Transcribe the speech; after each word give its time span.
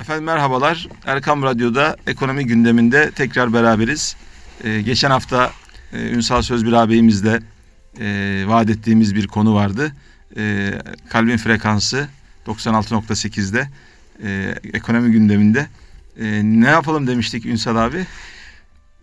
Efendim 0.00 0.24
merhabalar. 0.24 0.88
Erkam 1.06 1.42
Radyo'da 1.42 1.96
ekonomi 2.06 2.46
gündeminde 2.46 3.10
tekrar 3.10 3.52
beraberiz. 3.52 4.16
Ee, 4.64 4.80
geçen 4.82 5.10
hafta 5.10 5.52
e, 5.92 6.10
Ünsal 6.10 6.42
Sözbir 6.42 6.72
ağabeyimizle 6.72 7.40
e, 8.00 8.44
vaat 8.46 8.70
ettiğimiz 8.70 9.14
bir 9.14 9.26
konu 9.26 9.54
vardı. 9.54 9.92
E, 10.36 10.72
kalbin 11.08 11.36
frekansı 11.36 12.08
96.8'de 12.46 13.68
e, 14.22 14.54
ekonomi 14.72 15.10
gündeminde. 15.12 15.66
E, 16.18 16.40
ne 16.44 16.68
yapalım 16.68 17.06
demiştik 17.06 17.46
Ünsal 17.46 17.76
abi? 17.76 18.06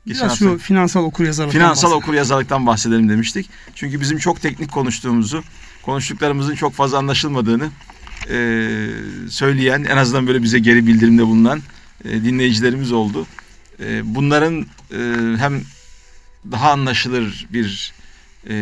Geçen 0.05 0.27
Biraz 0.27 0.39
şu 0.39 0.57
finansal 0.57 1.03
okur 1.03 1.25
yazarlıktan 1.25 1.59
Finansal 1.59 1.91
okur 1.91 2.13
yazarlıktan 2.13 2.67
bahsedelim 2.67 3.09
demiştik. 3.09 3.49
Çünkü 3.75 4.01
bizim 4.01 4.17
çok 4.17 4.41
teknik 4.41 4.71
konuştuğumuzu, 4.71 5.43
konuştuklarımızın 5.83 6.55
çok 6.55 6.73
fazla 6.73 6.97
anlaşılmadığını 6.97 7.69
e, 8.29 8.87
söyleyen, 9.29 9.83
en 9.83 9.97
azından 9.97 10.27
böyle 10.27 10.43
bize 10.43 10.59
geri 10.59 10.87
bildirimde 10.87 11.27
bulunan 11.27 11.61
e, 12.05 12.23
dinleyicilerimiz 12.23 12.91
oldu. 12.91 13.27
E, 13.79 14.15
bunların 14.15 14.65
e, 14.91 14.97
hem 15.37 15.61
daha 16.51 16.71
anlaşılır 16.71 17.47
bir 17.53 17.93
e, 18.49 18.55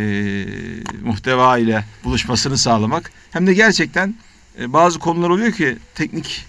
muhteva 1.03 1.57
ile 1.57 1.85
buluşmasını 2.03 2.57
sağlamak 2.57 3.11
hem 3.31 3.47
de 3.47 3.53
gerçekten 3.53 4.15
e, 4.59 4.73
bazı 4.73 4.99
konular 4.99 5.29
oluyor 5.29 5.51
ki 5.51 5.77
teknik 5.95 6.45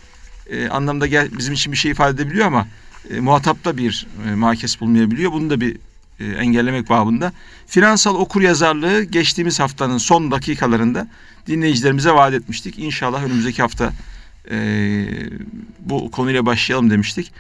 e, 0.51 0.69
anlamda 0.69 1.07
gel, 1.07 1.29
bizim 1.39 1.55
için 1.55 1.73
bir 1.73 1.77
şey 1.77 1.91
ifade 1.91 2.23
edebiliyor 2.23 2.47
ama 2.47 2.69
e, 3.11 3.21
muhatapta 3.21 3.77
bir 3.77 4.07
e, 4.29 4.35
makes 4.35 4.81
bulmayabiliyor. 4.81 5.33
Bunu 5.33 5.51
da 5.51 5.61
bir 5.61 5.77
e, 6.21 6.25
engellemek 6.25 6.91
babında. 6.91 7.33
Finansal 7.67 8.15
okur 8.15 8.43
yazarlığı 8.43 9.03
geçtiğimiz 9.03 9.61
haftanın 9.61 9.99
son 9.99 10.31
dakikalarında 10.31 11.09
dinleyicilerimize 11.51 12.11
vaat 12.11 12.35
etmiştik. 12.35 12.79
İnşallah 12.79 13.25
önümüzdeki 13.25 13.63
hafta 13.63 13.93
e, 14.51 14.57
bu 15.81 16.11
konuyla 16.11 16.47
başlayalım 16.47 16.91
demiştik. 16.91 17.33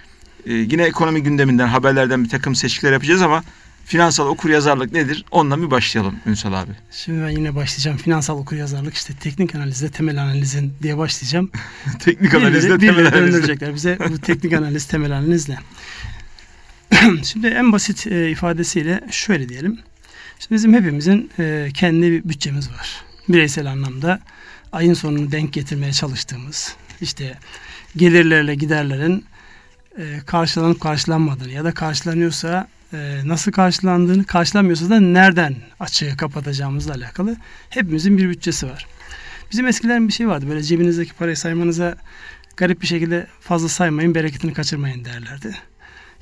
E, 0.46 0.52
yine 0.52 0.82
ekonomi 0.82 1.22
gündeminden, 1.22 1.66
haberlerden 1.66 2.24
bir 2.24 2.28
takım 2.28 2.54
seçkiler 2.54 2.92
yapacağız 2.92 3.22
ama 3.22 3.44
finansal 3.84 4.26
okur 4.26 4.50
yazarlık 4.50 4.92
nedir? 4.92 5.24
Onunla 5.30 5.62
bir 5.62 5.70
başlayalım 5.70 6.16
Ünsal 6.26 6.52
abi. 6.52 6.70
Şimdi 6.90 7.22
ben 7.22 7.30
yine 7.30 7.54
başlayacağım. 7.54 7.96
Finansal 7.96 8.38
okur 8.38 8.56
yazarlık 8.56 8.94
işte 8.94 9.14
teknik 9.20 9.54
analizde 9.54 9.90
temel 9.90 10.22
analizin 10.22 10.74
diye 10.82 10.98
başlayacağım. 10.98 11.50
teknik 11.98 12.34
analizde 12.34 12.78
temel 12.78 13.06
analizde. 13.06 13.74
bize 13.74 13.98
bu 14.08 14.18
teknik 14.18 14.52
analiz 14.52 14.86
temel 14.86 15.16
analizle. 15.16 15.58
Şimdi 17.22 17.46
en 17.46 17.72
basit 17.72 18.06
e, 18.06 18.30
ifadesiyle 18.30 19.00
şöyle 19.10 19.48
diyelim. 19.48 19.78
Şimdi 20.38 20.54
bizim 20.54 20.74
hepimizin 20.74 21.30
e, 21.38 21.68
kendi 21.74 22.10
bir 22.10 22.24
bütçemiz 22.24 22.70
var. 22.70 23.09
Bireysel 23.32 23.70
anlamda 23.70 24.20
ayın 24.72 24.94
sonunu 24.94 25.32
denk 25.32 25.52
getirmeye 25.52 25.92
çalıştığımız 25.92 26.76
işte 27.00 27.38
gelirlerle 27.96 28.54
giderlerin 28.54 29.24
e, 29.98 30.20
karşılanıp 30.26 30.80
karşılanmadığını 30.80 31.52
ya 31.52 31.64
da 31.64 31.72
karşılanıyorsa 31.72 32.68
e, 32.92 33.20
nasıl 33.24 33.52
karşılandığını, 33.52 34.24
karşılanmıyorsa 34.24 34.90
da 34.90 35.00
nereden 35.00 35.56
açığı 35.80 36.16
kapatacağımızla 36.16 36.94
alakalı 36.94 37.36
hepimizin 37.70 38.18
bir 38.18 38.28
bütçesi 38.28 38.66
var. 38.66 38.86
Bizim 39.52 39.66
eskiden 39.66 40.08
bir 40.08 40.12
şey 40.12 40.28
vardı 40.28 40.46
böyle 40.48 40.62
cebinizdeki 40.62 41.12
parayı 41.12 41.36
saymanıza 41.36 41.96
garip 42.56 42.82
bir 42.82 42.86
şekilde 42.86 43.26
fazla 43.40 43.68
saymayın 43.68 44.14
bereketini 44.14 44.52
kaçırmayın 44.52 45.04
derlerdi. 45.04 45.56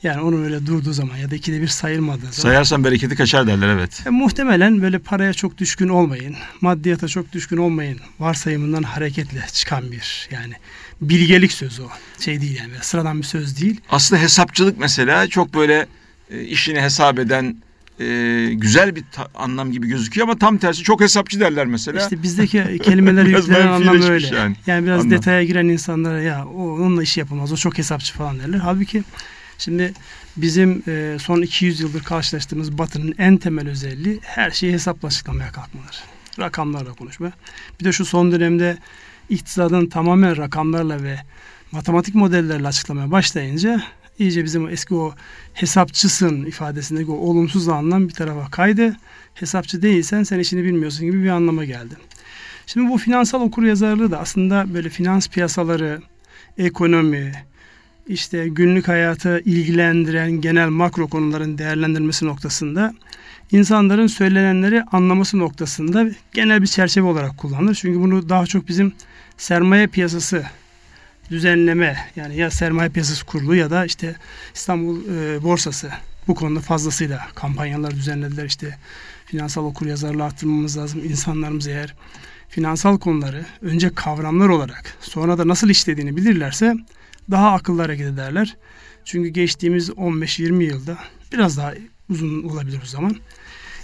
Yani 0.03 0.21
onun 0.21 0.45
öyle 0.45 0.67
durduğu 0.67 0.93
zaman 0.93 1.17
ya 1.17 1.31
da 1.31 1.35
ikide 1.35 1.61
bir 1.63 1.69
sayılmadığı 1.69 2.21
zaman. 2.21 2.33
Sayarsan 2.33 2.85
bereketi 2.85 3.17
kaçar 3.17 3.47
derler 3.47 3.69
evet. 3.69 4.03
E, 4.07 4.11
muhtemelen 4.11 4.83
böyle 4.83 4.99
paraya 4.99 5.33
çok 5.33 5.59
düşkün 5.59 5.89
olmayın. 5.89 6.37
Maddiyata 6.61 7.09
çok 7.09 7.33
düşkün 7.33 7.57
olmayın. 7.57 8.01
Varsayımından 8.19 8.83
hareketle 8.83 9.45
çıkan 9.53 9.93
bir 9.93 10.29
yani 10.31 10.53
bilgelik 11.01 11.53
sözü 11.53 11.83
o. 11.83 11.89
Şey 12.21 12.41
değil 12.41 12.59
yani 12.59 12.73
sıradan 12.81 13.19
bir 13.19 13.27
söz 13.27 13.61
değil. 13.61 13.81
Aslında 13.91 14.23
hesapçılık 14.23 14.79
mesela 14.79 15.27
çok 15.27 15.55
böyle 15.55 15.87
e, 16.31 16.41
işini 16.43 16.81
hesap 16.81 17.19
eden 17.19 17.57
e, 18.01 18.51
güzel 18.55 18.97
bir 18.97 19.05
ta- 19.13 19.29
anlam 19.35 19.73
gibi 19.73 19.89
gözüküyor 19.89 20.29
ama 20.29 20.39
tam 20.39 20.59
tersi 20.59 20.83
çok 20.83 21.01
hesapçı 21.01 21.41
derler 21.41 21.67
mesela. 21.67 22.01
İşte 22.03 22.23
bizdeki 22.23 22.79
kelimeleri 22.83 23.31
yüklenen 23.37 23.67
anlam 23.67 24.03
öyle. 24.03 24.37
Yani, 24.37 24.57
yani 24.67 24.87
biraz 24.87 25.01
anlam. 25.01 25.11
detaya 25.11 25.45
giren 25.45 25.69
insanlara 25.69 26.23
ya 26.23 26.47
onunla 26.47 27.03
iş 27.03 27.17
yapamaz 27.17 27.53
o 27.53 27.57
çok 27.57 27.79
hesapçı 27.79 28.15
falan 28.15 28.39
derler. 28.39 28.59
Halbuki 28.59 29.03
Şimdi 29.59 29.93
bizim 30.37 30.83
e, 30.89 31.17
son 31.21 31.43
200 31.43 31.81
yıldır 31.81 32.03
karşılaştığımız 32.03 32.79
Batı'nın 32.79 33.15
en 33.19 33.37
temel 33.37 33.69
özelliği 33.69 34.21
her 34.23 34.51
şeyi 34.51 34.73
hesapla 34.73 35.09
açıklamaya 35.09 35.53
kalkmaları. 35.53 35.97
Rakamlarla 36.39 36.93
konuşma. 36.93 37.33
Bir 37.81 37.85
de 37.85 37.93
şu 37.93 38.05
son 38.05 38.33
dönemde 38.33 38.79
iktisadın 39.29 39.87
tamamen 39.87 40.37
rakamlarla 40.37 41.03
ve 41.03 41.17
matematik 41.73 42.15
modellerle 42.15 42.69
açıklamaya 42.69 43.11
başlayınca 43.11 43.83
iyice 44.19 44.45
bizim 44.45 44.69
eski 44.69 44.95
o 44.95 45.15
hesapçısın 45.55 46.45
ifadesindeki 46.45 47.11
o 47.11 47.15
olumsuz 47.15 47.69
anlam 47.69 48.09
bir 48.09 48.15
tarafa 48.15 48.51
kaydı. 48.51 48.97
Hesapçı 49.35 49.83
değilsen 49.83 50.23
sen 50.23 50.39
işini 50.39 50.65
bilmiyorsun 50.65 51.07
gibi 51.07 51.23
bir 51.23 51.29
anlama 51.29 51.65
geldi. 51.65 51.95
Şimdi 52.67 52.91
bu 52.91 52.99
finansal 52.99 53.41
okur 53.41 53.63
yazarlığı 53.63 54.11
da 54.11 54.19
aslında 54.19 54.75
böyle 54.75 54.89
finans 54.89 55.29
piyasaları, 55.29 56.01
ekonomi, 56.59 57.33
işte 58.09 58.49
günlük 58.49 58.89
hayatı 58.89 59.43
ilgilendiren 59.45 60.31
genel 60.31 60.69
makro 60.69 61.09
konuların 61.09 61.59
değerlendirmesi 61.59 62.27
noktasında 62.27 62.95
insanların 63.53 64.07
söylenenleri 64.07 64.83
anlaması 64.83 65.39
noktasında 65.39 66.07
genel 66.33 66.63
bir 66.63 66.67
çerçeve 66.67 67.07
olarak 67.07 67.39
kullanılır. 67.39 67.75
Çünkü 67.75 68.01
bunu 68.01 68.29
daha 68.29 68.47
çok 68.47 68.69
bizim 68.69 68.93
sermaye 69.37 69.87
piyasası 69.87 70.45
düzenleme 71.31 71.97
yani 72.17 72.37
ya 72.37 72.51
sermaye 72.51 72.89
piyasası 72.89 73.27
kurulu 73.27 73.55
ya 73.55 73.71
da 73.71 73.85
işte 73.85 74.17
İstanbul 74.55 75.01
e, 75.01 75.43
borsası 75.43 75.91
bu 76.29 76.35
konuda 76.35 76.61
fazlasıyla 76.61 77.27
kampanyalar 77.35 77.91
düzenlediler. 77.91 78.45
İşte 78.45 78.79
finansal 79.27 79.65
okur 79.65 79.87
yazarlığı 79.87 80.25
arttırmamız 80.25 80.79
lazım. 80.79 81.05
İnsanlarımız 81.05 81.67
eğer 81.67 81.95
finansal 82.49 82.99
konuları 82.99 83.47
önce 83.63 83.95
kavramlar 83.95 84.49
olarak 84.49 84.95
sonra 85.01 85.39
da 85.39 85.49
nasıl 85.49 85.69
işlediğini 85.69 86.17
bilirlerse 86.17 86.75
daha 87.31 87.53
akıllı 87.53 87.83
hareket 87.83 88.07
ederler. 88.07 88.57
Çünkü 89.05 89.29
geçtiğimiz 89.29 89.89
15-20 89.91 90.63
yılda 90.63 90.99
biraz 91.33 91.57
daha 91.57 91.75
uzun 92.11 92.43
olabilir 92.43 92.81
o 92.85 92.87
zaman. 92.87 93.17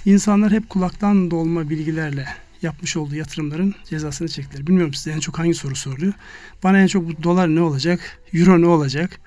İnsanlar 0.05 0.53
hep 0.53 0.71
kulaktan 0.71 1.31
dolma 1.31 1.71
bilgilerle 1.71 2.27
yapmış 2.63 2.97
olduğu 2.97 3.15
yatırımların 3.15 3.75
cezasını 3.85 4.29
çektiler. 4.29 4.67
Bilmiyorum 4.67 4.95
size 4.95 5.11
en 5.11 5.21
çok 5.21 5.39
hangi 5.39 5.55
soru 5.55 5.77
soruluyor. 5.77 6.13
Bana 6.63 6.81
en 6.81 6.87
çok 6.87 7.09
bu 7.09 7.23
dolar 7.23 7.49
ne 7.49 7.61
olacak, 7.61 8.19
euro 8.33 8.61
ne 8.61 8.67
olacak, 8.67 9.21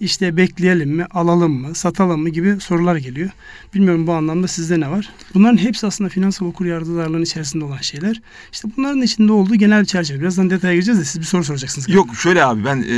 işte 0.00 0.36
bekleyelim 0.36 0.90
mi, 0.90 1.04
alalım 1.10 1.52
mı, 1.60 1.74
satalım 1.74 2.22
mı 2.22 2.28
gibi 2.28 2.60
sorular 2.60 2.96
geliyor. 2.96 3.30
Bilmiyorum 3.74 4.06
bu 4.06 4.12
anlamda 4.12 4.48
sizde 4.48 4.80
ne 4.80 4.90
var? 4.90 5.12
Bunların 5.34 5.56
hepsi 5.56 5.86
aslında 5.86 6.10
finansal 6.10 6.46
okur 6.46 6.66
yardımlarının 6.66 7.22
içerisinde 7.22 7.64
olan 7.64 7.76
şeyler. 7.76 8.20
İşte 8.52 8.68
bunların 8.76 9.02
içinde 9.02 9.32
olduğu 9.32 9.54
genel 9.54 9.80
bir 9.80 9.86
çerçeve. 9.86 10.20
Birazdan 10.20 10.50
detaya 10.50 10.74
gireceğiz 10.74 11.00
de 11.00 11.04
siz 11.04 11.20
bir 11.20 11.26
soru 11.26 11.44
soracaksınız. 11.44 11.88
Yok 11.88 12.16
şöyle 12.16 12.44
abi 12.44 12.64
ben 12.64 12.82
e, 12.82 12.90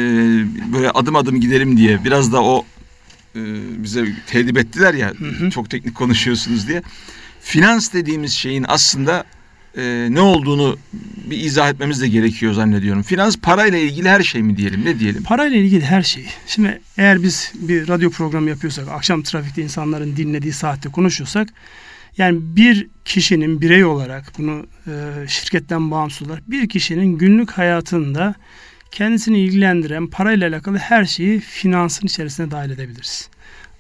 böyle 0.73 0.91
adım 0.91 1.17
adım 1.17 1.41
gidelim 1.41 1.77
diye 1.77 2.05
biraz 2.05 2.33
da 2.33 2.43
o 2.45 2.65
e, 3.37 3.41
bize 3.83 4.07
tedip 4.27 4.59
ettiler 4.59 4.95
ya 4.95 5.13
hı 5.19 5.25
hı. 5.25 5.51
çok 5.51 5.71
teknik 5.71 5.95
konuşuyorsunuz 5.95 6.69
diye. 6.69 6.83
Finans 7.41 7.93
dediğimiz 7.93 8.33
şeyin 8.33 8.65
aslında 8.69 9.25
e, 9.77 10.09
ne 10.11 10.21
olduğunu 10.21 10.77
bir 11.31 11.41
izah 11.41 11.71
etmemiz 11.71 12.01
de 12.01 12.09
gerekiyor 12.09 12.53
zannediyorum. 12.53 13.03
Finans 13.03 13.37
parayla 13.37 13.79
ilgili 13.79 14.09
her 14.09 14.23
şey 14.23 14.43
mi 14.43 14.57
diyelim 14.57 14.85
ne 14.85 14.99
diyelim? 14.99 15.23
Parayla 15.23 15.57
ilgili 15.57 15.85
her 15.85 16.03
şey. 16.03 16.27
Şimdi 16.47 16.81
eğer 16.97 17.23
biz 17.23 17.53
bir 17.55 17.89
radyo 17.89 18.11
programı 18.11 18.49
yapıyorsak 18.49 18.89
akşam 18.89 19.23
trafikte 19.23 19.63
insanların 19.63 20.17
dinlediği 20.17 20.53
saatte 20.53 20.89
konuşuyorsak 20.89 21.49
yani 22.19 22.39
bir 22.41 22.87
kişinin 23.05 23.61
birey 23.61 23.85
olarak 23.85 24.33
bunu 24.39 24.67
e, 24.87 25.29
şirketten 25.29 25.91
bağımsız 25.91 26.29
olarak 26.29 26.51
bir 26.51 26.69
kişinin 26.69 27.19
günlük 27.19 27.51
hayatında 27.51 28.35
kendisini 28.91 29.39
ilgilendiren 29.39 30.07
parayla 30.07 30.49
alakalı 30.49 30.79
her 30.79 31.05
şeyi 31.05 31.41
finansın 31.41 32.07
içerisine 32.07 32.51
dahil 32.51 32.71
edebiliriz. 32.71 33.29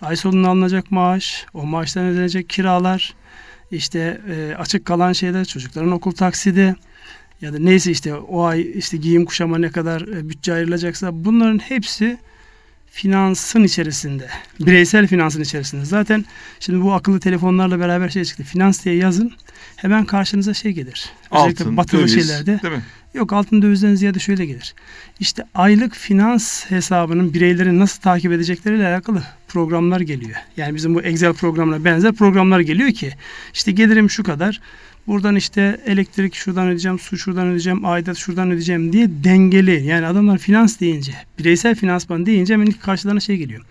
Ay 0.01 0.17
sonunda 0.17 0.49
alınacak 0.49 0.91
maaş, 0.91 1.47
o 1.55 1.67
maaştan 1.67 2.05
ödenecek 2.05 2.49
kiralar, 2.49 3.15
işte 3.71 4.21
e, 4.31 4.55
açık 4.55 4.85
kalan 4.85 5.13
şeyler 5.13 5.45
çocukların 5.45 5.93
okul 5.93 6.13
taksidi 6.13 6.77
ya 7.41 7.53
da 7.53 7.59
neyse 7.59 7.91
işte 7.91 8.15
o 8.15 8.43
ay 8.43 8.71
işte 8.75 8.97
giyim 8.97 9.25
kuşama 9.25 9.59
ne 9.59 9.71
kadar 9.71 10.01
e, 10.01 10.29
bütçe 10.29 10.53
ayrılacaksa 10.53 11.25
bunların 11.25 11.59
hepsi 11.59 12.19
finansın 12.91 13.65
içerisinde. 13.65 14.29
Bireysel 14.61 15.07
finansın 15.07 15.43
içerisinde. 15.43 15.85
Zaten 15.85 16.25
şimdi 16.61 16.85
bu 16.85 16.93
akıllı 16.93 17.21
telefonlarla 17.21 17.81
beraber 17.81 18.09
şey 18.09 18.25
çıktı. 18.25 18.43
Finans 18.43 18.85
diye 18.85 18.95
yazın. 18.95 19.33
Hemen 19.77 20.05
karşınıza 20.05 20.55
şey 20.55 20.73
gelir. 20.73 21.11
Özellikle 21.33 21.65
Altın, 21.65 21.77
batılı 21.77 22.01
döviz, 22.01 22.15
şeylerde. 22.15 22.63
Değil 22.63 22.75
mi? 22.75 22.83
Yok 23.19 23.33
altın 23.33 23.63
dövizden 23.63 23.95
ziyade 23.95 24.19
şöyle 24.19 24.47
gelir. 24.47 24.75
İşte 25.21 25.45
aylık 25.55 25.95
finans 25.95 26.71
hesabının 26.71 27.35
bireylerin 27.35 27.79
nasıl 27.79 28.01
takip 28.01 28.33
edecekleriyle 28.33 28.87
alakalı 28.87 29.23
programlar 29.49 30.01
geliyor. 30.01 30.37
Yani 30.57 30.75
bizim 30.75 30.95
bu 30.95 31.03
Excel 31.03 31.33
programına 31.33 31.85
benzer 31.85 32.13
programlar 32.13 32.61
geliyor 32.61 32.91
ki 32.91 33.13
işte 33.55 33.73
gelirim 33.73 34.11
şu 34.11 34.23
kadar 34.23 34.61
Buradan 35.07 35.37
işte 35.37 35.81
elektrik 35.87 36.35
şuradan 36.35 36.67
ödeyeceğim, 36.67 36.99
su 36.99 37.19
şuradan 37.19 37.47
ödeyeceğim, 37.47 37.85
aidat 37.85 38.17
şuradan 38.17 38.49
ödeyeceğim 38.49 38.93
diye 38.93 39.09
dengeli. 39.25 39.87
Yani 39.87 40.07
adamlar 40.07 40.39
finans 40.39 40.81
deyince, 40.81 41.13
bireysel 41.39 41.75
finansman 41.75 42.27
deyince 42.27 42.55
hemen 42.55 42.67
ilk 42.67 42.83
karşılarına 42.83 43.21
şey 43.21 43.37
geliyor. 43.37 43.65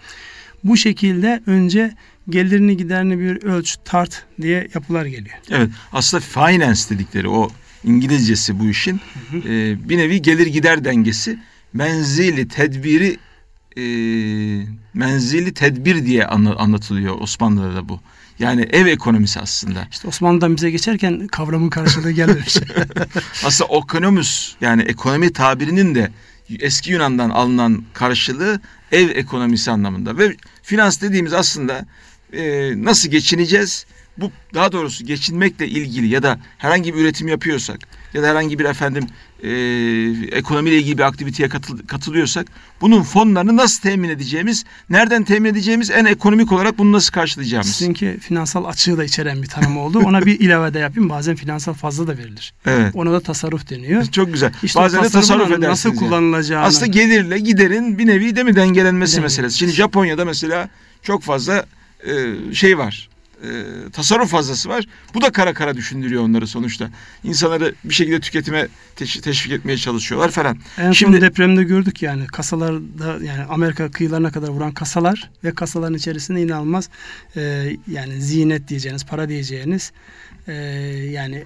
Bu 0.64 0.78
şekilde 0.78 1.42
önce 1.46 1.92
gelirini 2.30 2.78
giderini 2.78 3.20
bir 3.20 3.44
ölç, 3.44 3.78
tart 3.86 4.26
diye 4.42 4.68
yapılar 4.74 5.06
geliyor. 5.06 5.36
Evet 5.50 5.70
aslında 5.94 6.22
finance 6.22 6.82
dedikleri 6.90 7.30
o 7.30 7.50
İngilizcesi 7.83 8.59
bu 8.59 8.69
işin 8.69 9.01
hı 9.31 9.38
hı. 9.38 9.50
E, 9.50 9.89
bir 9.89 9.97
nevi 9.97 10.21
gelir 10.21 10.47
gider 10.47 10.83
dengesi 10.83 11.39
menzili 11.74 12.47
tedbiri 12.47 13.18
e, 13.77 13.83
menzili 14.94 15.53
tedbir 15.53 16.06
diye 16.06 16.25
anlatılıyor 16.25 17.21
Osmanlı'da 17.21 17.75
da 17.75 17.89
bu. 17.89 18.00
Yani 18.39 18.62
ev 18.62 18.85
ekonomisi 18.85 19.39
aslında. 19.39 19.88
İşte 19.91 20.07
Osmanlı'dan 20.07 20.56
bize 20.56 20.71
geçerken 20.71 21.27
kavramın 21.27 21.69
karşılığı 21.69 22.12
gelmemiş. 22.12 22.57
aslında 23.45 23.77
ekonomus 23.77 24.56
yani 24.62 24.81
ekonomi 24.81 25.33
tabirinin 25.33 25.95
de 25.95 26.12
eski 26.59 26.91
Yunan'dan 26.91 27.29
alınan 27.29 27.83
karşılığı 27.94 28.59
ev 28.91 29.09
ekonomisi 29.09 29.71
anlamında. 29.71 30.18
Ve 30.18 30.35
finans 30.63 31.01
dediğimiz 31.01 31.33
aslında 31.33 31.85
e, 32.33 32.74
nasıl 32.83 33.09
geçineceğiz? 33.09 33.85
Bu 34.18 34.31
daha 34.54 34.72
doğrusu 34.72 35.06
geçinmekle 35.06 35.68
ilgili 35.68 36.08
ya 36.08 36.24
da 36.24 36.40
herhangi 36.58 36.96
bir 36.96 37.00
üretim 37.00 37.28
yapıyorsak 37.28 37.80
ya 38.14 38.24
da 38.24 38.28
herhangi 38.28 38.60
bir 38.60 38.66
efendim 38.66 39.08
e, 39.44 39.50
ekonomiyle 40.38 40.78
ilgili 40.78 40.98
bir 40.98 41.04
aktiviteye 41.04 41.50
katıl, 41.50 41.88
katılıyorsak 41.88 42.48
bunun 42.81 43.04
fonlarını 43.04 43.58
nasıl 43.58 43.81
temin 43.81 44.10
edeceğimiz, 44.10 44.66
nereden 44.90 45.24
temin 45.24 45.50
edeceğimiz, 45.50 45.92
en 45.92 46.06
ekonomik 46.06 46.52
olarak 46.52 46.78
bunu 46.78 46.92
nasıl 46.92 47.12
karşılayacağımız. 47.12 47.72
Sizinki 47.72 48.18
finansal 48.22 48.66
açığı 48.66 48.98
da 48.98 49.04
içeren 49.04 49.42
bir 49.42 49.48
tanım 49.48 49.78
oldu. 49.78 50.00
Ona 50.06 50.25
bir 50.25 50.40
ilave 50.40 50.74
de 50.74 50.80
yapayım. 50.80 51.10
Bazen 51.10 51.36
finansal 51.36 51.74
fazla 51.74 52.08
da 52.08 52.18
verilir. 52.18 52.54
Evet. 52.66 52.96
Ona 52.96 53.12
da 53.12 53.20
tasarruf 53.20 53.70
deniyor. 53.70 54.06
Çok 54.12 54.34
güzel. 54.34 54.54
İşte 54.63 54.80
Bazen 54.80 55.04
de 55.04 55.10
tasarruf 55.10 55.48
edersiniz. 55.48 55.70
Nasıl 55.70 55.96
kullanılacağını. 55.96 56.66
Aslında 56.66 56.86
gelirle 56.86 57.40
giderin 57.40 57.98
bir 57.98 58.08
nevi 58.08 58.36
de 58.36 58.44
mi 58.44 58.56
dengelenmesi 58.56 59.13
Dengeli. 59.13 59.24
meselesi. 59.24 59.58
Şimdi 59.58 59.72
Japonya'da 59.72 60.25
mesela 60.25 60.70
çok 61.02 61.24
fazla 61.24 61.66
e, 62.08 62.36
şey 62.54 62.78
var 62.78 63.10
e, 63.44 63.48
tasarruf 63.92 64.30
fazlası 64.31 64.69
var. 64.69 64.86
Bu 65.13 65.22
da 65.22 65.31
kara 65.31 65.54
kara 65.54 65.75
düşündürüyor 65.75 66.24
onları 66.24 66.48
sonuçta. 66.48 66.89
İnsanları 67.24 67.75
bir 67.84 67.94
şekilde 67.94 68.19
tüketime 68.19 68.68
teş- 68.95 69.22
teşvik 69.22 69.54
etmeye 69.54 69.78
çalışıyorlar 69.78 70.31
falan. 70.31 70.57
En 70.78 70.92
Şimdi 70.92 71.18
son 71.18 71.22
depremde 71.22 71.63
gördük 71.63 72.01
yani 72.01 72.28
kasalarda 72.28 73.24
yani 73.24 73.44
Amerika 73.50 73.92
kıyılarına 73.92 74.31
kadar 74.31 74.48
vuran 74.48 74.72
kasalar 74.72 75.30
ve 75.44 75.51
kasaların 75.56 75.94
içerisinde 75.98 76.42
inanılmaz 76.42 76.89
e, 77.36 77.69
yani 77.92 78.22
zinet 78.22 78.68
diyeceğiniz, 78.68 79.06
para 79.06 79.30
diyeceğiniz 79.30 79.92
e, 80.48 80.54
yani 81.12 81.44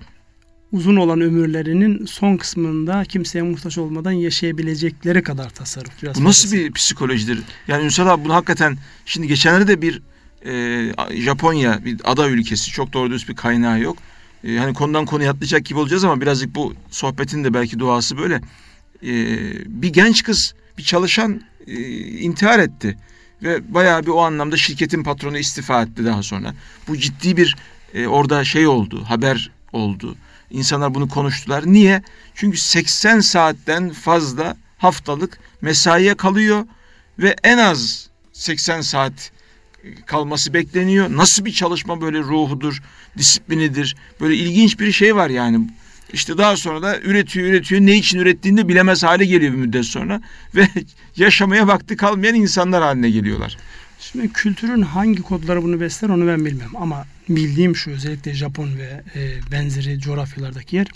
uzun 0.71 0.95
olan 0.95 1.21
ömürlerinin 1.21 2.05
son 2.05 2.37
kısmında 2.37 3.03
kimseye 3.05 3.41
muhtaç 3.41 3.77
olmadan 3.77 4.11
yaşayabilecekleri 4.11 5.23
kadar 5.23 5.49
tasarruf. 5.49 6.03
Biraz 6.03 6.15
Bu 6.15 6.23
nasıl 6.23 6.43
fazlası. 6.43 6.65
bir 6.65 6.71
psikolojidir? 6.73 7.39
Yani 7.67 7.85
Ünsal 7.85 8.07
abi 8.07 8.23
bunu 8.25 8.33
hakikaten 8.33 8.77
şimdi 9.05 9.27
geçenlerde 9.27 9.67
de 9.67 9.81
bir 9.81 10.01
e, 10.45 10.93
Japonya 11.11 11.85
bir 11.85 12.01
ada 12.03 12.29
ülkesi 12.29 12.71
çok 12.71 12.93
doğru 12.93 13.11
düz 13.11 13.29
bir 13.29 13.35
kaynağı 13.35 13.79
yok. 13.79 13.97
E, 14.43 14.57
hani 14.57 14.73
konudan 14.73 15.05
konuya 15.05 15.31
atlayacak 15.31 15.65
gibi 15.65 15.79
olacağız 15.79 16.03
ama 16.03 16.21
birazcık 16.21 16.55
bu 16.55 16.73
sohbetin 16.89 17.43
de 17.43 17.53
belki 17.53 17.79
doğası 17.79 18.17
böyle. 18.17 18.41
E, 19.03 19.11
bir 19.81 19.89
genç 19.93 20.23
kız 20.23 20.53
bir 20.77 20.83
çalışan 20.83 21.41
e, 21.67 21.73
intihar 21.99 22.59
etti 22.59 22.97
ve 23.43 23.73
bayağı 23.73 24.03
bir 24.03 24.07
o 24.07 24.19
anlamda 24.19 24.57
şirketin 24.57 25.03
patronu 25.03 25.37
istifa 25.37 25.81
etti 25.81 26.05
daha 26.05 26.23
sonra. 26.23 26.53
Bu 26.87 26.97
ciddi 26.97 27.37
bir 27.37 27.55
e, 27.93 28.07
orada 28.07 28.43
şey 28.43 28.67
oldu 28.67 29.03
haber 29.07 29.51
oldu. 29.73 30.15
İnsanlar 30.51 30.93
bunu 30.93 31.09
konuştular. 31.09 31.63
Niye? 31.65 32.01
Çünkü 32.35 32.57
80 32.57 33.19
saatten 33.19 33.89
fazla 33.89 34.57
haftalık 34.77 35.39
mesaiye 35.61 36.15
kalıyor 36.15 36.65
ve 37.19 37.35
en 37.43 37.57
az 37.57 38.09
80 38.33 38.81
saat 38.81 39.31
kalması 40.05 40.53
bekleniyor. 40.53 41.09
Nasıl 41.09 41.45
bir 41.45 41.51
çalışma 41.51 42.01
böyle 42.01 42.19
ruhudur, 42.19 42.81
disiplinidir. 43.17 43.95
Böyle 44.21 44.35
ilginç 44.35 44.79
bir 44.79 44.91
şey 44.91 45.15
var 45.15 45.29
yani. 45.29 45.67
İşte 46.13 46.37
daha 46.37 46.57
sonra 46.57 46.81
da 46.81 46.99
üretiyor 46.99 47.47
üretiyor 47.47 47.81
ne 47.81 47.95
için 47.95 48.19
ürettiğini 48.19 48.57
de 48.57 48.67
bilemez 48.67 49.03
hale 49.03 49.25
geliyor 49.25 49.53
bir 49.53 49.57
müddet 49.57 49.85
sonra 49.85 50.21
ve 50.55 50.67
yaşamaya 51.15 51.67
vakti 51.67 51.97
kalmayan 51.97 52.35
insanlar 52.35 52.83
haline 52.83 53.09
geliyorlar. 53.09 53.57
Şimdi 53.99 54.33
kültürün 54.33 54.81
hangi 54.81 55.21
kodları 55.21 55.63
bunu 55.63 55.79
besler 55.79 56.09
onu 56.09 56.27
ben 56.27 56.45
bilmem 56.45 56.75
ama 56.75 57.05
bildiğim 57.29 57.75
şu 57.75 57.91
özellikle 57.91 58.33
Japon 58.33 58.69
ve 58.77 59.03
e, 59.15 59.51
benzeri 59.51 59.99
coğrafyalardaki 59.99 60.75
yer 60.75 60.87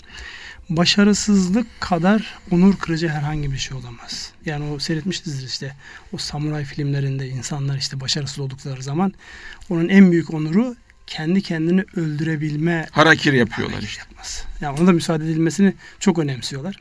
başarısızlık 0.68 1.80
kadar 1.80 2.38
onur 2.50 2.76
kırıcı 2.76 3.08
herhangi 3.08 3.52
bir 3.52 3.58
şey 3.58 3.76
olamaz. 3.76 4.32
Yani 4.44 4.64
o 4.70 4.78
seyretmişizdir 4.78 5.46
işte 5.46 5.74
o 6.12 6.18
samuray 6.18 6.64
filmlerinde 6.64 7.28
insanlar 7.28 7.76
işte 7.76 8.00
başarısız 8.00 8.38
oldukları 8.38 8.82
zaman 8.82 9.12
onun 9.70 9.88
en 9.88 10.12
büyük 10.12 10.34
onuru 10.34 10.76
kendi 11.06 11.42
kendini 11.42 11.84
öldürebilme 11.96 12.86
harakir 12.90 13.32
yapıyorlar 13.32 13.82
işte. 13.82 14.02
Yapması. 14.02 14.44
Yani 14.60 14.80
ona 14.80 14.86
da 14.86 14.92
müsaade 14.92 15.24
edilmesini 15.24 15.74
çok 16.00 16.18
önemsiyorlar. 16.18 16.80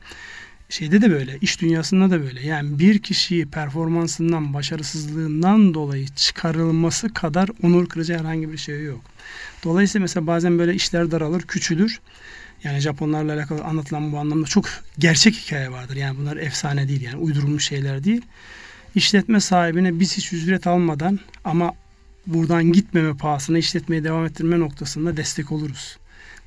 Şeyde 0.69 1.01
de 1.01 1.11
böyle, 1.11 1.37
iş 1.41 1.61
dünyasında 1.61 2.11
da 2.11 2.23
böyle. 2.23 2.47
Yani 2.47 2.79
bir 2.79 2.99
kişiyi 2.99 3.45
performansından, 3.45 4.53
başarısızlığından 4.53 5.73
dolayı 5.73 6.07
çıkarılması 6.07 7.13
kadar 7.13 7.49
onur 7.63 7.89
kırıcı 7.89 8.17
herhangi 8.17 8.51
bir 8.51 8.57
şey 8.57 8.83
yok. 8.83 9.01
Dolayısıyla 9.63 10.03
mesela 10.03 10.27
bazen 10.27 10.59
böyle 10.59 10.73
işler 10.73 11.11
daralır, 11.11 11.41
küçülür. 11.41 11.99
Yani 12.63 12.79
Japonlarla 12.79 13.33
alakalı 13.33 13.63
anlatılan 13.63 14.11
bu 14.11 14.17
anlamda 14.17 14.45
çok 14.45 14.65
gerçek 14.99 15.35
hikaye 15.35 15.71
vardır. 15.71 15.95
Yani 15.95 16.17
bunlar 16.17 16.37
efsane 16.37 16.87
değil 16.87 17.01
yani 17.01 17.17
uydurulmuş 17.17 17.65
şeyler 17.65 18.03
değil. 18.03 18.21
İşletme 18.95 19.39
sahibine 19.39 19.99
biz 19.99 20.17
hiç 20.17 20.33
ücret 20.33 20.67
almadan 20.67 21.19
ama 21.43 21.73
buradan 22.27 22.71
gitmeme 22.71 23.17
pahasına 23.17 23.57
işletmeyi 23.57 24.03
devam 24.03 24.25
ettirme 24.25 24.59
noktasında 24.59 25.17
destek 25.17 25.51
oluruz. 25.51 25.97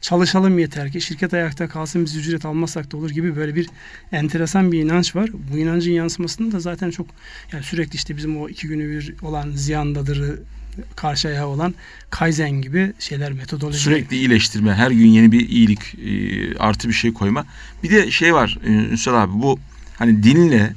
Çalışalım 0.01 0.59
yeter 0.59 0.93
ki 0.93 1.01
şirket 1.01 1.35
ayakta 1.35 1.69
kalsın 1.69 2.05
biz 2.05 2.17
ücret 2.17 2.45
almasak 2.45 2.93
da 2.93 2.97
olur 2.97 3.11
gibi 3.11 3.37
böyle 3.37 3.55
bir 3.55 3.69
enteresan 4.13 4.73
bir 4.73 4.83
inanç 4.83 5.17
var. 5.17 5.31
Bu 5.53 5.59
inancın 5.59 5.93
yansımasında 5.93 6.53
da 6.53 6.61
zaten 6.61 6.91
çok 6.91 7.07
yani 7.53 7.65
sürekli 7.65 7.97
işte 7.97 8.17
bizim 8.17 8.41
o 8.41 8.49
iki 8.49 8.69
günü 8.69 8.91
bir 8.91 9.15
olan 9.23 9.51
ziyandadırı 9.51 10.43
karşı 10.97 11.29
ayağı 11.29 11.47
olan 11.47 11.75
Kaizen 12.11 12.51
gibi 12.51 12.93
şeyler 12.99 13.33
metodoloji. 13.33 13.79
Sürekli 13.79 14.17
iyileştirme, 14.17 14.75
her 14.75 14.91
gün 14.91 15.07
yeni 15.07 15.33
bir 15.33 15.49
iyilik 15.49 15.95
e, 15.95 16.59
artı 16.59 16.89
bir 16.89 16.93
şey 16.93 17.13
koyma. 17.13 17.47
Bir 17.83 17.91
de 17.91 18.11
şey 18.11 18.35
var 18.35 18.59
e, 18.65 18.71
Ünsal 18.71 19.15
abi 19.15 19.33
bu 19.33 19.59
hani 19.99 20.23
dinle 20.23 20.73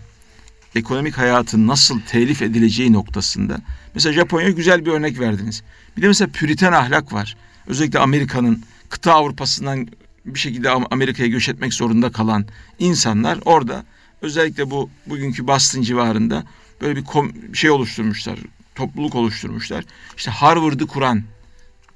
ekonomik 0.76 1.18
hayatın 1.18 1.68
nasıl 1.68 2.02
telif 2.02 2.42
edileceği 2.42 2.94
noktasında. 2.94 3.62
Mesela 3.96 4.14
Japonya 4.14 4.50
güzel 4.50 4.86
bir 4.86 4.92
örnek 4.92 5.20
verdiniz. 5.20 5.64
Bir 5.98 6.02
de 6.02 6.08
mesela 6.08 6.32
püriten 6.32 6.72
ahlak 6.72 7.14
var. 7.14 7.38
Özellikle 7.68 8.00
Amerika'nın 8.00 8.64
kıta 8.90 9.14
Avrupa'sından 9.14 9.88
bir 10.26 10.40
şekilde 10.40 10.70
Amerika'ya 10.70 11.30
göç 11.30 11.50
etmek 11.50 11.74
zorunda 11.74 12.12
kalan 12.12 12.46
insanlar 12.80 13.40
orada 13.46 13.86
özellikle 14.22 14.72
bu 14.72 14.90
bugünkü 15.06 15.48
Boston 15.48 15.82
civarında 15.82 16.44
böyle 16.82 16.96
bir 16.96 17.04
kom, 17.04 17.56
şey 17.56 17.70
oluşturmuşlar 17.70 18.40
topluluk 18.76 19.16
oluşturmuşlar. 19.16 19.86
İşte 20.18 20.32
Harvard'ı 20.32 20.88
kuran, 20.88 21.24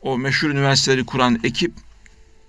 o 0.01 0.17
meşhur 0.17 0.49
üniversiteleri 0.49 1.05
kuran 1.05 1.39
ekip 1.43 1.73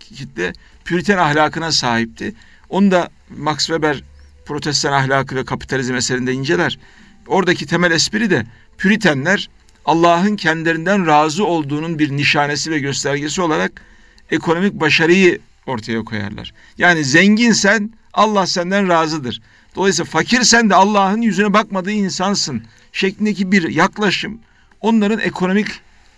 kitle 0.01 0.53
Püriten 0.85 1.19
ahlakına 1.19 1.73
sahipti. 1.73 2.35
Onu 2.69 2.91
da 2.91 3.11
Max 3.37 3.59
Weber 3.59 4.03
protestan 4.47 4.93
ahlakı 4.93 5.37
ve 5.37 5.45
kapitalizm 5.45 5.95
eserinde 5.95 6.33
inceler. 6.33 6.79
Oradaki 7.27 7.67
temel 7.67 7.91
espri 7.91 8.31
de 8.31 8.47
Püritenler 8.79 9.49
Allah'ın 9.85 10.37
kendilerinden 10.37 11.07
razı 11.07 11.45
olduğunun 11.45 11.99
bir 11.99 12.17
nişanesi 12.17 12.71
ve 12.71 12.79
göstergesi 12.79 13.43
olarak 13.43 13.83
ekonomik 14.31 14.75
başarıyı 14.75 15.39
ortaya 15.67 16.05
koyarlar. 16.05 16.55
Yani 16.79 17.05
zenginsen 17.05 17.91
Allah 18.13 18.47
senden 18.47 18.89
razıdır. 18.89 19.41
Dolayısıyla 19.77 20.11
fakirsen 20.11 20.71
de 20.71 20.75
Allah'ın 20.75 21.21
yüzüne 21.21 21.53
bakmadığı 21.53 21.91
insansın 21.91 22.63
şeklindeki 22.93 23.53
bir 23.53 23.69
yaklaşım 23.69 24.39
onların 24.81 25.19
ekonomik 25.19 25.67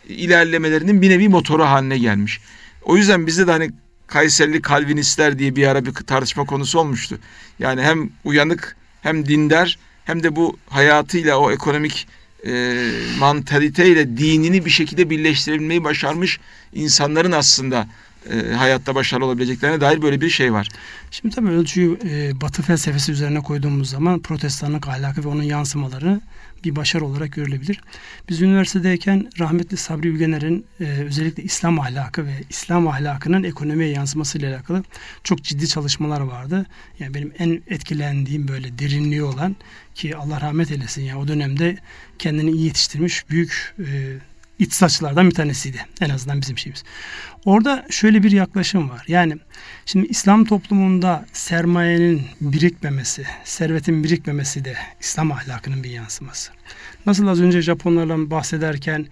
ilerlemelerinin 0.08 1.02
bir 1.02 1.10
nevi 1.10 1.28
motoru 1.28 1.64
haline 1.64 1.98
gelmiş. 1.98 2.40
O 2.82 2.96
yüzden 2.96 3.26
bizde 3.26 3.46
de 3.46 3.50
hani 3.50 3.70
Kayserili 4.06 4.62
Kalvinistler 4.62 5.38
diye 5.38 5.56
bir 5.56 5.66
ara 5.66 5.86
bir 5.86 5.92
tartışma 5.92 6.44
konusu 6.44 6.78
olmuştu. 6.78 7.18
Yani 7.58 7.82
hem 7.82 8.10
uyanık 8.24 8.76
hem 9.02 9.28
dindar 9.28 9.78
hem 10.04 10.22
de 10.22 10.36
bu 10.36 10.58
hayatıyla 10.68 11.36
o 11.36 11.50
ekonomik 11.50 12.08
e, 12.46 12.74
mantaliteyle 13.18 14.16
dinini 14.16 14.64
bir 14.64 14.70
şekilde 14.70 15.10
birleştirebilmeyi 15.10 15.84
başarmış 15.84 16.40
insanların 16.72 17.32
aslında 17.32 17.86
e, 18.32 18.54
hayatta 18.54 18.94
başarılı 18.94 19.25
olabileceklerine 19.25 19.80
dair 19.80 20.02
böyle 20.02 20.20
bir 20.20 20.30
şey 20.30 20.52
var. 20.52 20.68
Şimdi 21.11 21.35
tabii 21.35 21.49
ölçüyü 21.49 21.99
e, 22.04 22.40
Batı 22.40 22.62
felsefesi 22.62 23.12
üzerine 23.12 23.40
koyduğumuz 23.40 23.90
zaman 23.90 24.20
protestanlık 24.20 24.88
ahlakı 24.88 25.25
ve 25.25 25.28
onun 25.28 25.42
yansımaları 25.42 26.20
bir 26.64 26.76
başarı 26.76 27.04
olarak 27.04 27.32
görülebilir. 27.32 27.80
Biz 28.28 28.42
üniversitedeyken 28.42 29.30
rahmetli 29.38 29.76
Sabri 29.76 30.08
Ülgener'in 30.08 30.66
e, 30.80 30.85
özellikle 30.85 31.42
İslam 31.42 31.80
ahlakı 31.80 32.26
ve 32.26 32.32
İslam 32.50 32.88
ahlakının 32.88 33.44
ekonomiye 33.44 33.90
yansıması 33.90 34.38
ile 34.38 34.49
alakalı 34.49 34.85
çok 35.25 35.42
ciddi 35.42 35.68
çalışmalar 35.68 36.20
vardı. 36.20 36.66
Yani 36.99 37.14
benim 37.14 37.32
en 37.38 37.62
etkilendiğim 37.66 38.49
böyle 38.49 38.78
derinliği 38.78 39.23
olan 39.23 39.56
ki 39.94 40.16
Allah 40.16 40.40
rahmet 40.40 40.70
eylesin 40.70 41.02
yani 41.02 41.18
o 41.18 41.28
dönemde 41.28 41.76
kendini 42.18 42.50
iyi 42.50 42.64
yetiştirmiş 42.64 43.30
büyük 43.30 43.75
e, 43.78 44.18
iktisatçılardan 44.58 45.30
bir 45.30 45.34
tanesiydi. 45.34 45.86
En 46.00 46.10
azından 46.10 46.40
bizim 46.40 46.58
şeyimiz. 46.58 46.84
Orada 47.44 47.86
şöyle 47.90 48.22
bir 48.22 48.32
yaklaşım 48.32 48.90
var. 48.90 49.04
Yani 49.08 49.36
şimdi 49.86 50.06
İslam 50.06 50.44
toplumunda 50.44 51.26
sermayenin 51.32 52.22
birikmemesi, 52.40 53.26
servetin 53.44 54.04
birikmemesi 54.04 54.64
de 54.64 54.76
İslam 55.00 55.32
ahlakının 55.32 55.84
bir 55.84 55.90
yansıması. 55.90 56.52
Nasıl 57.06 57.26
az 57.26 57.40
önce 57.40 57.62
Japonlarla 57.62 58.30
bahsederken 58.30 59.06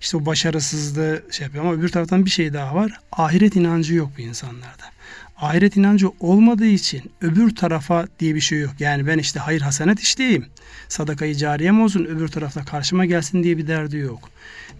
işte 0.00 0.16
o 0.16 0.26
başarısızlığı 0.26 1.22
şey 1.30 1.44
yapıyor 1.46 1.64
ama 1.64 1.74
öbür 1.74 1.88
taraftan 1.88 2.24
bir 2.24 2.30
şey 2.30 2.52
daha 2.52 2.74
var. 2.74 3.00
Ahiret 3.12 3.56
inancı 3.56 3.94
yok 3.94 4.10
bu 4.18 4.22
insanlarda. 4.22 4.84
Ahiret 5.36 5.76
inancı 5.76 6.08
olmadığı 6.20 6.66
için 6.66 7.02
öbür 7.20 7.54
tarafa 7.54 8.06
diye 8.20 8.34
bir 8.34 8.40
şey 8.40 8.60
yok. 8.60 8.74
Yani 8.78 9.06
ben 9.06 9.18
işte 9.18 9.40
hayır 9.40 9.60
hasenet 9.60 10.00
işleyeyim. 10.00 10.46
Sadakayı 10.88 11.34
cariyem 11.34 11.82
olsun 11.82 12.04
öbür 12.04 12.28
tarafta 12.28 12.64
karşıma 12.64 13.04
gelsin 13.04 13.42
diye 13.42 13.58
bir 13.58 13.66
derdi 13.66 13.96
yok. 13.96 14.30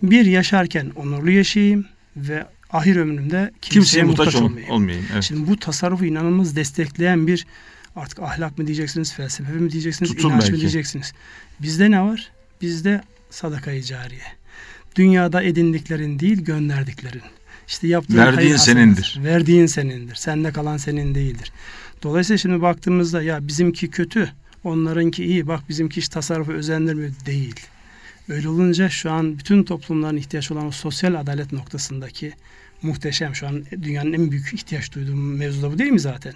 Bir 0.02 0.26
yaşarken 0.26 0.90
onurlu 0.96 1.30
yaşayayım 1.30 1.86
ve 2.16 2.46
ahir 2.70 2.96
ömrümde 2.96 3.50
kimseye, 3.62 3.80
kimseye 3.80 4.02
muhtaç, 4.02 4.26
muhtaç 4.26 4.42
olmayayım. 4.42 4.72
olmayayım 4.74 5.06
evet. 5.12 5.22
Şimdi 5.22 5.50
bu 5.50 5.56
tasarrufu 5.56 6.04
inanılmaz 6.04 6.56
destekleyen 6.56 7.26
bir 7.26 7.46
artık 7.96 8.18
ahlak 8.18 8.58
mı 8.58 8.66
diyeceksiniz, 8.66 9.12
felsefe 9.14 9.52
mi 9.52 9.70
diyeceksiniz, 9.70 10.10
Tutun 10.10 10.28
inanç 10.28 10.40
belki. 10.40 10.52
mı 10.52 10.60
diyeceksiniz. 10.60 11.12
Bizde 11.62 11.90
ne 11.90 12.02
var? 12.02 12.30
Bizde 12.60 13.00
sadakayı 13.30 13.82
cariye. 13.82 14.22
Dünyada 14.96 15.42
edindiklerin 15.42 16.18
değil, 16.18 16.44
gönderdiklerin. 16.44 17.22
İşte 17.68 17.88
yaptığın 17.88 18.16
verdiğin 18.16 18.56
senindir. 18.56 19.20
Verdiğin 19.24 19.66
senindir. 19.66 20.14
Sende 20.14 20.52
kalan 20.52 20.76
senin 20.76 21.14
değildir. 21.14 21.52
Dolayısıyla 22.02 22.38
şimdi 22.38 22.62
baktığımızda 22.62 23.22
ya 23.22 23.48
bizimki 23.48 23.90
kötü, 23.90 24.32
onlarınki 24.64 25.24
iyi. 25.24 25.46
Bak 25.46 25.68
bizimki 25.68 25.96
hiç 25.96 26.08
tasarrufu 26.08 26.52
özendirmiyor 26.52 27.12
değil. 27.26 27.60
Öyle 28.28 28.48
olunca 28.48 28.88
şu 28.88 29.10
an 29.10 29.38
bütün 29.38 29.64
toplumların 29.64 30.16
ihtiyaç 30.16 30.50
olan 30.50 30.66
o 30.66 30.70
sosyal 30.70 31.14
adalet 31.14 31.52
noktasındaki 31.52 32.32
muhteşem 32.82 33.34
şu 33.34 33.46
an 33.46 33.64
dünyanın 33.82 34.12
en 34.12 34.30
büyük 34.30 34.54
ihtiyaç 34.54 34.94
duyduğu 34.94 35.16
mevzu 35.16 35.62
da 35.62 35.72
bu 35.72 35.78
değil 35.78 35.90
mi 35.90 36.00
zaten? 36.00 36.34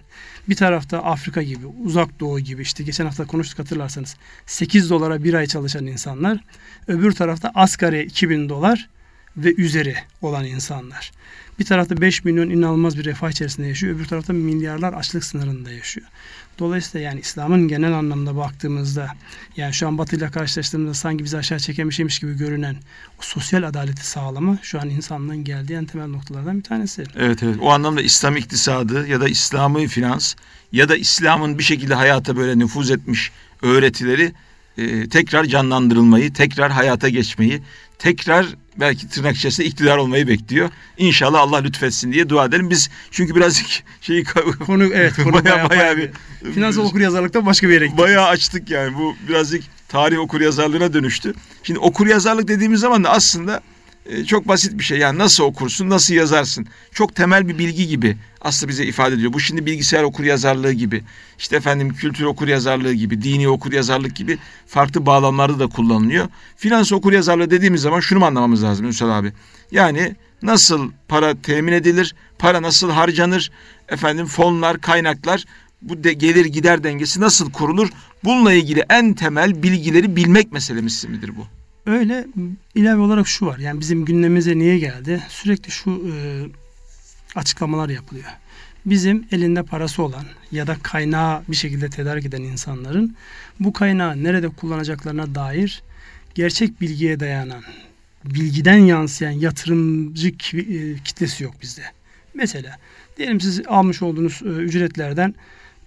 Bir 0.49 0.57
tarafta 0.57 0.99
Afrika 0.99 1.43
gibi, 1.43 1.67
uzak 1.67 2.21
doğu 2.21 2.41
gibi 2.41 2.63
işte 2.63 2.85
geçen 2.85 3.05
hafta 3.05 3.27
konuştuk 3.27 3.59
hatırlarsanız 3.59 4.17
8 4.47 4.91
dolara 4.91 5.25
bir 5.25 5.35
ay 5.35 5.47
çalışan 5.47 5.87
insanlar, 5.87 6.45
öbür 6.89 7.13
tarafta 7.13 7.53
asgari 7.55 8.03
2000 8.03 8.49
dolar 8.49 8.89
ve 9.37 9.55
üzeri 9.55 9.97
olan 10.23 10.45
insanlar. 10.45 11.13
Bir 11.59 11.65
tarafta 11.65 12.01
5 12.01 12.25
milyon 12.25 12.51
inanılmaz 12.51 12.99
bir 12.99 13.05
refah 13.05 13.31
içerisinde 13.31 13.67
yaşıyor. 13.67 13.97
Öbür 13.97 14.05
tarafta 14.05 14.33
milyarlar 14.33 14.93
açlık 14.93 15.25
sınırında 15.25 15.73
yaşıyor. 15.73 16.07
Dolayısıyla 16.59 17.07
yani 17.07 17.21
İslam'ın 17.21 17.69
genel 17.69 17.93
anlamda 17.93 18.37
baktığımızda 18.37 19.11
yani 19.57 19.75
şu 19.75 19.89
an 19.89 19.99
Batı 19.99 20.17
ile 20.17 20.31
karşılaştığımızda 20.31 20.95
sanki 20.95 21.25
bizi 21.25 21.37
aşağı 21.37 21.59
çekemişmiş 21.59 22.19
gibi 22.19 22.37
görünen 22.37 22.77
o 23.19 23.23
sosyal 23.23 23.63
adaleti 23.63 24.07
sağlama 24.07 24.59
şu 24.63 24.81
an 24.81 24.91
insanlığın 24.91 25.45
geldiği 25.45 25.75
en 25.75 25.85
temel 25.85 26.07
noktalardan 26.07 26.59
bir 26.59 26.63
tanesi. 26.63 27.05
Evet 27.17 27.43
evet 27.43 27.57
o 27.61 27.71
anlamda 27.71 28.03
İslam 28.03 28.37
iktisadı 28.37 29.07
ya 29.07 29.21
da 29.21 29.29
İslami 29.29 29.89
finans 29.89 30.35
ya 30.73 30.89
da 30.89 30.97
İslam'ın 30.97 31.59
bir 31.59 31.65
şekilde 31.65 31.95
hayata 31.95 32.37
böyle 32.37 32.59
nüfuz 32.59 32.91
etmiş 32.91 33.33
öğretileri 33.63 34.33
e, 34.79 35.09
tekrar 35.09 35.45
canlandırılmayı, 35.45 36.33
tekrar 36.33 36.73
hayata 36.73 37.09
geçmeyi, 37.09 37.63
tekrar 37.99 38.47
belki 38.77 39.09
tırnak 39.09 39.37
içerisinde 39.37 39.67
iktidar 39.67 39.97
olmayı 39.97 40.29
bekliyor. 40.29 40.71
İnşallah 40.99 41.41
Allah 41.41 41.57
lütfetsin 41.57 42.13
diye 42.13 42.29
dua 42.29 42.45
edelim. 42.45 42.71
Biz 42.71 42.91
çünkü 43.11 43.35
birazcık 43.35 43.67
şeyi 44.01 44.25
konu 44.67 44.85
evet 44.95 45.15
konu 45.17 45.33
bayağı, 45.33 45.45
bayağı, 45.45 45.71
bayağı 45.71 45.97
bir 45.97 46.11
finansal 46.55 46.85
okur 46.85 47.01
yazarlıkta 47.01 47.47
başka 47.47 47.69
bir 47.69 47.73
yere 47.73 47.87
gittik. 47.87 48.01
Bayağı 48.01 48.27
açtık 48.27 48.71
yani. 48.71 48.95
Bu 48.95 49.15
birazcık 49.29 49.65
tarih 49.89 50.19
okur 50.19 50.41
yazarlığına 50.41 50.93
dönüştü. 50.93 51.35
Şimdi 51.63 51.79
okur 51.79 52.07
yazarlık 52.07 52.49
dediğimiz 52.49 52.81
zaman 52.81 53.05
da 53.05 53.11
aslında 53.11 53.63
çok 54.27 54.49
basit 54.49 54.79
bir 54.79 54.85
şey. 54.85 54.99
Yani 54.99 55.19
nasıl 55.19 55.45
okursun, 55.45 55.91
nasıl 55.91 56.15
yazarsın? 56.15 56.67
Çok 56.93 57.15
temel 57.15 57.49
bir 57.49 57.59
bilgi 57.59 57.89
gibi 57.89 58.17
aslında 58.41 58.71
bize 58.71 58.85
ifade 58.85 59.15
ediyor. 59.15 59.33
Bu 59.33 59.41
şimdi 59.41 59.67
bilgisayar 59.67 60.03
okur 60.03 60.25
yazarlığı 60.25 60.73
gibi, 60.73 61.05
işte 61.39 61.57
efendim 61.57 61.95
kültür 61.95 62.25
okur 62.25 62.49
yazarlığı 62.49 62.93
gibi, 62.93 63.23
dini 63.23 63.49
okur 63.49 63.73
yazarlık 63.73 64.17
gibi 64.17 64.39
farklı 64.67 65.07
bağlamlarda 65.07 65.59
da 65.59 65.67
kullanılıyor. 65.67 66.29
Finans 66.57 66.93
okur 66.93 67.13
yazarlığı 67.13 67.51
dediğimiz 67.51 67.81
zaman 67.81 68.01
şunu 68.01 68.25
anlamamız 68.25 68.65
lazım 68.65 68.87
Ünsal 68.87 69.11
abi? 69.11 69.33
Yani 69.71 70.17
nasıl 70.43 70.91
para 71.09 71.43
temin 71.43 71.73
edilir, 71.73 72.15
para 72.39 72.63
nasıl 72.63 72.91
harcanır, 72.91 73.51
efendim 73.89 74.27
fonlar, 74.27 74.81
kaynaklar, 74.81 75.45
bu 75.83 76.05
de 76.05 76.13
gelir 76.13 76.45
gider 76.45 76.85
dengesi 76.85 77.21
nasıl 77.21 77.53
kurulur? 77.53 77.89
Bununla 78.25 78.53
ilgili 78.53 78.85
en 78.91 79.15
temel 79.15 79.63
bilgileri 79.63 80.17
bilmek 80.17 80.53
meselemiz 80.53 81.05
midir 81.05 81.37
bu? 81.37 81.47
Öyle 81.87 82.27
ilave 82.75 83.01
olarak 83.01 83.29
şu 83.29 83.47
var. 83.47 83.59
Yani 83.59 83.81
bizim 83.81 84.05
gündemimize 84.05 84.59
niye 84.59 84.79
geldi? 84.79 85.23
Sürekli 85.29 85.71
şu 85.71 85.91
e, 85.91 86.13
açıklamalar 87.35 87.89
yapılıyor. 87.89 88.27
Bizim 88.87 89.27
elinde 89.33 89.63
parası 89.63 90.03
olan 90.03 90.25
ya 90.53 90.67
da 90.67 90.77
kaynağı 90.83 91.43
bir 91.49 91.57
şekilde 91.57 91.91
tedarik 91.91 92.27
eden 92.27 92.43
insanların 92.43 93.17
bu 93.61 93.73
kaynağı 93.73 94.25
nerede 94.25 94.49
kullanacaklarına 94.49 95.35
dair 95.35 95.83
gerçek 96.35 96.81
bilgiye 96.81 97.21
dayanan, 97.21 97.63
bilgiden 98.25 98.79
yansıyan 98.79 99.31
yatırımcı 99.31 100.29
e, 100.29 100.33
kitlesi 101.05 101.45
yok 101.45 101.55
bizde. 101.63 101.83
Mesela 102.35 102.79
diyelim 103.17 103.41
siz 103.41 103.67
almış 103.67 104.03
olduğunuz 104.03 104.41
e, 104.43 104.47
ücretlerden 104.47 105.35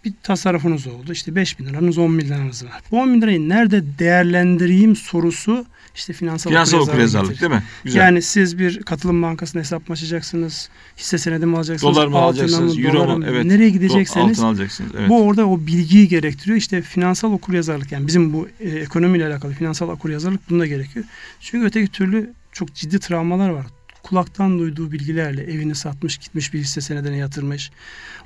bir 0.06 0.14
tasarrufunuz 0.24 0.88
oldu. 0.88 1.12
İşte 1.12 1.36
5 1.36 1.60
bin 1.60 1.66
liranız 1.66 1.98
10 1.98 2.20
bin 2.20 2.26
liranız 2.26 2.66
var. 2.66 2.72
Bu 2.92 3.00
10 3.00 3.14
bin 3.14 3.22
lirayı 3.22 3.50
nerede 3.50 3.84
değerlendireyim 4.00 4.96
sorusu 4.96 5.66
işte 5.96 6.14
finansal, 6.14 6.52
finansal 6.52 6.80
okuryazarlık 6.80 7.42
değil 7.42 7.52
mi? 7.52 7.64
Güzel. 7.84 8.00
Yani 8.00 8.22
siz 8.22 8.60
bir 8.60 8.84
katılım 8.84 9.22
bankasına 9.22 9.62
hesap 9.62 9.92
açacaksınız? 9.92 10.70
Hisse 10.98 11.18
senedi 11.18 11.46
mi 11.46 11.58
alacaksınız? 11.58 11.96
Dolar 11.96 12.08
mı 12.08 12.18
alacaksınız? 12.18 12.78
Mı, 12.78 12.84
euro 12.84 13.18
mu? 13.18 13.26
Evet. 13.28 13.46
Nereye 13.46 13.70
gidecekseniz 13.70 14.40
altın 14.40 14.48
alacaksınız. 14.48 14.92
Evet. 14.98 15.10
bu 15.10 15.26
orada 15.26 15.48
o 15.48 15.60
bilgiyi 15.60 16.08
gerektiriyor. 16.08 16.58
İşte 16.58 16.82
finansal 16.82 17.32
okuryazarlık 17.32 17.92
yani 17.92 18.08
bizim 18.08 18.34
bu 18.34 18.48
e, 18.60 18.70
ekonomiyle 18.70 19.28
alakalı 19.28 19.54
finansal 19.54 19.90
okuryazarlık 19.90 20.50
bunda 20.50 20.68
gerekiyor. 20.68 21.06
Çünkü 21.42 21.66
öteki 21.66 21.92
türlü 21.92 22.34
çok 22.52 22.76
ciddi 22.76 23.00
travmalar 23.00 23.50
var 23.50 23.66
kulaktan 24.10 24.60
duyduğu 24.60 24.92
bilgilerle 24.92 25.44
evini 25.44 25.76
satmış 25.76 26.18
gitmiş 26.18 26.54
bir 26.54 26.60
hisse 26.60 26.82
senedine 26.82 27.18
yatırmış. 27.18 27.72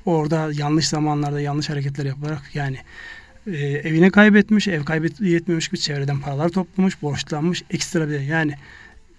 Orada 0.05 0.49
yanlış 0.53 0.87
zamanlarda 0.87 1.41
yanlış 1.41 1.69
hareketler 1.69 2.05
yaparak 2.05 2.41
yani 2.53 2.77
e, 3.47 3.57
evini 3.57 4.11
kaybetmiş, 4.11 4.67
ev 4.67 4.83
kaybetmemiş 4.83 5.67
gibi 5.67 5.79
çevreden 5.79 6.19
paralar 6.19 6.49
toplamış, 6.49 7.01
borçlanmış, 7.01 7.63
ekstra 7.69 8.09
bir 8.09 8.19
yani 8.19 8.55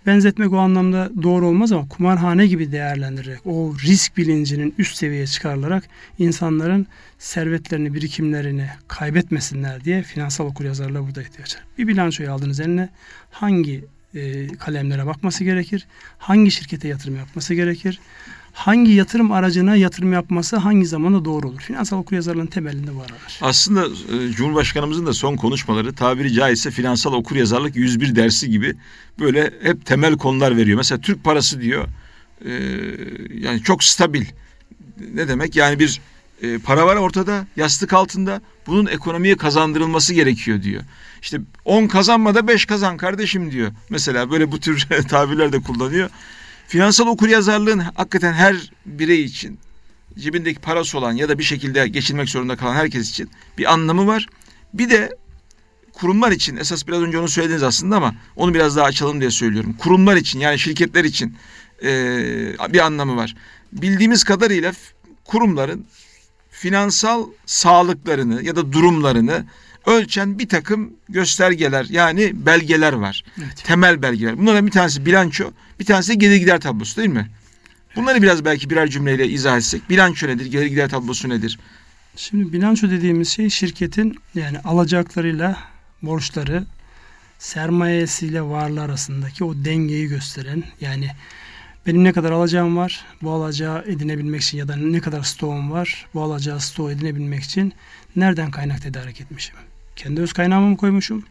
benzetmek 0.07 0.53
o 0.53 0.59
anlamda 0.59 1.11
doğru 1.23 1.47
olmaz 1.47 1.73
ama 1.73 1.89
kumarhane 1.89 2.47
gibi 2.47 2.73
değerlendirerek 2.73 3.47
o 3.47 3.75
risk 3.83 4.17
bilincinin 4.17 4.75
üst 4.79 4.97
seviyeye 4.97 5.27
çıkarılarak 5.27 5.85
insanların 6.19 6.87
servetlerini, 7.19 7.95
birikimlerini 7.95 8.67
kaybetmesinler 8.89 9.85
diye 9.85 10.03
finansal 10.03 10.47
okuryazarlığa 10.47 11.07
burada 11.07 11.23
ihtiyaç 11.23 11.57
var. 11.57 11.65
Bir 11.79 11.89
bilançoyu 11.89 12.33
aldığınız 12.33 12.61
eline 12.61 12.89
hangi 13.31 13.85
e, 14.15 14.47
kalemlere 14.47 15.07
bakması 15.07 15.45
gerekir? 15.45 15.87
Hangi 16.19 16.51
şirkete 16.51 16.89
yatırım 16.89 17.17
yapması 17.17 17.55
gerekir? 17.55 18.01
hangi 18.55 18.93
yatırım 18.93 19.33
aracına 19.33 19.77
yatırım 19.77 20.13
yapması 20.13 20.57
hangi 20.57 20.87
zamanda 20.87 21.25
doğru 21.25 21.49
olur? 21.49 21.61
Finansal 21.61 21.99
okuryazarlığın 21.99 22.47
temelinde 22.47 22.95
var. 22.95 23.11
Aslında 23.41 23.87
e, 23.87 24.31
Cumhurbaşkanımızın 24.31 25.07
da 25.07 25.13
son 25.13 25.37
konuşmaları 25.37 25.95
tabiri 25.95 26.33
caizse 26.33 26.71
finansal 26.71 27.13
okuryazarlık 27.13 27.77
101 27.77 28.17
dersi 28.17 28.51
gibi 28.51 28.75
böyle 29.19 29.51
hep 29.63 29.87
temel 29.87 30.17
konular 30.17 30.57
veriyor. 30.57 30.77
Mesela 30.77 31.01
Türk 31.01 31.25
parası 31.25 31.61
diyor 31.61 31.85
e, 32.45 32.53
yani 33.35 33.63
çok 33.63 33.85
stabil. 33.85 34.25
Ne 35.15 35.29
demek? 35.29 35.57
Yani 35.57 35.79
bir 35.79 36.01
e, 36.43 36.59
para 36.59 36.87
var 36.87 36.97
ortada 36.97 37.47
yastık 37.57 37.93
altında 37.93 38.41
bunun 38.67 38.87
ekonomiye 38.87 39.37
kazandırılması 39.37 40.15
gerekiyor 40.15 40.63
diyor. 40.63 40.83
İşte 41.23 41.41
10 41.65 41.87
kazanma 41.87 42.35
da 42.35 42.49
5 42.49 42.67
kazan 42.67 42.97
kardeşim 42.97 43.51
diyor. 43.51 43.73
Mesela 43.91 44.31
böyle 44.31 44.53
bu 44.53 44.61
tür 44.61 44.89
tabirler 45.09 45.53
de 45.53 45.61
kullanıyor. 45.61 46.11
Finansal 46.69 47.07
okuryazarlığın 47.07 47.79
hakikaten 47.79 48.33
her 48.33 48.71
birey 48.87 49.23
için 49.23 49.59
cebindeki 50.19 50.61
parası 50.61 50.99
olan 50.99 51.13
ya 51.13 51.29
da 51.29 51.39
bir 51.39 51.45
şekilde 51.45 51.89
geçinmek 51.89 52.29
zorunda 52.29 52.57
kalan 52.57 52.75
herkes 52.75 53.11
için 53.11 53.31
bir 53.59 53.73
anlamı 53.73 54.07
var. 54.07 54.29
Bir 54.75 54.91
de 54.91 55.17
kurumlar 55.93 56.33
için 56.33 56.57
esas 56.57 56.87
biraz 56.87 57.03
önce 57.03 57.19
onu 57.19 57.29
söylediniz 57.29 57.63
aslında 57.63 57.97
ama 57.97 58.15
onu 58.37 58.55
biraz 58.55 58.77
daha 58.77 58.87
açalım 58.87 59.21
diye 59.21 59.31
söylüyorum. 59.31 59.77
Kurumlar 59.79 60.17
için 60.17 60.41
yani 60.41 60.59
şirketler 60.59 61.05
için 61.05 61.37
e, 61.83 61.93
bir 62.73 62.79
anlamı 62.79 63.17
var. 63.17 63.35
Bildiğimiz 63.73 64.25
kadarıyla 64.25 64.73
kurumların 65.25 65.87
finansal 66.65 67.27
sağlıklarını 67.47 68.43
ya 68.43 68.57
da 68.57 68.73
durumlarını 68.73 69.45
ölçen 69.87 70.39
bir 70.39 70.49
takım 70.49 70.93
göstergeler 71.09 71.87
yani 71.91 72.47
belgeler 72.47 72.93
var. 72.93 73.25
Evet. 73.39 73.65
Temel 73.65 74.03
belgeler. 74.03 74.39
Bunlardan 74.39 74.67
bir 74.67 74.71
tanesi 74.71 75.07
bilanço, 75.07 75.51
bir 75.81 75.85
tanesi 75.85 76.19
gelir 76.19 76.37
gider 76.37 76.61
tablosu 76.61 76.97
değil 76.97 77.09
mi? 77.09 77.31
Bunları 77.97 78.23
biraz 78.23 78.45
belki 78.45 78.71
birer 78.71 78.89
cümleyle 78.89 79.29
izah 79.29 79.57
etsek. 79.57 79.91
Bilanço 79.91 80.29
nedir? 80.29 80.47
Gelir 80.47 80.67
gider 80.67 80.89
tablosu 80.89 81.29
nedir? 81.29 81.59
Şimdi 82.17 82.53
bilanço 82.53 82.91
dediğimiz 82.91 83.29
şey 83.29 83.51
şirketin 83.51 84.19
yani 84.35 84.59
alacaklarıyla 84.59 85.59
borçları 86.03 86.65
sermayesiyle 87.39 88.43
varlığı 88.43 88.83
arasındaki 88.83 89.45
o 89.45 89.55
dengeyi 89.55 90.09
gösteren 90.09 90.65
yani 90.81 91.11
benim 91.87 92.05
ne 92.05 92.13
kadar 92.13 92.33
alacağım 92.33 92.77
var 92.77 93.05
bu 93.23 93.31
alacağı 93.31 93.85
edinebilmek 93.87 94.43
için 94.43 94.59
ya 94.59 94.69
da 94.69 94.77
ne 94.77 95.01
kadar 95.01 95.23
stoğum 95.23 95.71
var 95.71 96.07
bu 96.15 96.23
alacağı 96.23 96.61
stoğu 96.61 96.91
edinebilmek 96.91 97.43
için 97.43 97.73
nereden 98.17 98.51
kaynak 98.51 98.83
tedarik 98.83 99.21
etmişim? 99.21 99.57
Kendi 99.97 100.21
öz 100.21 100.33
kaynağımı 100.33 100.69
mı 100.69 100.77
koymuşum? 100.77 101.25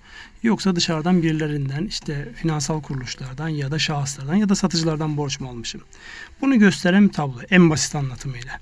Yoksa 0.44 0.76
dışarıdan 0.76 1.24
birilerinden 1.24 1.86
işte 1.86 2.30
finansal 2.36 2.82
kuruluşlardan 2.82 3.48
ya 3.48 3.72
da 3.72 3.80
şahıslardan 3.80 4.36
ya 4.36 4.50
da 4.50 4.56
satıcılardan 4.56 5.18
borç 5.18 5.40
mu 5.40 5.50
almışım? 5.50 5.82
Bunu 6.42 6.60
gösteren 6.60 7.08
bir 7.08 7.14
tablo 7.14 7.40
en 7.50 7.70
basit 7.70 7.96
anlatımıyla. 7.96 8.60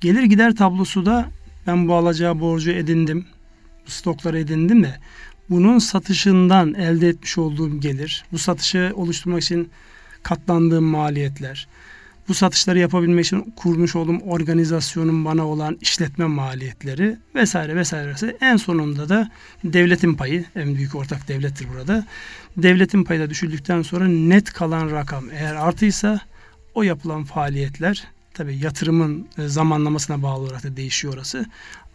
Gelir 0.00 0.22
gider 0.22 0.56
tablosu 0.56 1.06
da 1.06 1.30
ben 1.66 1.88
bu 1.88 1.94
alacağı 1.94 2.40
borcu 2.40 2.70
edindim, 2.70 3.26
stokları 3.86 4.38
edindim 4.38 4.82
de 4.82 4.98
bunun 5.50 5.78
satışından 5.78 6.74
elde 6.74 7.08
etmiş 7.08 7.38
olduğum 7.38 7.80
gelir, 7.80 8.24
bu 8.32 8.38
satışı 8.38 8.92
oluşturmak 8.94 9.42
için 9.42 9.70
katlandığım 10.22 10.84
maliyetler, 10.84 11.68
bu 12.28 12.34
satışları 12.34 12.78
yapabilmek 12.78 13.26
için 13.26 13.52
kurmuş 13.56 13.96
olduğum 13.96 14.18
organizasyonun 14.18 15.24
bana 15.24 15.46
olan 15.46 15.78
işletme 15.80 16.24
maliyetleri 16.24 17.16
vesaire 17.34 17.76
vesaire. 17.76 18.36
En 18.40 18.56
sonunda 18.56 19.08
da 19.08 19.30
devletin 19.64 20.14
payı, 20.14 20.44
en 20.56 20.74
büyük 20.74 20.94
ortak 20.94 21.28
devlettir 21.28 21.68
burada. 21.74 22.06
Devletin 22.56 23.04
payı 23.04 23.20
da 23.20 23.30
düşüldükten 23.30 23.82
sonra 23.82 24.08
net 24.08 24.52
kalan 24.52 24.90
rakam 24.90 25.24
eğer 25.30 25.54
artıysa 25.54 26.20
o 26.74 26.82
yapılan 26.82 27.24
faaliyetler 27.24 28.04
tabi 28.34 28.56
yatırımın 28.56 29.28
e, 29.38 29.48
zamanlamasına 29.48 30.22
bağlı 30.22 30.44
olarak 30.44 30.64
da 30.64 30.76
değişiyor 30.76 31.14
orası. 31.14 31.46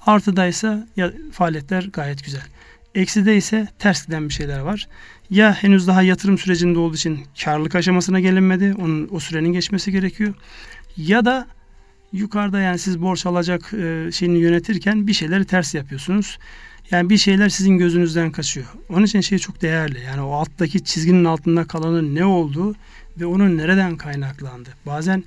Artıdaysa 0.05 0.87
ya, 0.95 1.11
faaliyetler 1.31 1.83
gayet 1.93 2.25
güzel. 2.25 2.41
Ekside 2.97 3.37
ise 3.37 3.67
ters 3.79 4.05
giden 4.05 4.29
bir 4.29 4.33
şeyler 4.33 4.59
var. 4.59 4.87
Ya 5.29 5.53
henüz 5.53 5.87
daha 5.87 6.01
yatırım 6.01 6.37
sürecinde 6.37 6.79
olduğu 6.79 6.95
için 6.95 7.19
karlılık 7.43 7.75
aşamasına 7.75 8.19
gelinmedi. 8.19 8.75
Onun 8.79 9.09
o 9.11 9.19
sürenin 9.19 9.53
geçmesi 9.53 9.91
gerekiyor. 9.91 10.33
Ya 10.97 11.25
da 11.25 11.47
yukarıda 12.13 12.59
yani 12.59 12.79
siz 12.79 13.01
borç 13.01 13.25
alacak 13.25 13.73
e, 13.73 14.11
şeyini 14.11 14.37
yönetirken 14.37 15.07
bir 15.07 15.13
şeyleri 15.13 15.45
ters 15.45 15.75
yapıyorsunuz. 15.75 16.39
Yani 16.91 17.09
bir 17.09 17.17
şeyler 17.17 17.49
sizin 17.49 17.77
gözünüzden 17.77 18.31
kaçıyor. 18.31 18.67
Onun 18.89 19.05
için 19.05 19.21
şey 19.21 19.39
çok 19.39 19.61
değerli. 19.61 20.01
Yani 20.01 20.21
o 20.21 20.31
alttaki 20.31 20.83
çizginin 20.83 21.25
altında 21.25 21.63
kalanın 21.67 22.15
ne 22.15 22.25
olduğu 22.25 22.75
ve 23.17 23.25
onun 23.25 23.57
nereden 23.57 23.97
kaynaklandı. 23.97 24.69
Bazen 24.85 25.23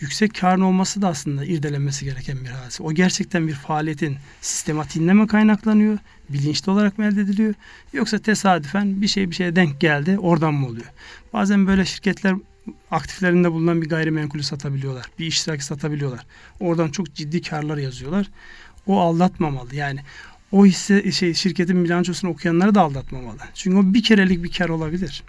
yüksek 0.00 0.34
karın 0.34 0.60
olması 0.60 1.02
da 1.02 1.08
aslında 1.08 1.44
irdelenmesi 1.44 2.04
gereken 2.04 2.44
bir 2.44 2.48
hadise. 2.48 2.82
O 2.82 2.92
gerçekten 2.92 3.48
bir 3.48 3.52
faaliyetin 3.52 4.16
sistematiğinde 4.40 5.12
mi 5.12 5.26
kaynaklanıyor? 5.26 5.98
Bilinçli 6.28 6.72
olarak 6.72 6.98
mı 6.98 7.04
elde 7.04 7.20
ediliyor? 7.20 7.54
Yoksa 7.92 8.18
tesadüfen 8.18 9.02
bir 9.02 9.08
şey 9.08 9.30
bir 9.30 9.34
şeye 9.34 9.56
denk 9.56 9.80
geldi 9.80 10.18
oradan 10.18 10.54
mı 10.54 10.66
oluyor? 10.66 10.86
Bazen 11.32 11.66
böyle 11.66 11.84
şirketler 11.84 12.34
aktiflerinde 12.90 13.52
bulunan 13.52 13.82
bir 13.82 13.88
gayrimenkulü 13.88 14.42
satabiliyorlar. 14.42 15.06
Bir 15.18 15.26
iştiraki 15.26 15.64
satabiliyorlar. 15.64 16.26
Oradan 16.60 16.88
çok 16.88 17.14
ciddi 17.14 17.42
karlar 17.42 17.76
yazıyorlar. 17.76 18.26
O 18.86 19.00
aldatmamalı. 19.00 19.74
Yani 19.74 20.00
o 20.52 20.66
hisse 20.66 21.12
şey 21.12 21.34
şirketin 21.34 21.84
bilançosunu 21.84 22.30
okuyanları 22.30 22.74
da 22.74 22.80
aldatmamalı. 22.80 23.38
Çünkü 23.54 23.76
o 23.76 23.94
bir 23.94 24.02
kerelik 24.02 24.44
bir 24.44 24.52
kar 24.52 24.68
olabilir 24.68 25.22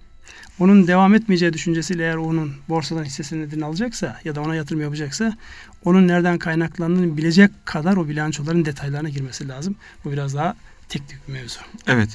onun 0.59 0.87
devam 0.87 1.15
etmeyeceği 1.15 1.53
düşüncesiyle 1.53 2.03
eğer 2.03 2.15
onun 2.15 2.53
borsadan 2.69 3.03
hissesini 3.03 3.41
nedeni 3.41 3.65
alacaksa 3.65 4.19
ya 4.23 4.35
da 4.35 4.41
ona 4.41 4.55
yatırım 4.55 4.81
yapacaksa 4.81 5.37
onun 5.85 6.07
nereden 6.07 6.37
kaynaklandığını 6.37 7.17
bilecek 7.17 7.51
kadar 7.65 7.97
o 7.97 8.07
bilançoların 8.07 8.65
detaylarına 8.65 9.09
girmesi 9.09 9.47
lazım. 9.47 9.75
Bu 10.05 10.11
biraz 10.11 10.35
daha 10.35 10.55
teknik 10.89 11.27
bir 11.27 11.33
mevzu. 11.33 11.59
Evet. 11.87 12.09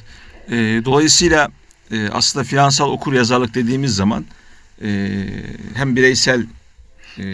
E, 0.48 0.54
dolayısıyla 0.84 1.48
e, 1.90 2.08
aslında 2.08 2.44
finansal 2.44 2.90
okur 2.90 3.12
yazarlık 3.12 3.54
dediğimiz 3.54 3.96
zaman 3.96 4.24
e, 4.82 5.18
hem 5.74 5.96
bireysel 5.96 6.46
e, 7.18 7.24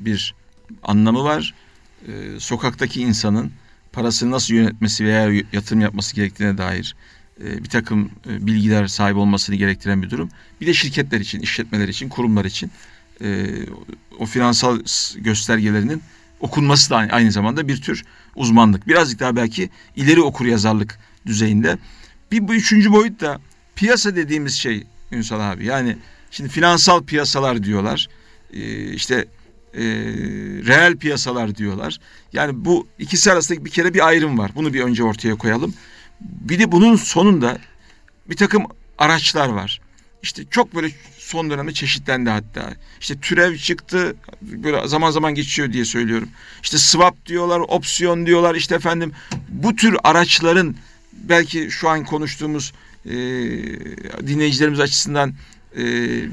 bir 0.00 0.34
anlamı 0.82 1.24
var. 1.24 1.54
E, 2.08 2.12
sokaktaki 2.38 3.00
insanın 3.00 3.52
parasını 3.92 4.30
nasıl 4.30 4.54
yönetmesi 4.54 5.04
veya 5.04 5.44
yatırım 5.52 5.80
yapması 5.80 6.16
gerektiğine 6.16 6.58
dair 6.58 6.96
bir 7.40 7.68
takım 7.68 8.10
e, 8.30 8.46
bilgiler 8.46 8.86
sahip 8.86 9.16
olmasını 9.16 9.56
gerektiren 9.56 10.02
bir 10.02 10.10
durum. 10.10 10.28
Bir 10.60 10.66
de 10.66 10.74
şirketler 10.74 11.20
için, 11.20 11.40
işletmeler 11.40 11.88
için, 11.88 12.08
kurumlar 12.08 12.44
için 12.44 12.70
e, 13.20 13.46
o 14.18 14.26
finansal 14.26 14.80
göstergelerinin 15.16 16.02
okunması 16.40 16.90
da 16.90 16.96
aynı 16.96 17.32
zamanda 17.32 17.68
bir 17.68 17.82
tür 17.82 18.04
uzmanlık. 18.36 18.88
Birazcık 18.88 19.20
daha 19.20 19.36
belki 19.36 19.70
ileri 19.96 20.20
okur 20.20 20.46
yazarlık 20.46 20.98
düzeyinde. 21.26 21.78
Bir 22.32 22.48
bu 22.48 22.54
üçüncü 22.54 22.92
boyut 22.92 23.20
da 23.20 23.40
piyasa 23.76 24.16
dediğimiz 24.16 24.54
şey 24.54 24.84
Ünsal 25.12 25.40
abi. 25.52 25.66
Yani 25.66 25.96
şimdi 26.30 26.50
finansal 26.50 27.02
piyasalar 27.02 27.62
diyorlar. 27.62 28.08
işte 28.94 29.26
reel 30.66 30.96
piyasalar 30.96 31.54
diyorlar. 31.54 31.98
Yani 32.32 32.64
bu 32.64 32.86
ikisi 32.98 33.32
arasındaki 33.32 33.64
bir 33.64 33.70
kere 33.70 33.94
bir 33.94 34.06
ayrım 34.06 34.38
var. 34.38 34.50
Bunu 34.54 34.74
bir 34.74 34.80
önce 34.80 35.04
ortaya 35.04 35.34
koyalım. 35.34 35.74
Bir 36.24 36.58
de 36.58 36.72
bunun 36.72 36.96
sonunda 36.96 37.58
bir 38.30 38.36
takım 38.36 38.64
araçlar 38.98 39.48
var. 39.48 39.80
İşte 40.22 40.42
çok 40.50 40.74
böyle 40.74 40.90
son 41.18 41.50
dönemde 41.50 41.72
çeşitlendi 41.72 42.30
hatta. 42.30 42.74
İşte 43.00 43.20
türev 43.20 43.56
çıktı 43.56 44.16
böyle 44.42 44.88
zaman 44.88 45.10
zaman 45.10 45.34
geçiyor 45.34 45.72
diye 45.72 45.84
söylüyorum. 45.84 46.28
İşte 46.62 46.78
swap 46.78 47.26
diyorlar, 47.26 47.60
opsiyon 47.68 48.26
diyorlar. 48.26 48.54
İşte 48.54 48.74
efendim 48.74 49.12
bu 49.48 49.76
tür 49.76 49.96
araçların 50.04 50.76
belki 51.12 51.70
şu 51.70 51.88
an 51.88 52.04
konuştuğumuz 52.04 52.72
e, 53.06 53.12
dinleyicilerimiz 54.26 54.80
açısından 54.80 55.34
e, 55.76 55.84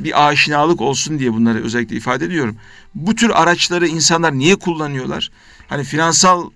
bir 0.03 0.27
aşinalık 0.27 0.81
olsun 0.81 1.19
diye 1.19 1.33
bunları 1.33 1.63
özellikle 1.63 1.95
ifade 1.95 2.25
ediyorum. 2.25 2.57
Bu 2.95 3.15
tür 3.15 3.29
araçları 3.29 3.87
insanlar 3.87 4.33
niye 4.33 4.55
kullanıyorlar? 4.55 5.31
Hani 5.67 5.83
finansal 5.83 6.49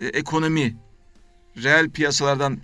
e, 0.00 0.06
ekonomi 0.06 0.76
reel 1.62 1.90
piyasalardan 1.90 2.58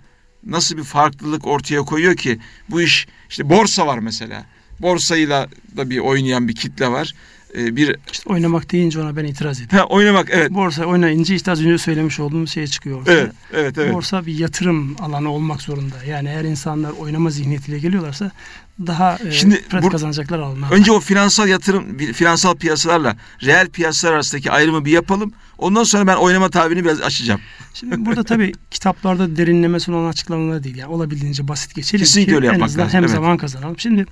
nasıl 0.45 0.77
bir 0.77 0.83
farklılık 0.83 1.47
ortaya 1.47 1.81
koyuyor 1.81 2.15
ki 2.15 2.39
bu 2.69 2.81
iş 2.81 3.07
işte 3.29 3.49
borsa 3.49 3.87
var 3.87 3.97
mesela. 3.97 4.45
Borsayla 4.79 5.47
da 5.77 5.89
bir 5.89 5.97
oynayan 5.97 6.47
bir 6.47 6.55
kitle 6.55 6.87
var. 6.87 7.13
Ee, 7.57 7.75
bir 7.75 7.95
işte 8.11 8.29
oynamak 8.29 8.71
deyince 8.71 9.01
ona 9.01 9.15
ben 9.15 9.25
itiraz 9.25 9.61
ediyorum. 9.61 9.77
Ha, 9.77 9.95
oynamak 9.95 10.27
evet. 10.31 10.51
Borsa 10.51 10.85
oynayınca 10.85 11.35
işte 11.35 11.51
az 11.51 11.61
önce 11.61 11.77
söylemiş 11.77 12.19
olduğum 12.19 12.47
şeye 12.47 12.67
çıkıyor 12.67 13.01
ortaya. 13.01 13.19
Evet, 13.19 13.31
evet, 13.53 13.77
evet. 13.77 13.93
Borsa 13.93 14.25
bir 14.25 14.39
yatırım 14.39 14.95
alanı 14.99 15.31
olmak 15.31 15.61
zorunda. 15.61 15.95
Yani 16.07 16.29
eğer 16.29 16.43
insanlar 16.43 16.91
oynama 16.91 17.29
zihniyetiyle 17.29 17.79
geliyorlarsa 17.79 18.31
daha 18.79 19.17
e, 19.25 19.31
Şimdi 19.31 19.61
pratik 19.61 19.87
bu, 19.87 19.91
kazanacaklar 19.91 20.39
almalı. 20.39 20.73
Önce 20.73 20.91
o 20.91 20.99
finansal 20.99 21.47
yatırım, 21.47 21.97
finansal 21.97 22.55
piyasalarla 22.55 23.17
reel 23.43 23.69
piyasalar 23.69 24.13
arasındaki 24.13 24.51
ayrımı 24.51 24.85
bir 24.85 24.91
yapalım. 24.91 25.33
Ondan 25.57 25.83
sonra 25.83 26.07
ben 26.07 26.15
oynama 26.15 26.49
tabirini 26.49 26.85
biraz 26.85 27.01
açacağım. 27.01 27.41
Şimdi 27.73 28.05
burada 28.05 28.23
tabii 28.23 28.51
kitaplarda 28.71 29.35
derinlemesine 29.35 29.95
olan 29.95 30.09
açıklamalar 30.09 30.63
değil. 30.63 30.75
Yani 30.75 30.93
olabildiğince 30.93 31.47
basit 31.47 31.75
geçelim 31.75 32.05
Kesinlikle 32.05 32.31
ki 32.31 32.35
öyle 32.35 32.45
yapmak 32.45 32.61
en 32.61 32.65
azından 32.65 32.85
lazım. 32.85 32.97
hem 32.97 33.03
evet. 33.03 33.15
zaman 33.15 33.37
kazanalım. 33.37 33.79
Şimdi 33.79 34.05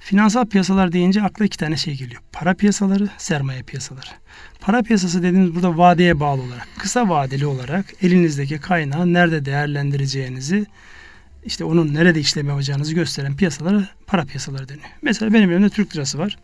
finansal 0.00 0.46
piyasalar 0.46 0.92
deyince 0.92 1.22
akla 1.22 1.44
iki 1.44 1.58
tane 1.58 1.76
şey 1.76 1.94
geliyor. 1.96 2.22
Para 2.32 2.54
piyasaları, 2.54 3.08
sermaye 3.18 3.62
piyasaları. 3.62 4.10
Para 4.60 4.82
piyasası 4.82 5.22
dediğimiz 5.22 5.54
burada 5.54 5.78
vadeye 5.78 6.20
bağlı 6.20 6.42
olarak, 6.42 6.68
kısa 6.78 7.08
vadeli 7.08 7.46
olarak 7.46 7.86
elinizdeki 8.02 8.58
kaynağı 8.58 9.12
nerede 9.12 9.44
değerlendireceğinizi 9.44 10.66
işte 11.44 11.64
onun 11.64 11.94
nerede 11.94 12.20
işlem 12.20 12.48
yapacağınızı 12.48 12.94
gösteren 12.94 13.36
piyasaları 13.36 13.88
para 14.06 14.24
piyasaları 14.24 14.68
deniyor. 14.68 14.88
Mesela 15.02 15.32
benim 15.32 15.50
elimde 15.50 15.70
Türk 15.70 15.96
lirası 15.96 16.18
var. 16.18 16.38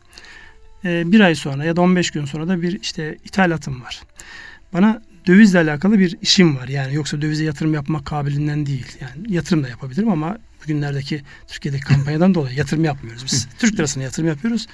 Ee, 0.85 1.13
bir 1.13 1.21
ay 1.21 1.35
sonra 1.35 1.65
ya 1.65 1.77
da 1.77 1.81
15 1.81 2.11
gün 2.11 2.25
sonra 2.25 2.49
da 2.49 2.63
bir 2.63 2.81
işte 2.81 3.17
ithalatım 3.25 3.83
var. 3.83 4.03
Bana 4.73 5.03
dövizle 5.27 5.59
alakalı 5.59 5.99
bir 5.99 6.17
işim 6.23 6.57
var. 6.57 6.69
Yani 6.69 6.95
yoksa 6.95 7.23
dövize 7.23 7.45
yatırım 7.45 7.75
yapmak 7.75 8.07
kabiliğinden 8.07 8.67
değil. 8.67 8.87
Yani 9.01 9.35
yatırım 9.35 9.65
da 9.65 9.69
yapabilirim 9.69 10.11
ama 10.11 10.39
bugünlerdeki 10.63 11.23
Türkiye'deki 11.49 11.85
kampanyadan 11.85 12.35
dolayı 12.35 12.57
yatırım 12.57 12.85
yapmıyoruz 12.85 13.25
biz. 13.25 13.49
Türk 13.59 13.75
lirasına 13.75 14.03
yatırım 14.03 14.29
yapıyoruz. 14.29 14.67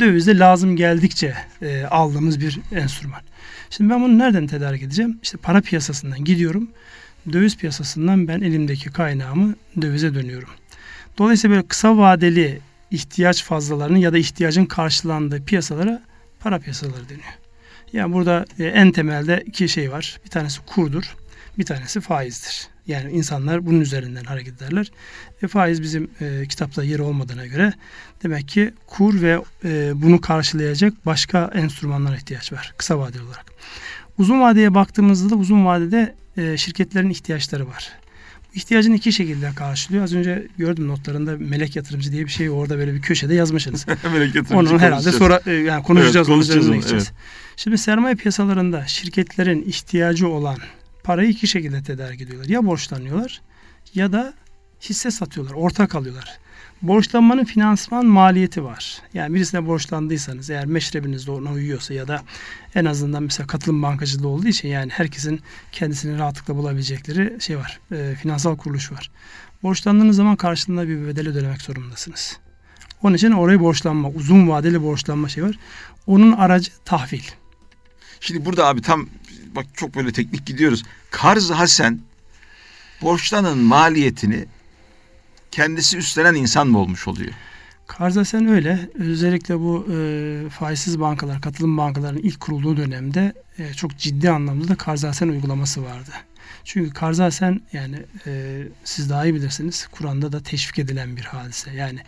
Dövizde 0.00 0.38
lazım 0.38 0.76
geldikçe 0.76 1.34
e, 1.62 1.84
aldığımız 1.84 2.40
bir 2.40 2.60
enstrüman. 2.72 3.20
Şimdi 3.70 3.90
ben 3.90 4.02
bunu 4.02 4.18
nereden 4.18 4.46
tedarik 4.46 4.82
edeceğim? 4.82 5.18
İşte 5.22 5.38
para 5.38 5.60
piyasasından 5.60 6.24
gidiyorum. 6.24 6.68
Döviz 7.32 7.56
piyasasından 7.56 8.28
ben 8.28 8.40
elimdeki 8.40 8.90
kaynağımı 8.90 9.54
dövize 9.82 10.14
dönüyorum. 10.14 10.48
Dolayısıyla 11.18 11.56
böyle 11.56 11.68
kısa 11.68 11.96
vadeli 11.96 12.60
ihtiyaç 12.90 13.44
fazlalarının 13.44 13.98
ya 13.98 14.12
da 14.12 14.18
ihtiyacın 14.18 14.66
karşılandığı 14.66 15.44
piyasalara 15.44 16.02
para 16.40 16.58
piyasaları 16.58 17.08
deniyor. 17.08 17.34
Yani 17.92 18.12
burada 18.12 18.44
e, 18.58 18.64
en 18.64 18.92
temelde 18.92 19.42
iki 19.46 19.68
şey 19.68 19.92
var. 19.92 20.20
Bir 20.24 20.30
tanesi 20.30 20.60
kurdur, 20.66 21.16
bir 21.58 21.64
tanesi 21.64 22.00
faizdir. 22.00 22.68
Yani 22.86 23.12
insanlar 23.12 23.66
bunun 23.66 23.80
üzerinden 23.80 24.24
hareket 24.24 24.62
ederler. 24.62 24.92
E, 25.42 25.48
faiz 25.48 25.82
bizim 25.82 26.10
e, 26.20 26.46
kitapta 26.48 26.84
yeri 26.84 27.02
olmadığına 27.02 27.46
göre 27.46 27.72
demek 28.22 28.48
ki 28.48 28.74
kur 28.86 29.22
ve 29.22 29.40
e, 29.64 29.92
bunu 29.94 30.20
karşılayacak 30.20 31.06
başka 31.06 31.50
enstrümanlara 31.54 32.16
ihtiyaç 32.16 32.52
var 32.52 32.74
kısa 32.76 32.98
vadeli 32.98 33.22
olarak. 33.22 33.46
Uzun 34.18 34.40
vadeye 34.40 34.74
baktığımızda 34.74 35.30
da 35.30 35.34
uzun 35.34 35.66
vadede 35.66 36.14
e, 36.36 36.56
şirketlerin 36.56 37.10
ihtiyaçları 37.10 37.68
var. 37.68 37.92
İhtiyacını 38.54 38.96
iki 38.96 39.12
şekilde 39.12 39.50
karşılıyor. 39.56 40.04
Az 40.04 40.14
önce 40.14 40.46
gördüm 40.58 40.88
notlarında 40.88 41.36
melek 41.38 41.76
yatırımcı 41.76 42.12
diye 42.12 42.24
bir 42.24 42.30
şey 42.30 42.50
orada 42.50 42.78
böyle 42.78 42.94
bir 42.94 43.02
köşede 43.02 43.34
yazmışsınız. 43.34 43.86
melek 44.12 44.34
yatırımcı 44.34 44.74
Onu 44.74 44.80
herhalde 44.80 45.12
sonra 45.12 45.40
e, 45.46 45.52
yani 45.52 45.82
konuşacağız. 45.82 46.16
Evet, 46.16 46.26
konuşacağız 46.26 46.68
onu, 46.68 46.76
evet. 46.76 47.12
Şimdi 47.56 47.78
sermaye 47.78 48.14
piyasalarında 48.14 48.86
şirketlerin 48.86 49.62
ihtiyacı 49.62 50.28
olan 50.28 50.56
parayı 51.04 51.28
iki 51.28 51.46
şekilde 51.46 51.82
tedarik 51.82 52.20
ediyorlar. 52.20 52.48
Ya 52.48 52.66
borçlanıyorlar 52.66 53.40
ya 53.94 54.12
da 54.12 54.34
hisse 54.80 55.10
satıyorlar, 55.10 55.54
ortak 55.54 55.94
alıyorlar. 55.94 56.38
Borçlanmanın 56.82 57.44
finansman 57.44 58.06
maliyeti 58.06 58.64
var. 58.64 59.02
Yani 59.14 59.34
birisine 59.34 59.66
borçlandıysanız 59.66 60.50
eğer 60.50 60.66
meşrebiniz 60.66 61.26
de 61.26 61.30
ona 61.30 61.52
uyuyorsa 61.52 61.94
ya 61.94 62.08
da 62.08 62.22
en 62.74 62.84
azından 62.84 63.22
mesela 63.22 63.46
katılım 63.46 63.82
bankacılığı 63.82 64.28
olduğu 64.28 64.48
için 64.48 64.68
yani 64.68 64.90
herkesin 64.90 65.40
kendisini 65.72 66.18
rahatlıkla 66.18 66.56
bulabilecekleri 66.56 67.40
şey 67.40 67.58
var. 67.58 67.80
E, 67.92 68.14
finansal 68.14 68.56
kuruluş 68.56 68.92
var. 68.92 69.10
Borçlandığınız 69.62 70.16
zaman 70.16 70.36
karşılığında 70.36 70.88
bir 70.88 71.06
bedel 71.06 71.28
ödemek 71.28 71.62
zorundasınız. 71.62 72.38
Onun 73.02 73.14
için 73.14 73.30
orayı 73.30 73.60
borçlanma, 73.60 74.08
uzun 74.08 74.48
vadeli 74.48 74.82
borçlanma 74.82 75.28
şey 75.28 75.44
var. 75.44 75.58
Onun 76.06 76.32
aracı 76.32 76.70
tahvil. 76.84 77.22
Şimdi 78.20 78.44
burada 78.44 78.66
abi 78.66 78.82
tam 78.82 79.08
bak 79.56 79.66
çok 79.74 79.94
böyle 79.94 80.12
teknik 80.12 80.46
gidiyoruz. 80.46 80.82
Karz 81.10 81.50
Hasen 81.50 82.00
borçlanın 83.02 83.58
maliyetini 83.58 84.46
kendisi 85.50 85.96
üstlenen 85.96 86.34
insan 86.34 86.68
mı 86.68 86.78
olmuş 86.78 87.08
oluyor? 87.08 87.32
Karzasen 87.86 88.46
öyle. 88.46 88.90
Özellikle 88.94 89.58
bu 89.58 89.86
e, 89.92 90.48
faizsiz 90.50 91.00
bankalar, 91.00 91.40
katılım 91.40 91.78
bankalarının 91.78 92.20
ilk 92.20 92.40
kurulduğu 92.40 92.76
dönemde 92.76 93.32
e, 93.58 93.74
çok 93.74 93.98
ciddi 93.98 94.30
anlamda 94.30 94.68
da 94.68 94.74
Karzasen 94.74 95.28
uygulaması 95.28 95.84
vardı. 95.84 96.10
Çünkü 96.64 96.90
Karzasen 96.90 97.60
yani 97.72 98.02
e, 98.26 98.62
siz 98.84 99.10
daha 99.10 99.24
iyi 99.24 99.34
bilirsiniz 99.34 99.86
Kur'an'da 99.86 100.32
da 100.32 100.42
teşvik 100.42 100.78
edilen 100.78 101.16
bir 101.16 101.24
hadise. 101.24 101.70
Yani 101.70 101.98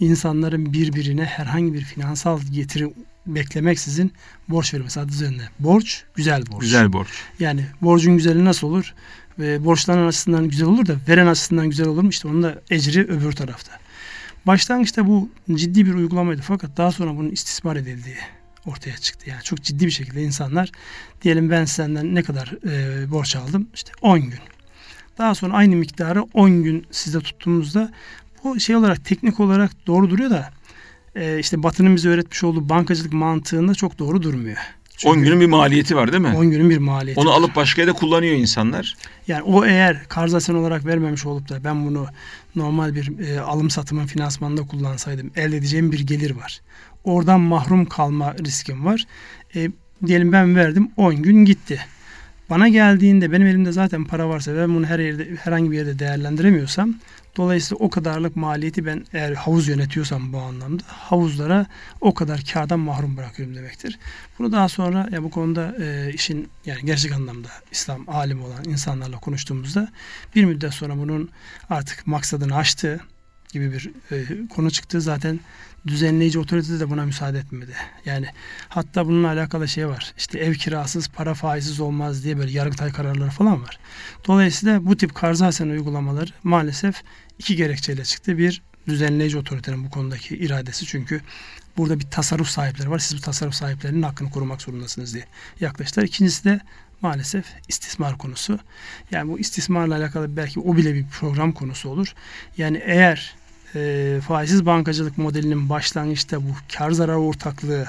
insanların 0.00 0.72
birbirine 0.72 1.24
herhangi 1.24 1.74
bir 1.74 1.80
finansal 1.80 2.40
getiri 2.40 2.94
beklemeksizin 3.26 4.12
borç 4.48 4.74
vermesi 4.74 5.00
adı 5.00 5.12
üzerinde. 5.12 5.42
Borç 5.58 6.04
güzel 6.14 6.46
borç. 6.46 6.60
Güzel 6.60 6.92
borç. 6.92 7.08
Yani 7.40 7.66
borcun 7.82 8.16
güzeli 8.16 8.44
nasıl 8.44 8.66
olur? 8.66 8.94
Ve 9.38 9.64
borçlanan 9.64 10.06
açısından 10.06 10.48
güzel 10.48 10.68
olur 10.68 10.86
da 10.86 10.96
veren 11.08 11.26
açısından 11.26 11.70
güzel 11.70 11.86
olur 11.88 12.02
mu? 12.02 12.08
İşte 12.08 12.28
onun 12.28 12.42
da 12.42 12.62
ecri 12.70 13.00
öbür 13.00 13.32
tarafta. 13.32 13.72
Başlangıçta 14.46 15.06
bu 15.06 15.30
ciddi 15.54 15.86
bir 15.86 15.94
uygulamaydı 15.94 16.42
fakat 16.42 16.76
daha 16.76 16.92
sonra 16.92 17.16
bunun 17.16 17.30
istismar 17.30 17.76
edildiği 17.76 18.16
ortaya 18.66 18.96
çıktı. 18.96 19.30
Yani 19.30 19.42
çok 19.42 19.62
ciddi 19.62 19.86
bir 19.86 19.90
şekilde 19.90 20.22
insanlar 20.22 20.72
diyelim 21.22 21.50
ben 21.50 21.64
senden 21.64 22.14
ne 22.14 22.22
kadar 22.22 22.54
e, 22.70 23.10
borç 23.10 23.36
aldım? 23.36 23.68
İşte 23.74 23.92
10 24.02 24.20
gün. 24.20 24.40
Daha 25.18 25.34
sonra 25.34 25.54
aynı 25.54 25.76
miktarı 25.76 26.22
10 26.22 26.62
gün 26.62 26.86
sizde 26.90 27.20
tuttuğumuzda 27.20 27.92
bu 28.44 28.60
şey 28.60 28.76
olarak 28.76 29.04
teknik 29.04 29.40
olarak 29.40 29.86
doğru 29.86 30.10
duruyor 30.10 30.30
da 30.30 30.50
e, 31.14 31.38
işte 31.38 31.62
Batı'nın 31.62 31.96
bize 31.96 32.08
öğretmiş 32.08 32.44
olduğu 32.44 32.68
bankacılık 32.68 33.12
mantığında 33.12 33.74
çok 33.74 33.98
doğru 33.98 34.22
durmuyor. 34.22 34.58
Çünkü 34.96 35.18
10 35.18 35.24
günün 35.24 35.40
bir 35.40 35.46
maliyeti 35.46 35.96
var 35.96 36.12
değil 36.12 36.22
mi? 36.22 36.34
10 36.36 36.50
günün 36.50 36.70
bir 36.70 36.78
maliyeti 36.78 37.20
Onu 37.20 37.30
var. 37.30 37.34
alıp 37.34 37.56
başka 37.56 37.82
yerde 37.82 37.92
kullanıyor 37.92 38.34
insanlar. 38.34 38.94
Yani 39.28 39.42
o 39.42 39.64
eğer 39.64 40.04
karzasyon 40.08 40.56
olarak 40.56 40.86
vermemiş 40.86 41.26
olup 41.26 41.48
da 41.48 41.64
ben 41.64 41.86
bunu 41.86 42.06
normal 42.56 42.94
bir 42.94 43.18
e, 43.18 43.40
alım 43.40 43.70
satımın 43.70 44.06
finansmanında 44.06 44.62
kullansaydım 44.62 45.30
elde 45.36 45.56
edeceğim 45.56 45.92
bir 45.92 46.00
gelir 46.00 46.30
var. 46.30 46.60
Oradan 47.04 47.40
mahrum 47.40 47.86
kalma 47.86 48.34
riskim 48.44 48.84
var. 48.84 49.04
E, 49.54 49.70
diyelim 50.06 50.32
ben 50.32 50.56
verdim 50.56 50.90
10 50.96 51.22
gün 51.22 51.44
gitti. 51.44 51.80
Bana 52.50 52.68
geldiğinde 52.68 53.32
benim 53.32 53.46
elimde 53.46 53.72
zaten 53.72 54.04
para 54.04 54.28
varsa 54.28 54.56
ben 54.56 54.74
bunu 54.74 54.86
her 54.86 54.98
yerde 54.98 55.28
herhangi 55.44 55.70
bir 55.70 55.76
yerde 55.76 55.98
değerlendiremiyorsam 55.98 56.94
Dolayısıyla 57.36 57.84
o 57.84 57.90
kadarlık 57.90 58.36
maliyeti 58.36 58.86
ben 58.86 59.06
eğer 59.12 59.32
havuz 59.32 59.68
yönetiyorsam 59.68 60.32
bu 60.32 60.38
anlamda 60.38 60.82
havuzlara 60.86 61.66
o 62.00 62.14
kadar 62.14 62.44
kardan 62.52 62.80
mahrum 62.80 63.16
bırakıyorum 63.16 63.54
demektir. 63.54 63.98
Bunu 64.38 64.52
daha 64.52 64.68
sonra 64.68 65.08
ya 65.12 65.22
bu 65.22 65.30
konuda 65.30 65.74
e, 65.80 66.12
işin 66.12 66.48
yani 66.66 66.80
gerçek 66.84 67.12
anlamda 67.12 67.48
İslam 67.72 68.08
alim 68.08 68.42
olan 68.42 68.64
insanlarla 68.64 69.18
konuştuğumuzda 69.18 69.88
bir 70.34 70.44
müddet 70.44 70.74
sonra 70.74 70.98
bunun 70.98 71.30
artık 71.70 72.06
maksadını 72.06 72.56
aştığı 72.56 73.00
gibi 73.52 73.72
bir 73.72 73.90
e, 74.12 74.48
konu 74.48 74.70
çıktı. 74.70 75.00
Zaten 75.00 75.40
düzenleyici 75.86 76.38
otorite 76.38 76.80
de 76.80 76.90
buna 76.90 77.04
müsaade 77.04 77.38
etmedi. 77.38 77.72
Yani 78.04 78.26
hatta 78.68 79.06
bununla 79.06 79.28
alakalı 79.28 79.68
şey 79.68 79.88
var. 79.88 80.14
İşte 80.18 80.38
ev 80.38 80.54
kirasız, 80.54 81.08
para 81.08 81.34
faizsiz 81.34 81.80
olmaz 81.80 82.24
diye 82.24 82.38
böyle 82.38 82.50
yargıtay 82.50 82.92
kararları 82.92 83.30
falan 83.30 83.62
var. 83.62 83.78
Dolayısıyla 84.26 84.86
bu 84.86 84.96
tip 84.96 85.14
karzasen 85.14 85.68
uygulamalar 85.68 86.34
maalesef 86.42 87.02
iki 87.38 87.56
gerekçeyle 87.56 88.04
çıktı. 88.04 88.38
Bir, 88.38 88.62
düzenleyici 88.88 89.38
otoritenin 89.38 89.84
bu 89.84 89.90
konudaki 89.90 90.36
iradesi. 90.36 90.86
Çünkü 90.86 91.20
burada 91.76 92.00
bir 92.00 92.04
tasarruf 92.04 92.48
sahipleri 92.48 92.90
var. 92.90 92.98
Siz 92.98 93.18
bu 93.18 93.20
tasarruf 93.20 93.54
sahiplerinin 93.54 94.02
hakkını 94.02 94.30
korumak 94.30 94.62
zorundasınız 94.62 95.14
diye 95.14 95.24
yaklaştılar. 95.60 96.06
İkincisi 96.06 96.44
de 96.44 96.60
maalesef 97.00 97.44
istismar 97.68 98.18
konusu. 98.18 98.58
Yani 99.10 99.30
bu 99.30 99.38
istismarla 99.38 99.96
alakalı 99.96 100.36
belki 100.36 100.60
o 100.60 100.76
bile 100.76 100.94
bir 100.94 101.06
program 101.06 101.52
konusu 101.52 101.88
olur. 101.88 102.14
Yani 102.58 102.82
eğer 102.84 103.34
e, 103.74 104.20
faizsiz 104.28 104.66
bankacılık 104.66 105.18
modelinin 105.18 105.68
başlangıçta 105.68 106.42
bu 106.42 106.50
kar 106.76 106.90
zarar 106.90 107.14
ortaklığı 107.14 107.86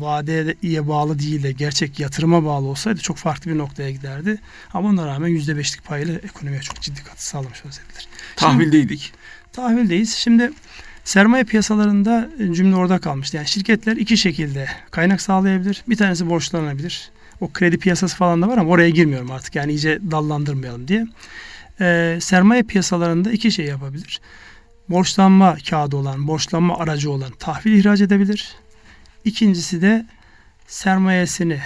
vadeye 0.00 0.88
bağlı 0.88 1.18
değil 1.18 1.42
de 1.42 1.52
gerçek 1.52 2.00
yatırıma 2.00 2.44
bağlı 2.44 2.66
olsaydı 2.66 3.00
çok 3.00 3.16
farklı 3.16 3.50
bir 3.50 3.58
noktaya 3.58 3.90
giderdi. 3.90 4.38
Ama 4.74 4.88
ona 4.88 5.06
rağmen 5.06 5.30
%5'lik 5.30 5.84
payıyla 5.84 6.14
ekonomiye 6.14 6.60
çok 6.60 6.80
ciddi 6.80 7.02
katkı 7.04 7.26
sağlamış 7.26 7.62
olabilir. 7.62 8.08
Tahvildeydik. 8.36 9.12
tahvildeyiz. 9.52 10.14
Şimdi 10.14 10.52
sermaye 11.04 11.44
piyasalarında 11.44 12.30
cümle 12.52 12.76
orada 12.76 12.98
kalmıştı. 12.98 13.36
Yani 13.36 13.48
şirketler 13.48 13.96
iki 13.96 14.16
şekilde 14.16 14.68
kaynak 14.90 15.20
sağlayabilir. 15.20 15.84
Bir 15.88 15.96
tanesi 15.96 16.30
borçlanabilir. 16.30 17.10
O 17.40 17.52
kredi 17.52 17.78
piyasası 17.78 18.16
falan 18.16 18.42
da 18.42 18.48
var 18.48 18.58
ama 18.58 18.70
oraya 18.70 18.90
girmiyorum 18.90 19.30
artık. 19.30 19.54
Yani 19.54 19.72
iyice 19.72 19.98
dallandırmayalım 20.10 20.88
diye. 20.88 21.06
Ee, 21.80 22.18
sermaye 22.20 22.62
piyasalarında 22.62 23.32
iki 23.32 23.52
şey 23.52 23.66
yapabilir. 23.66 24.20
Borçlanma 24.88 25.56
kağıdı 25.70 25.96
olan, 25.96 26.28
borçlanma 26.28 26.78
aracı 26.78 27.10
olan 27.10 27.30
tahvil 27.38 27.72
ihraç 27.72 28.00
edebilir 28.00 28.54
İkincisi 29.24 29.82
de 29.82 30.06
sermayesini 30.66 31.60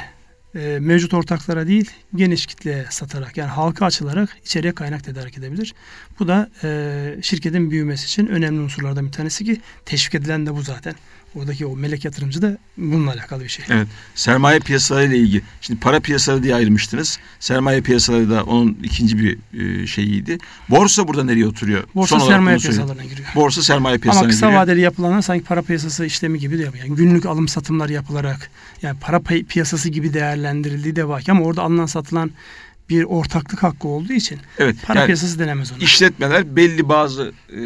e, 0.55 0.79
mevcut 0.81 1.15
ortaklara 1.15 1.67
değil 1.67 1.91
geniş 2.15 2.47
kitleye 2.47 2.87
satarak 2.91 3.37
yani 3.37 3.49
halka 3.49 3.87
açılarak 3.87 4.37
içeriye 4.45 4.75
kaynak 4.75 5.05
tedarik 5.05 5.39
edebilir. 5.39 5.75
Bu 6.19 6.29
da 6.29 6.51
e, 6.65 7.23
şirketin 7.23 7.71
büyümesi 7.71 8.07
için 8.07 8.27
önemli 8.27 8.61
unsurlardan 8.61 9.07
bir 9.07 9.13
tanesi 9.13 9.45
ki 9.45 9.61
teşvik 9.85 10.15
edilen 10.15 10.47
de 10.47 10.55
bu 10.55 10.63
zaten. 10.63 10.95
Oradaki 11.35 11.67
o 11.67 11.77
melek 11.77 12.05
yatırımcı 12.05 12.43
da 12.43 12.59
bununla 12.77 13.13
alakalı 13.13 13.45
bir 13.45 13.49
şey. 13.49 13.65
Evet. 13.69 13.89
Sermaye 14.15 14.61
piyasaları 14.61 15.07
ile 15.07 15.19
ilgili. 15.19 15.43
Şimdi 15.61 15.81
para 15.81 16.01
piyasaları 16.01 16.43
diye 16.43 16.55
ayırmıştınız. 16.55 17.19
Sermaye 17.41 17.81
piyasaları 17.81 18.31
da 18.31 18.45
onun 18.45 18.79
ikinci 18.83 19.19
bir 19.19 19.39
e, 19.61 19.87
şeyiydi. 19.87 20.39
Borsa 20.69 21.09
burada 21.09 21.25
nereye 21.25 21.47
oturuyor? 21.47 21.85
Borsa 21.95 22.21
Son 22.21 22.29
sermaye 22.29 22.59
piyasalarına 22.59 23.05
giriyor. 23.05 23.29
Borsa 23.35 23.63
sermaye 23.63 23.99
piyasalarına 23.99 24.33
giriyor. 24.33 24.43
Ama 24.43 24.57
kısa 24.57 24.73
vadeli 24.73 24.81
yapılanlar 24.81 25.23
sanki 25.23 25.45
para 25.45 25.63
piyasası 25.63 26.07
işlemi 26.07 26.39
gibi 26.39 26.59
de 26.59 26.63
yapıyor. 26.63 26.85
Yani 26.85 26.97
günlük 26.97 27.27
alım 27.27 27.49
satımlar 27.49 27.89
yapılarak 27.89 28.51
yani 28.83 28.99
para 29.01 29.21
piyasası 29.49 29.89
gibi 29.89 30.15
değerlendirildiği 30.15 30.97
de 30.97 31.09
var. 31.09 31.25
Ama 31.29 31.45
orada 31.45 31.63
alınan 31.63 31.87
satılan 31.87 32.31
bir 32.89 33.05
ortaklık 33.05 33.63
hakkı 33.63 33.89
olduğu 33.89 34.13
için 34.13 34.39
evet, 34.59 34.77
para 34.87 34.99
yani 34.99 35.07
piyasası 35.07 35.39
denemez 35.39 35.73
ona. 35.73 35.79
İşletmeler 35.79 36.57
belli 36.57 36.89
bazı 36.89 37.33
e, 37.53 37.61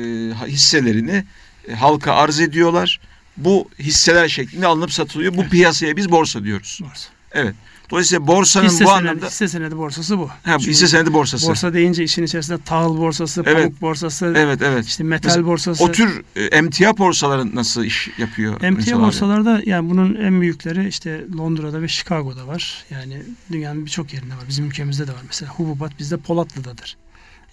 hisselerini 0.47 1.25
e, 1.69 1.75
halka 1.75 2.15
arz 2.15 2.41
ediyorlar 2.41 3.01
bu 3.37 3.69
hisseler 3.79 4.29
şeklinde 4.29 4.67
alınıp 4.67 4.93
satılıyor. 4.93 5.37
Bu 5.37 5.41
evet. 5.41 5.51
piyasaya 5.51 5.97
biz 5.97 6.11
borsa 6.11 6.45
diyoruz. 6.45 6.81
Borsa. 6.83 7.09
Evet. 7.33 7.55
Dolayısıyla 7.93 8.27
borsanın 8.27 8.69
hisse 8.69 8.85
bu 8.85 8.89
senedi, 8.89 9.09
anlamda... 9.09 9.27
Hisse 9.27 9.49
senedi 9.49 9.77
borsası 9.77 10.19
bu. 10.19 10.29
Ha, 10.43 10.59
hisse 10.59 10.87
senedi 10.87 11.13
borsası. 11.13 11.49
Borsa 11.49 11.75
deyince 11.75 12.05
işin 12.05 12.23
içerisinde 12.23 12.59
tahıl 12.65 12.99
borsası, 12.99 13.43
evet. 13.47 13.57
pamuk 13.57 13.81
borsası, 13.81 14.35
evet, 14.37 14.63
evet. 14.63 14.87
işte 14.87 15.05
metal 15.05 15.29
Mesela, 15.29 15.47
borsası. 15.47 15.85
O 15.85 15.93
tür 15.93 16.23
e, 16.37 16.45
emtia 16.45 16.99
borsaları 16.99 17.57
nasıl 17.57 17.85
iş 17.85 18.11
yapıyor? 18.19 18.63
Emtia 18.63 19.01
borsalarda 19.01 19.63
yani 19.67 19.91
bunun 19.91 20.15
en 20.15 20.41
büyükleri 20.41 20.89
işte 20.89 21.25
Londra'da 21.39 21.83
ve 21.83 21.89
Chicago'da 21.89 22.47
var. 22.47 22.85
Yani 22.91 23.23
dünyanın 23.53 23.87
birçok 23.87 24.15
yerinde 24.15 24.35
var. 24.35 24.45
Bizim 24.49 24.67
ülkemizde 24.67 25.07
de 25.07 25.13
var. 25.13 25.23
Mesela 25.27 25.51
Hububat 25.53 25.99
bizde 25.99 26.17
Polatlı'dadır. 26.17 26.97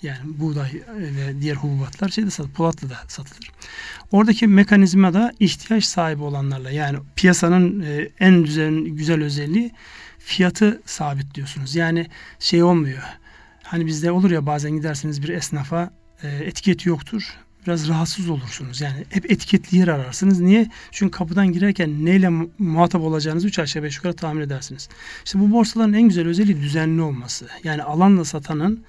Yani 0.03 0.19
buğday 0.25 0.71
ve 0.97 1.41
diğer 1.41 1.55
hububatlar 1.55 2.09
şeyde 2.09 2.29
satılır, 2.29 2.53
Polatlı'da 2.53 2.97
satılır. 3.07 3.51
Oradaki 4.11 4.47
mekanizma 4.47 5.13
da 5.13 5.33
ihtiyaç 5.39 5.83
sahibi 5.83 6.23
olanlarla 6.23 6.71
yani 6.71 6.97
piyasanın 7.15 7.81
e, 7.81 8.09
en 8.19 8.45
düzen, 8.45 8.83
güzel 8.85 9.23
özelliği 9.23 9.71
fiyatı 10.19 10.81
sabitliyorsunuz. 10.85 11.75
Yani 11.75 12.07
şey 12.39 12.63
olmuyor. 12.63 13.03
Hani 13.63 13.85
bizde 13.85 14.11
olur 14.11 14.31
ya 14.31 14.45
bazen 14.45 14.71
gidersiniz 14.71 15.23
bir 15.23 15.29
esnafa 15.29 15.91
e, 16.23 16.27
etiketi 16.27 16.89
yoktur. 16.89 17.37
Biraz 17.67 17.89
rahatsız 17.89 18.29
olursunuz. 18.29 18.81
Yani 18.81 19.05
hep 19.09 19.31
etiketli 19.31 19.77
yer 19.77 19.87
ararsınız. 19.87 20.39
Niye? 20.39 20.67
Çünkü 20.91 21.11
kapıdan 21.11 21.47
girerken 21.47 22.05
neyle 22.05 22.29
muhatap 22.59 23.01
olacağınızı 23.01 23.47
3 23.47 23.59
aşağı 23.59 23.83
5 23.83 23.95
yukarı 23.95 24.13
tahmin 24.13 24.41
edersiniz. 24.41 24.89
İşte 25.25 25.39
bu 25.39 25.51
borsaların 25.51 25.93
en 25.93 26.01
güzel 26.01 26.27
özelliği 26.27 26.61
düzenli 26.61 27.01
olması. 27.01 27.47
Yani 27.63 27.83
alanla 27.83 28.25
satanın 28.25 28.83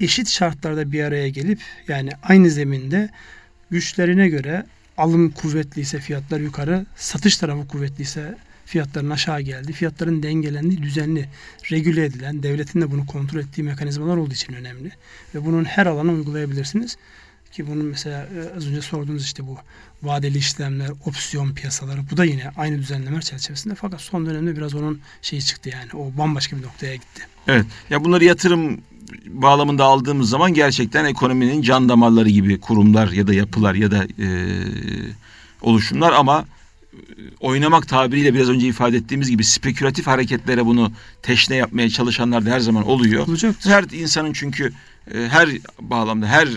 eşit 0.00 0.28
şartlarda 0.28 0.92
bir 0.92 1.04
araya 1.04 1.28
gelip 1.28 1.60
yani 1.88 2.10
aynı 2.22 2.50
zeminde 2.50 3.10
güçlerine 3.70 4.28
göre 4.28 4.66
alım 4.96 5.30
kuvvetliyse 5.30 6.00
fiyatlar 6.00 6.40
yukarı, 6.40 6.86
satış 6.96 7.36
tarafı 7.36 7.68
kuvvetliyse 7.68 8.38
fiyatların 8.66 9.10
aşağı 9.10 9.40
geldi. 9.40 9.72
Fiyatların 9.72 10.22
dengelendiği, 10.22 10.82
düzenli, 10.82 11.28
regüle 11.70 12.04
edilen, 12.04 12.42
devletin 12.42 12.80
de 12.80 12.90
bunu 12.90 13.06
kontrol 13.06 13.40
ettiği 13.40 13.62
mekanizmalar 13.62 14.16
olduğu 14.16 14.34
için 14.34 14.52
önemli. 14.52 14.90
Ve 15.34 15.44
bunun 15.44 15.64
her 15.64 15.86
alana 15.86 16.12
uygulayabilirsiniz. 16.12 16.96
Ki 17.52 17.66
bunun 17.66 17.86
mesela 17.86 18.22
e, 18.22 18.56
az 18.56 18.68
önce 18.68 18.80
sorduğunuz 18.80 19.24
işte 19.24 19.46
bu 19.46 19.58
vadeli 20.02 20.38
işlemler, 20.38 20.90
opsiyon 21.06 21.54
piyasaları 21.54 22.00
bu 22.10 22.16
da 22.16 22.24
yine 22.24 22.50
aynı 22.56 22.78
düzenlemeler 22.78 23.22
çerçevesinde 23.22 23.74
fakat 23.74 24.00
son 24.00 24.26
dönemde 24.26 24.56
biraz 24.56 24.74
onun 24.74 25.00
şeyi 25.22 25.42
çıktı 25.42 25.68
yani 25.68 26.02
o 26.02 26.18
bambaşka 26.18 26.56
bir 26.56 26.62
noktaya 26.62 26.94
gitti. 26.94 27.22
Evet. 27.46 27.66
Ya 27.90 28.04
bunları 28.04 28.24
yatırım 28.24 28.80
bağlamında 29.26 29.84
aldığımız 29.84 30.28
zaman 30.28 30.54
gerçekten 30.54 31.04
ekonominin 31.04 31.62
can 31.62 31.88
damarları 31.88 32.28
gibi 32.28 32.60
kurumlar 32.60 33.08
ya 33.08 33.26
da 33.26 33.34
yapılar 33.34 33.74
ya 33.74 33.90
da 33.90 34.04
e, 34.04 34.28
oluşumlar 35.62 36.12
ama 36.12 36.44
oynamak 37.40 37.88
tabiriyle 37.88 38.34
biraz 38.34 38.48
önce 38.48 38.66
ifade 38.66 38.96
ettiğimiz 38.96 39.30
gibi 39.30 39.44
spekülatif 39.44 40.06
hareketlere 40.06 40.66
bunu 40.66 40.92
teşne 41.22 41.56
yapmaya 41.56 41.90
çalışanlar 41.90 42.46
da 42.46 42.50
her 42.50 42.60
zaman 42.60 42.88
oluyor. 42.88 43.28
Olacaktır. 43.28 43.70
Her 43.70 43.84
insanın 43.84 44.32
çünkü 44.32 44.72
e, 45.14 45.28
her 45.28 45.48
bağlamda, 45.80 46.26
her 46.26 46.48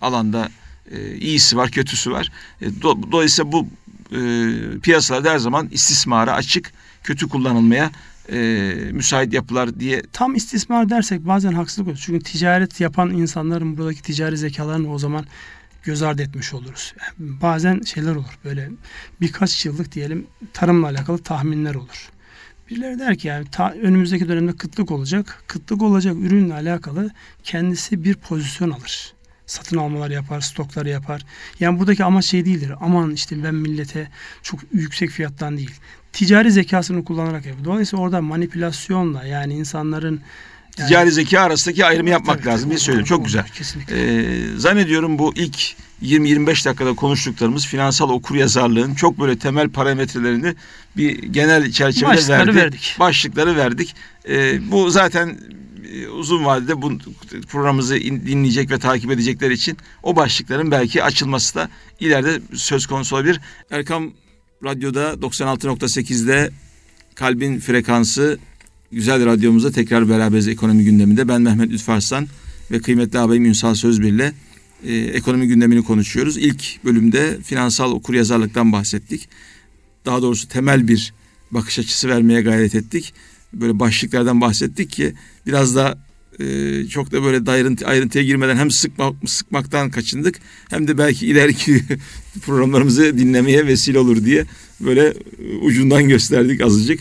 alanda 0.00 0.48
e, 0.90 1.16
iyisi 1.16 1.56
var, 1.56 1.70
kötüsü 1.70 2.10
var. 2.10 2.32
E, 2.62 2.66
dolayısıyla 2.82 3.52
bu 3.52 3.68
piyasalarda 4.82 5.30
her 5.30 5.38
zaman 5.38 5.68
istismara 5.70 6.32
açık, 6.32 6.72
kötü 7.02 7.28
kullanılmaya 7.28 7.90
müsait 8.92 9.32
yapılar 9.32 9.80
diye. 9.80 10.02
Tam 10.12 10.34
istismar 10.34 10.90
dersek 10.90 11.26
bazen 11.26 11.52
haksızlık 11.52 11.88
olur. 11.88 12.02
Çünkü 12.02 12.24
ticaret 12.24 12.80
yapan 12.80 13.10
insanların 13.10 13.76
buradaki 13.76 14.02
ticari 14.02 14.36
zekalarını 14.36 14.92
o 14.92 14.98
zaman 14.98 15.24
göz 15.82 16.02
ardı 16.02 16.22
etmiş 16.22 16.54
oluruz. 16.54 16.94
Yani 17.00 17.40
bazen 17.40 17.80
şeyler 17.80 18.14
olur 18.14 18.38
böyle 18.44 18.70
birkaç 19.20 19.66
yıllık 19.66 19.92
diyelim 19.92 20.26
tarımla 20.52 20.86
alakalı 20.86 21.18
tahminler 21.18 21.74
olur. 21.74 22.10
Birileri 22.70 22.98
der 22.98 23.18
ki 23.18 23.28
yani 23.28 23.46
ta, 23.50 23.72
önümüzdeki 23.72 24.28
dönemde 24.28 24.52
kıtlık 24.52 24.90
olacak. 24.90 25.44
Kıtlık 25.46 25.82
olacak 25.82 26.16
ürünle 26.16 26.54
alakalı 26.54 27.10
kendisi 27.42 28.04
bir 28.04 28.14
pozisyon 28.14 28.70
alır. 28.70 29.12
Satın 29.46 29.76
almalar 29.76 30.10
yapar, 30.10 30.40
stokları 30.40 30.88
yapar. 30.88 31.22
Yani 31.60 31.78
buradaki 31.78 32.04
amaç 32.04 32.24
şey 32.24 32.44
değildir. 32.44 32.72
Aman 32.80 33.10
işte 33.12 33.44
ben 33.44 33.54
millete 33.54 34.08
çok 34.42 34.60
yüksek 34.72 35.10
fiyattan 35.10 35.56
değil. 35.56 35.80
Ticari 36.12 36.52
zekasını 36.52 37.04
kullanarak 37.04 37.46
yapıyor. 37.46 37.64
Dolayısıyla 37.64 38.04
orada 38.04 38.20
manipülasyonla 38.20 39.24
yani 39.24 39.54
insanların 39.54 40.20
yani, 40.78 40.88
ticari 40.88 41.12
zeka 41.12 41.40
arasındaki 41.40 41.84
ayrımı 41.84 42.10
yapmak 42.10 42.38
tabii, 42.38 42.48
lazım 42.48 42.70
diye 42.70 42.78
söylüyorum. 42.78 43.08
Çok 43.08 43.24
güzel. 43.24 43.44
Kesinlikle. 43.46 43.96
Ee, 43.96 44.58
zannediyorum 44.58 45.18
bu 45.18 45.32
ilk 45.36 45.76
20-25 46.02 46.64
dakikada 46.64 46.94
konuştuklarımız 46.94 47.66
finansal 47.66 48.10
okur 48.10 48.34
yazarlığın 48.34 48.94
çok 48.94 49.20
böyle 49.20 49.38
temel 49.38 49.68
parametrelerini 49.68 50.54
bir 50.96 51.22
genel 51.22 51.72
çerçevede 51.72 52.14
Başlıkları 52.14 52.38
verdik. 52.38 52.56
verdik. 52.56 52.96
Başlıkları 52.98 53.56
verdik. 53.56 53.94
Ee, 54.28 54.70
bu 54.70 54.90
zaten 54.90 55.38
e, 55.92 56.08
uzun 56.08 56.44
vadede 56.44 56.82
bu 56.82 56.98
programımızı 57.48 57.94
dinleyecek 58.00 58.70
ve 58.70 58.78
takip 58.78 59.10
edecekler 59.10 59.50
için 59.50 59.76
o 60.02 60.16
başlıkların 60.16 60.70
belki 60.70 61.04
açılması 61.04 61.54
da 61.54 61.68
ileride 62.00 62.40
söz 62.54 62.86
konusu 62.86 63.16
olabilir. 63.16 63.40
Erkam 63.70 64.10
Radyo'da 64.64 65.12
96.8'de 65.12 66.50
Kalbin 67.14 67.58
Frekansı 67.58 68.38
güzel 68.92 69.26
radyomuzda 69.26 69.70
tekrar 69.70 70.08
beraberiz 70.08 70.48
ekonomi 70.48 70.84
gündeminde. 70.84 71.28
Ben 71.28 71.42
Mehmet 71.42 71.70
Lütfarslan 71.70 72.28
ve 72.70 72.80
kıymetli 72.80 73.18
ağabeyim 73.18 73.44
Ünsal 73.44 73.74
Sözbir'le 73.74 74.32
e, 74.84 74.94
ekonomi 74.94 75.48
gündemini 75.48 75.84
konuşuyoruz. 75.84 76.36
İlk 76.36 76.84
bölümde 76.84 77.38
finansal 77.42 77.92
okur 77.92 78.14
yazarlıktan 78.14 78.72
bahsettik. 78.72 79.28
Daha 80.06 80.22
doğrusu 80.22 80.48
temel 80.48 80.88
bir 80.88 81.14
bakış 81.50 81.78
açısı 81.78 82.08
vermeye 82.08 82.40
gayret 82.40 82.74
ettik. 82.74 83.14
Böyle 83.52 83.78
başlıklardan 83.80 84.40
bahsettik 84.40 84.90
ki 84.90 85.14
biraz 85.46 85.76
da 85.76 85.98
e, 86.40 86.86
çok 86.88 87.12
da 87.12 87.22
böyle 87.22 87.50
ayrıntı, 87.50 87.86
ayrıntıya 87.86 88.24
girmeden 88.24 88.56
hem 88.56 88.70
sıkma, 88.70 89.12
sıkmaktan 89.26 89.90
kaçındık 89.90 90.34
hem 90.70 90.88
de 90.88 90.98
belki 90.98 91.26
ileriki 91.26 91.82
programlarımızı 92.46 93.18
dinlemeye 93.18 93.66
vesile 93.66 93.98
olur 93.98 94.24
diye 94.24 94.44
böyle 94.80 95.14
ucundan 95.62 96.08
gösterdik 96.08 96.60
azıcık. 96.60 97.00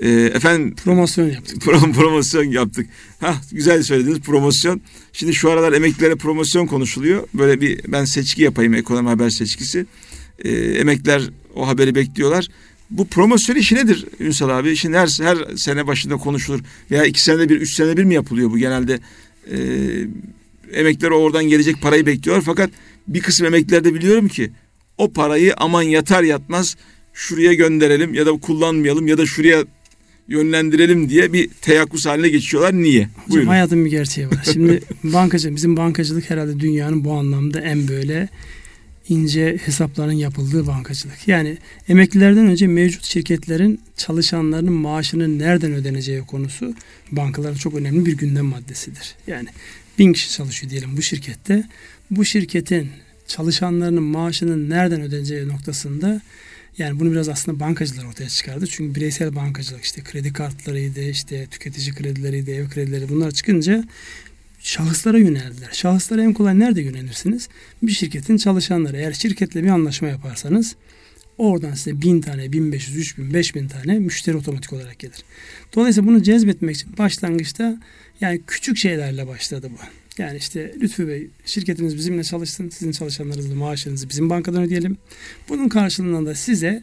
E, 0.00 0.10
efendim 0.10 0.74
promosyon 0.84 1.28
yaptık. 1.28 1.62
Prom, 1.62 1.92
promosyon 1.92 2.44
yaptık. 2.44 2.86
Ha 3.20 3.34
güzel 3.52 3.82
söylediniz 3.82 4.20
promosyon. 4.20 4.80
Şimdi 5.12 5.34
şu 5.34 5.50
aralar 5.50 5.72
emeklilere 5.72 6.14
promosyon 6.14 6.66
konuşuluyor. 6.66 7.28
Böyle 7.34 7.60
bir 7.60 7.80
ben 7.88 8.04
seçki 8.04 8.42
yapayım 8.42 8.74
ekonomi 8.74 9.08
haber 9.08 9.30
seçkisi. 9.30 9.86
E, 10.38 10.50
emekliler 10.52 11.22
o 11.54 11.68
haberi 11.68 11.94
bekliyorlar. 11.94 12.48
Bu 12.90 13.06
promosyon 13.06 13.56
işi 13.56 13.74
nedir 13.74 14.04
Ünsal 14.20 14.48
abi? 14.48 14.76
Şimdi 14.76 14.96
her, 14.96 15.08
her 15.22 15.56
sene 15.56 15.86
başında 15.86 16.16
konuşulur. 16.16 16.60
Veya 16.90 17.04
iki 17.04 17.22
senede 17.22 17.48
bir, 17.48 17.60
üç 17.60 17.74
senede 17.74 17.96
bir 17.96 18.04
mi 18.04 18.14
yapılıyor 18.14 18.50
bu 18.50 18.58
genelde? 18.58 18.98
E, 19.50 19.58
emekliler 20.72 21.10
oradan 21.10 21.44
gelecek 21.44 21.82
parayı 21.82 22.06
bekliyorlar. 22.06 22.44
Fakat 22.46 22.70
bir 23.08 23.20
kısım 23.20 23.46
emekliler 23.46 23.84
de 23.84 23.94
biliyorum 23.94 24.28
ki 24.28 24.50
o 24.98 25.12
parayı 25.12 25.54
aman 25.56 25.82
yatar 25.82 26.22
yatmaz 26.22 26.76
şuraya 27.12 27.54
gönderelim 27.54 28.14
ya 28.14 28.26
da 28.26 28.32
kullanmayalım 28.32 29.06
ya 29.06 29.18
da 29.18 29.26
şuraya 29.26 29.64
yönlendirelim 30.28 31.08
diye 31.08 31.32
bir 31.32 31.48
teyakkuz 31.48 32.06
haline 32.06 32.28
geçiyorlar. 32.28 32.74
Niye? 32.74 33.02
Hocam 33.02 33.30
Buyurun. 33.30 33.46
hayatın 33.46 33.84
bir 33.84 33.90
gerçeği 33.90 34.26
var. 34.26 34.46
Şimdi 34.52 34.80
bankacı, 35.04 35.56
bizim 35.56 35.76
bankacılık 35.76 36.30
herhalde 36.30 36.60
dünyanın 36.60 37.04
bu 37.04 37.12
anlamda 37.12 37.60
en 37.60 37.88
böyle 37.88 38.28
ince 39.08 39.58
hesapların 39.64 40.12
yapıldığı 40.12 40.66
bankacılık. 40.66 41.28
Yani 41.28 41.58
emeklilerden 41.88 42.46
önce 42.46 42.66
mevcut 42.66 43.04
şirketlerin 43.04 43.80
çalışanlarının 43.96 44.72
maaşının 44.72 45.38
nereden 45.38 45.72
ödeneceği 45.72 46.20
konusu 46.20 46.74
bankaların 47.12 47.56
çok 47.56 47.74
önemli 47.74 48.06
bir 48.06 48.16
gündem 48.16 48.46
maddesidir. 48.46 49.14
Yani 49.26 49.48
bin 49.98 50.12
kişi 50.12 50.30
çalışıyor 50.30 50.70
diyelim 50.70 50.96
bu 50.96 51.02
şirkette. 51.02 51.64
Bu 52.10 52.24
şirketin 52.24 52.88
çalışanlarının 53.26 54.02
maaşının 54.02 54.70
nereden 54.70 55.00
ödeneceği 55.00 55.48
noktasında 55.48 56.20
yani 56.78 57.00
bunu 57.00 57.12
biraz 57.12 57.28
aslında 57.28 57.60
bankacılar 57.60 58.04
ortaya 58.04 58.28
çıkardı. 58.28 58.66
Çünkü 58.66 58.94
bireysel 58.94 59.36
bankacılık 59.36 59.84
işte 59.84 60.02
kredi 60.02 60.32
kartlarıydı, 60.32 61.00
işte 61.00 61.46
tüketici 61.46 61.94
kredileriydi, 61.94 62.50
ev 62.50 62.68
kredileri 62.68 63.08
bunlar 63.08 63.30
çıkınca 63.30 63.84
şahıslara 64.58 65.18
yöneldiler. 65.18 65.70
Şahıslara 65.72 66.22
en 66.22 66.32
kolay 66.32 66.58
nerede 66.58 66.82
yönelirsiniz? 66.82 67.48
Bir 67.82 67.92
şirketin 67.92 68.36
çalışanları. 68.36 68.96
Eğer 68.96 69.12
şirketle 69.12 69.62
bir 69.62 69.68
anlaşma 69.68 70.08
yaparsanız 70.08 70.76
oradan 71.38 71.74
size 71.74 72.02
bin 72.02 72.20
tane, 72.20 72.52
bin 72.52 72.72
beş 72.72 72.88
yüz, 72.88 72.96
üç 72.96 73.18
bin, 73.18 73.34
beş 73.34 73.54
bin 73.54 73.68
tane 73.68 73.98
müşteri 73.98 74.36
otomatik 74.36 74.72
olarak 74.72 74.98
gelir. 74.98 75.24
Dolayısıyla 75.74 76.08
bunu 76.08 76.22
cezbetmek 76.22 76.76
için 76.76 76.98
başlangıçta 76.98 77.80
yani 78.20 78.40
küçük 78.46 78.76
şeylerle 78.76 79.26
başladı 79.26 79.70
bu. 79.72 79.78
Yani 80.22 80.36
işte 80.38 80.74
Lütfü 80.80 81.08
Bey 81.08 81.30
şirketiniz 81.44 81.96
bizimle 81.96 82.24
çalışsın. 82.24 82.68
Sizin 82.68 82.92
çalışanlarınızla 82.92 83.54
maaşınızı 83.54 84.08
bizim 84.08 84.30
bankadan 84.30 84.62
ödeyelim. 84.62 84.96
Bunun 85.48 85.68
karşılığında 85.68 86.30
da 86.30 86.34
size 86.34 86.82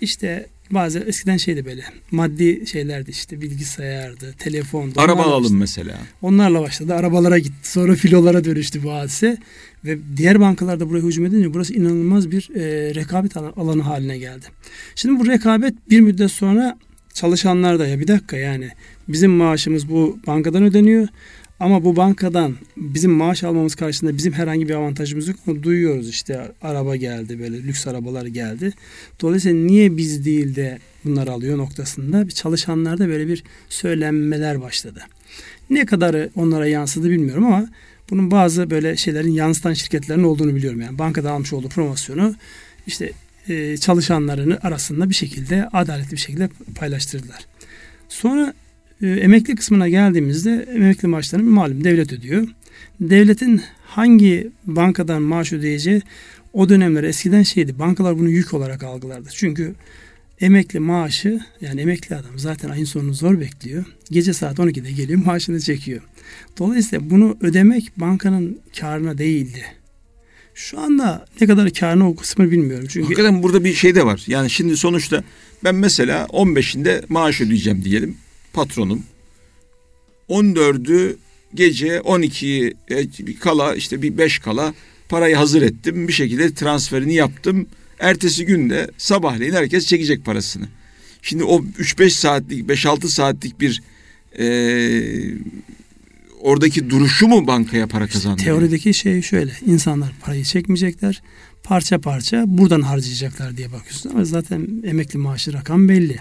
işte 0.00 0.46
bazı 0.72 0.98
eskiden 0.98 1.36
şeydi 1.36 1.64
böyle 1.64 1.84
maddi 2.10 2.66
şeylerdi 2.66 3.10
işte 3.10 3.40
bilgisayardı, 3.40 4.34
telefondu. 4.38 5.00
Araba 5.00 5.22
alalım 5.22 5.44
işte. 5.44 5.56
mesela. 5.56 5.98
Onlarla 6.22 6.60
başladı. 6.60 6.94
Arabalara 6.94 7.38
gitti. 7.38 7.70
Sonra 7.70 7.94
filolara 7.94 8.44
dönüştü 8.44 8.82
bu 8.82 8.92
hadise. 8.92 9.38
Ve 9.84 9.98
diğer 10.16 10.40
bankalarda 10.40 10.90
buraya 10.90 11.02
hücum 11.02 11.26
edince 11.26 11.54
burası 11.54 11.74
inanılmaz 11.74 12.30
bir 12.30 12.50
e, 12.54 12.94
rekabet 12.94 13.36
alanı 13.36 13.82
haline 13.82 14.18
geldi. 14.18 14.46
Şimdi 14.94 15.20
bu 15.20 15.26
rekabet 15.26 15.74
bir 15.90 16.00
müddet 16.00 16.30
sonra 16.30 16.78
çalışanlar 17.14 17.78
da 17.78 17.86
ya 17.86 18.00
bir 18.00 18.08
dakika 18.08 18.36
yani 18.36 18.68
bizim 19.08 19.30
maaşımız 19.30 19.88
bu 19.88 20.18
bankadan 20.26 20.62
ödeniyor. 20.62 21.08
Ama 21.62 21.84
bu 21.84 21.96
bankadan 21.96 22.56
bizim 22.76 23.10
maaş 23.10 23.44
almamız 23.44 23.74
karşısında 23.74 24.16
bizim 24.16 24.32
herhangi 24.32 24.68
bir 24.68 24.74
avantajımız 24.74 25.28
yok 25.28 25.46
mu? 25.46 25.62
Duyuyoruz 25.62 26.08
işte 26.08 26.52
araba 26.62 26.96
geldi 26.96 27.38
böyle 27.38 27.62
lüks 27.62 27.86
arabalar 27.86 28.26
geldi. 28.26 28.72
Dolayısıyla 29.20 29.66
niye 29.66 29.96
biz 29.96 30.24
değil 30.24 30.56
de 30.56 30.78
bunlar 31.04 31.28
alıyor 31.28 31.58
noktasında 31.58 32.26
bir 32.26 32.32
çalışanlarda 32.32 33.08
böyle 33.08 33.28
bir 33.28 33.44
söylenmeler 33.68 34.60
başladı. 34.60 35.02
Ne 35.70 35.86
kadar 35.86 36.28
onlara 36.36 36.66
yansıdı 36.66 37.10
bilmiyorum 37.10 37.46
ama 37.46 37.68
Bunun 38.10 38.30
bazı 38.30 38.70
böyle 38.70 38.96
şeylerin 38.96 39.30
yansıtan 39.30 39.72
şirketlerin 39.72 40.24
olduğunu 40.24 40.54
biliyorum. 40.54 40.80
Yani 40.80 40.98
bankada 40.98 41.30
almış 41.30 41.52
olduğu 41.52 41.68
promosyonu 41.68 42.34
işte 42.86 43.12
e, 43.48 43.76
çalışanlarını 43.76 44.58
arasında 44.62 45.10
bir 45.10 45.14
şekilde 45.14 45.68
adaletli 45.72 46.12
bir 46.12 46.20
şekilde 46.20 46.48
paylaştırdılar. 46.74 47.46
Sonra 48.08 48.54
e, 49.02 49.06
emekli 49.06 49.54
kısmına 49.54 49.88
geldiğimizde 49.88 50.66
emekli 50.74 51.08
maaşlarını 51.08 51.50
malum 51.50 51.84
devlet 51.84 52.12
ödüyor. 52.12 52.48
Devletin 53.00 53.62
hangi 53.84 54.50
bankadan 54.66 55.22
maaş 55.22 55.52
ödeyeceği 55.52 56.02
o 56.52 56.68
dönemler 56.68 57.04
eskiden 57.04 57.42
şeydi. 57.42 57.78
Bankalar 57.78 58.18
bunu 58.18 58.30
yük 58.30 58.54
olarak 58.54 58.82
algılardı. 58.82 59.28
Çünkü 59.34 59.74
emekli 60.40 60.80
maaşı 60.80 61.40
yani 61.60 61.80
emekli 61.80 62.16
adam 62.16 62.38
zaten 62.38 62.68
ayın 62.68 62.84
sonunu 62.84 63.14
zor 63.14 63.40
bekliyor. 63.40 63.84
Gece 64.10 64.32
saat 64.32 64.58
12'de 64.58 64.92
geliyor 64.92 65.20
maaşını 65.24 65.60
çekiyor. 65.60 66.00
Dolayısıyla 66.58 67.10
bunu 67.10 67.36
ödemek 67.40 67.92
bankanın 67.96 68.58
karına 68.80 69.18
değildi. 69.18 69.64
Şu 70.54 70.80
anda 70.80 71.26
ne 71.40 71.46
kadar 71.46 71.70
karına 71.70 72.08
o 72.08 72.16
kısmı 72.16 72.50
bilmiyorum. 72.50 72.86
Çünkü 72.90 73.04
Hakikaten 73.04 73.42
burada 73.42 73.64
bir 73.64 73.74
şey 73.74 73.94
de 73.94 74.06
var. 74.06 74.24
Yani 74.26 74.50
şimdi 74.50 74.76
sonuçta 74.76 75.24
ben 75.64 75.74
mesela 75.74 76.24
15'inde 76.24 77.02
maaş 77.08 77.40
ödeyeceğim 77.40 77.84
diyelim. 77.84 78.16
Patronum. 78.52 79.02
14'ü 80.28 81.16
gece 81.54 81.96
12'yi 81.96 82.74
e, 82.88 83.34
kala 83.40 83.74
işte 83.74 84.02
bir 84.02 84.18
5 84.18 84.38
kala 84.38 84.74
parayı 85.08 85.36
hazır 85.36 85.62
ettim. 85.62 86.08
Bir 86.08 86.12
şekilde 86.12 86.54
transferini 86.54 87.14
yaptım. 87.14 87.66
Ertesi 87.98 88.46
günde 88.46 88.90
sabahleyin 88.98 89.52
herkes 89.52 89.86
çekecek 89.86 90.24
parasını. 90.24 90.68
Şimdi 91.22 91.44
o 91.44 91.62
3-5 91.62 92.10
saatlik 92.10 92.68
5-6 92.68 93.08
saatlik 93.08 93.60
bir 93.60 93.82
e, 94.38 94.46
oradaki 96.40 96.90
duruşu 96.90 97.28
mu 97.28 97.46
bankaya 97.46 97.86
para 97.86 98.06
kazandırıyor? 98.06 98.56
Teorideki 98.56 98.94
şey 98.94 99.22
şöyle. 99.22 99.52
insanlar 99.66 100.12
parayı 100.20 100.44
çekmeyecekler. 100.44 101.22
Parça 101.62 102.00
parça 102.00 102.44
buradan 102.46 102.80
harcayacaklar 102.80 103.56
diye 103.56 103.72
bakıyorsun. 103.72 104.10
Ama 104.10 104.24
zaten 104.24 104.68
emekli 104.84 105.18
maaşı 105.18 105.52
rakam 105.52 105.88
belli. 105.88 106.18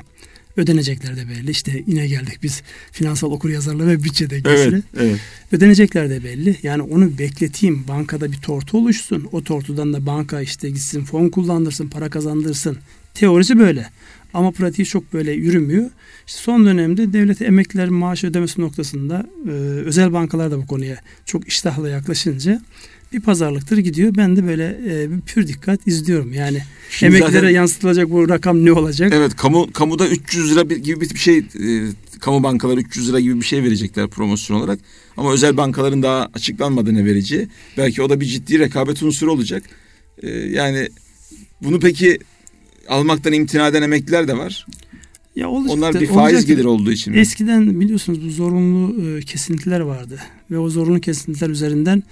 Ödenecekler 0.57 1.17
de 1.17 1.27
belli. 1.29 1.51
İşte 1.51 1.83
yine 1.87 2.07
geldik 2.07 2.39
biz 2.43 2.61
finansal 2.91 3.31
okur 3.31 3.49
yazarlığı 3.49 3.87
ve 3.87 4.03
bütçe 4.03 4.29
dengesine. 4.29 4.67
Evet, 4.75 4.83
evet. 4.97 5.19
Ödenecekler 5.51 6.09
de 6.09 6.23
belli. 6.23 6.57
Yani 6.63 6.81
onu 6.81 7.17
bekleteyim. 7.17 7.87
Bankada 7.87 8.31
bir 8.31 8.37
tortu 8.37 8.77
oluşsun. 8.77 9.29
O 9.31 9.43
tortudan 9.43 9.93
da 9.93 10.05
banka 10.05 10.41
işte 10.41 10.69
gitsin 10.69 11.03
fon 11.03 11.29
kullandırsın, 11.29 11.87
para 11.87 12.09
kazandırsın. 12.09 12.77
Teorisi 13.13 13.59
böyle. 13.59 13.89
Ama 14.33 14.51
pratiği 14.51 14.85
çok 14.85 15.13
böyle 15.13 15.31
yürümüyor. 15.31 15.89
İşte 16.27 16.39
son 16.41 16.65
dönemde 16.65 17.13
devlet 17.13 17.41
emeklilerin 17.41 17.93
maaş 17.93 18.23
ödemesi 18.23 18.61
noktasında 18.61 19.25
e, 19.47 19.51
özel 19.85 20.13
bankalar 20.13 20.51
da 20.51 20.57
bu 20.57 20.67
konuya 20.67 20.97
çok 21.25 21.47
iştahla 21.47 21.89
yaklaşınca 21.89 22.61
bir 23.13 23.19
pazarlıktır 23.19 23.77
gidiyor. 23.77 24.13
Ben 24.17 24.35
de 24.35 24.47
böyle 24.47 24.65
e, 24.65 25.07
pür 25.25 25.47
dikkat 25.47 25.87
izliyorum. 25.87 26.33
Yani 26.33 26.61
Şimdi 26.89 27.15
emeklilere 27.15 27.41
zaten, 27.41 27.55
yansıtılacak 27.55 28.09
bu 28.09 28.29
rakam 28.29 28.65
ne 28.65 28.71
olacak? 28.71 29.13
Evet 29.15 29.35
kamu 29.35 29.73
kamuda 29.73 30.07
300 30.07 30.51
lira 30.51 30.61
gibi 30.61 31.01
bir 31.01 31.17
şey 31.17 31.37
e, 31.37 31.43
kamu 32.19 32.43
bankaları 32.43 32.79
300 32.79 33.09
lira 33.09 33.19
gibi 33.19 33.39
bir 33.39 33.45
şey 33.45 33.63
verecekler 33.63 34.07
promosyon 34.07 34.57
olarak. 34.57 34.79
Ama 35.17 35.33
özel 35.33 35.57
bankaların 35.57 36.03
daha 36.03 36.29
açıklanmadı 36.33 36.93
ne 36.93 37.05
vereceği. 37.05 37.47
Belki 37.77 38.01
o 38.01 38.09
da 38.09 38.19
bir 38.19 38.25
ciddi 38.25 38.59
rekabet 38.59 39.03
unsuru 39.03 39.31
olacak. 39.31 39.63
E, 40.23 40.29
yani 40.29 40.89
bunu 41.63 41.79
peki 41.79 42.19
almaktan 42.87 43.33
imtina 43.33 43.67
eden 43.67 43.81
emekliler 43.81 44.27
de 44.27 44.37
var. 44.37 44.65
Ya 45.35 45.49
olacak, 45.49 45.77
Onlar 45.77 45.93
bir 45.93 46.07
faiz 46.07 46.33
olacak. 46.35 46.47
gelir 46.47 46.65
olduğu 46.65 46.91
için. 46.91 47.13
Eskiden 47.13 47.79
biliyorsunuz 47.79 48.25
bu 48.25 48.29
zorunlu 48.29 49.07
e, 49.17 49.21
kesintiler 49.21 49.79
vardı 49.79 50.19
ve 50.51 50.57
o 50.59 50.69
zorunlu 50.69 51.01
kesintiler 51.01 51.49
üzerinden 51.49 52.03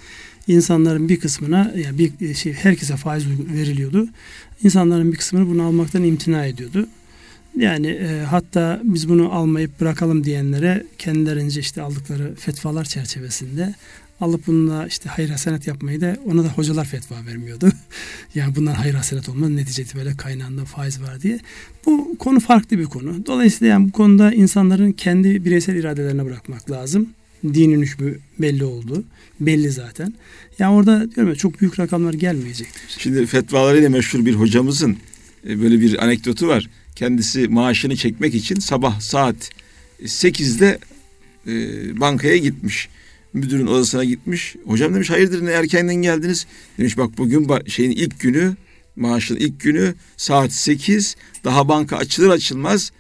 insanların 0.50 1.10
bir 1.10 1.20
kısmına 1.20 1.74
yani 1.76 2.12
bir 2.20 2.34
şey 2.34 2.54
herkese 2.54 2.96
faiz 2.96 3.26
veriliyordu. 3.54 4.08
İnsanların 4.64 5.12
bir 5.12 5.18
kısmını 5.18 5.50
bunu 5.50 5.64
almaktan 5.64 6.04
imtina 6.04 6.46
ediyordu. 6.46 6.88
Yani 7.58 7.88
e, 7.88 8.24
hatta 8.30 8.82
biz 8.84 9.10
bunu 9.10 9.34
almayıp 9.34 9.82
bırakalım 9.82 10.24
diyenlere 10.24 10.86
kendilerince 10.98 11.60
işte 11.60 11.82
aldıkları 11.82 12.36
fetvalar 12.36 12.86
çerçevesinde 12.86 13.76
alıp 14.22 14.48
bununla 14.48 14.88
işte 14.88 15.10
hayır 15.10 15.30
hasenet 15.30 15.68
yapmayı 15.68 16.02
da 16.02 16.16
ona 16.26 16.44
da 16.44 16.48
hocalar 16.48 16.86
fetva 16.86 17.16
vermiyordu. 17.26 17.70
yani 18.36 18.56
bundan 18.56 18.74
hayır 18.74 18.94
hasenet 18.94 19.30
olmaz 19.30 19.50
neticede 19.50 19.96
böyle 19.96 20.18
kaynağında 20.18 20.66
faiz 20.66 21.02
var 21.02 21.22
diye. 21.22 21.40
Bu 21.86 22.18
konu 22.20 22.40
farklı 22.40 22.78
bir 22.78 22.86
konu. 22.86 23.26
Dolayısıyla 23.26 23.74
yani 23.74 23.88
bu 23.88 23.92
konuda 23.92 24.34
insanların 24.34 24.92
kendi 24.92 25.46
bireysel 25.46 25.76
iradelerine 25.76 26.26
bırakmak 26.26 26.72
lazım. 26.72 27.10
Dinin 27.44 27.82
hükmü 27.82 28.18
belli 28.40 28.64
oldu. 28.64 29.04
Belli 29.40 29.72
zaten. 29.72 30.14
Yani 30.60 30.76
orada 30.76 31.12
diyorum 31.12 31.30
ya 31.30 31.36
çok 31.36 31.62
büyük 31.62 31.80
rakamlar 31.80 32.14
gelmeyecektir. 32.14 32.82
Şimdi 32.98 33.26
fetvalarıyla 33.26 33.90
meşhur 33.90 34.26
bir 34.26 34.34
hocamızın 34.34 34.98
e, 35.48 35.62
böyle 35.62 35.80
bir 35.82 36.04
anekdotu 36.04 36.48
var. 36.48 36.70
Kendisi 36.96 37.48
maaşını 37.48 37.96
çekmek 37.96 38.36
için 38.36 38.60
sabah 38.60 39.00
saat 39.00 39.50
8'de 40.04 40.80
e, 41.48 41.52
bankaya 42.00 42.38
gitmiş 42.38 42.90
müdürün 43.34 43.68
odasına 43.68 44.04
gitmiş. 44.04 44.56
Hocam 44.66 44.94
demiş 44.94 45.10
hayırdır 45.10 45.46
ne 45.46 45.52
erkenden 45.52 45.96
geldiniz? 45.96 46.48
Demiş 46.78 46.98
bak 46.98 47.18
bugün 47.18 47.50
şeyin 47.68 47.92
ilk 47.92 48.20
günü 48.20 48.56
maaşın 48.96 49.36
ilk 49.36 49.60
günü 49.60 49.94
saat 50.18 50.52
8 50.52 51.16
daha 51.44 51.68
banka 51.68 51.98
açılır 51.98 52.30
açılmaz 52.30 52.92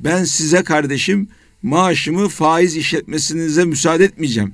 ben 0.00 0.24
size 0.24 0.62
kardeşim 0.62 1.28
maaşımı 1.62 2.28
faiz 2.28 2.76
işletmesinize 2.76 3.64
müsaade 3.64 4.04
etmeyeceğim. 4.04 4.52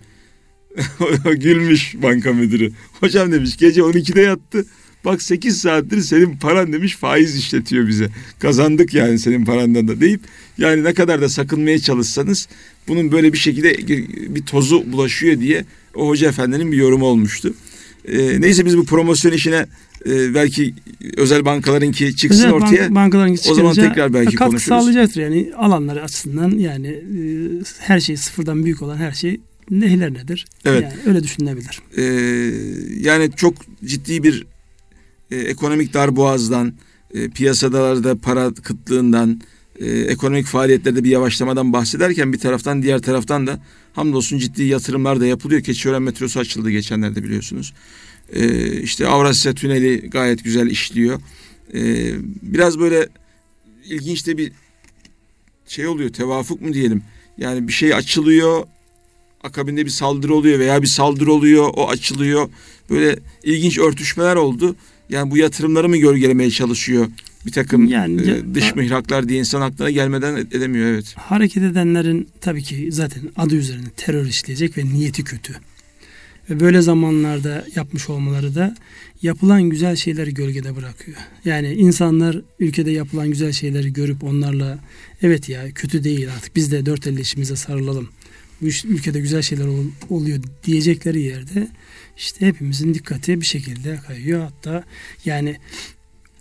Gülmüş 1.37 1.95
banka 2.03 2.33
müdürü. 2.33 2.73
Hocam 3.01 3.33
demiş 3.33 3.57
gece 3.57 3.81
12'de 3.81 4.21
yattı. 4.21 4.67
Bak 5.05 5.23
8 5.23 5.61
saattir 5.61 6.01
senin 6.01 6.37
paran 6.37 6.73
demiş 6.73 6.97
faiz 6.97 7.37
işletiyor 7.37 7.89
bize. 7.89 8.09
Kazandık 8.39 8.95
yani 8.95 9.19
senin 9.19 9.45
parandan 9.45 9.89
da 9.89 10.01
deyip 10.01 10.21
yani 10.59 10.85
ne 10.85 10.95
kadar 10.95 11.21
da 11.21 11.29
sakınmaya 11.29 11.79
çalışsanız 11.79 12.49
bunun 12.89 13.13
böyle 13.13 13.33
bir 13.33 13.39
şekilde 13.39 13.89
bir 14.35 14.47
tozu 14.47 14.93
bulaşıyor 14.93 15.41
diye 15.41 15.65
o 15.95 16.09
hoca 16.09 16.29
efendinin 16.29 16.73
bir 16.73 16.77
yorumu 16.77 17.05
olmuştu. 17.05 17.55
Ee, 18.09 18.41
neyse 18.41 18.67
biz 18.67 18.79
bu 18.79 18.85
promosyon 18.85 19.33
işine 19.33 19.67
e, 20.07 20.35
belki 20.35 20.75
özel 21.17 21.45
bankalarınki 21.45 22.17
çıksın 22.17 22.39
özel 22.39 22.53
ortaya. 22.53 22.95
Bank, 22.95 23.15
o 23.51 23.55
zaman 23.55 23.75
tekrar 23.75 24.15
belki 24.15 24.37
katkı 24.37 24.51
konuşuruz. 24.51 24.69
sağlayacaktır 24.69 25.23
yani 25.23 25.51
alanları 25.57 26.03
açısından 26.03 26.51
yani 26.51 26.89
e, 26.89 27.23
her 27.79 28.01
şey 28.01 28.17
sıfırdan 28.17 28.65
büyük 28.65 28.83
olan 28.83 28.97
her 28.97 29.13
şey 29.13 29.41
nehiler 29.71 30.15
nedir? 30.15 30.47
Evet. 30.65 30.83
Yani 30.83 30.95
öyle 31.07 31.23
düşünülebilir. 31.23 31.81
Ee, 31.97 32.03
yani 33.01 33.31
çok 33.37 33.55
ciddi 33.85 34.23
bir 34.23 34.47
e, 35.31 35.37
ekonomik 35.37 35.95
darboğazdan, 35.95 36.75
e, 37.15 37.29
piyasadalarda 37.29 38.19
para 38.19 38.55
kıtlığından, 38.55 39.41
e, 39.81 39.91
ekonomik 39.91 40.47
faaliyetlerde 40.47 41.05
bir 41.05 41.11
yavaşlamadan 41.11 41.73
bahsederken 41.73 42.33
bir 42.33 42.39
taraftan 42.39 42.83
diğer 42.83 43.03
taraftan 43.03 43.47
da 43.47 43.61
hamdolsun 43.95 44.39
ciddi 44.39 44.63
yatırımlar 44.63 45.21
da 45.21 45.27
yapılıyor. 45.27 45.63
Keçiören 45.63 46.03
metrosu 46.03 46.41
açıldı 46.41 46.71
geçenlerde 46.71 47.25
biliyorsunuz. 47.25 47.75
E, 48.33 48.73
işte 48.81 49.09
Avrasya 49.09 49.55
Tüneli 49.55 50.11
gayet 50.11 50.45
güzel 50.45 50.67
işliyor. 50.67 51.21
E, 51.75 52.13
biraz 52.43 52.79
böyle 52.79 53.09
ilginç 53.85 54.27
de 54.27 54.39
bir 54.39 54.53
şey 55.67 55.87
oluyor 55.87 56.11
tevafuk 56.11 56.61
mu 56.61 56.73
diyelim. 56.75 57.03
Yani 57.39 57.69
bir 57.69 57.73
şey 57.73 57.95
açılıyor 57.95 58.67
akabinde 59.45 59.85
bir 59.85 59.91
saldırı 59.91 60.35
oluyor 60.35 60.59
veya 60.59 60.83
bir 60.83 60.87
saldırı 60.87 61.33
oluyor 61.33 61.71
o 61.75 61.89
açılıyor. 61.89 62.49
Böyle 62.91 63.19
ilginç 63.43 63.79
örtüşmeler 63.79 64.37
oldu. 64.37 64.77
Yani 65.09 65.31
bu 65.31 65.37
yatırımları 65.37 65.89
mı 65.89 65.97
gölgelemeye 65.97 66.51
çalışıyor? 66.51 67.07
Bir 67.47 67.53
takım 67.53 67.87
yani, 67.87 68.23
e, 68.23 68.55
dış 68.55 68.75
mihraklar 68.75 69.29
diye 69.29 69.39
insan 69.39 69.61
aklına 69.61 69.91
gelmeden 69.91 70.37
edemiyor 70.37 70.87
evet. 70.87 71.15
Hareket 71.17 71.63
edenlerin 71.63 72.29
tabii 72.41 72.63
ki 72.63 72.89
zaten 72.93 73.23
adı 73.37 73.57
üzerinde 73.57 73.91
terör 73.97 74.27
işleyecek 74.27 74.79
ve 74.79 74.85
niyeti 74.85 75.25
kötü. 75.25 75.55
Ve 76.51 76.61
böyle 76.61 76.83
zamanlarda 76.83 77.67
yapmış 77.77 78.11
olmaları 78.11 78.55
da 78.55 78.75
yapılan 79.23 79.63
güzel 79.63 79.97
şeyleri 79.97 80.35
gölgede 80.35 80.77
bırakıyor. 80.77 81.17
Yani 81.45 81.73
insanlar 81.73 82.41
ülkede 82.59 82.91
yapılan 82.91 83.29
güzel 83.29 83.53
şeyleri 83.53 83.93
görüp 83.93 84.25
onlarla 84.25 84.79
evet 85.23 85.49
ya 85.49 85.71
kötü 85.75 86.05
değil 86.05 86.33
artık 86.33 86.57
biz 86.57 86.73
de 86.73 86.87
dört 86.87 87.07
elle 87.07 87.21
işimize 87.21 87.57
sarılalım. 87.57 88.09
Bu 88.61 88.67
ülkede 88.67 89.21
güzel 89.21 89.43
şeyler 89.43 89.67
ol, 89.67 89.85
oluyor 90.11 90.43
diyecekleri 90.65 91.21
yerde 91.21 91.69
işte 92.17 92.47
hepimizin 92.47 92.95
dikkati 92.95 93.41
bir 93.41 93.47
şekilde 93.47 93.97
kayıyor. 93.97 94.43
Hatta 94.43 94.85
yani 95.25 95.57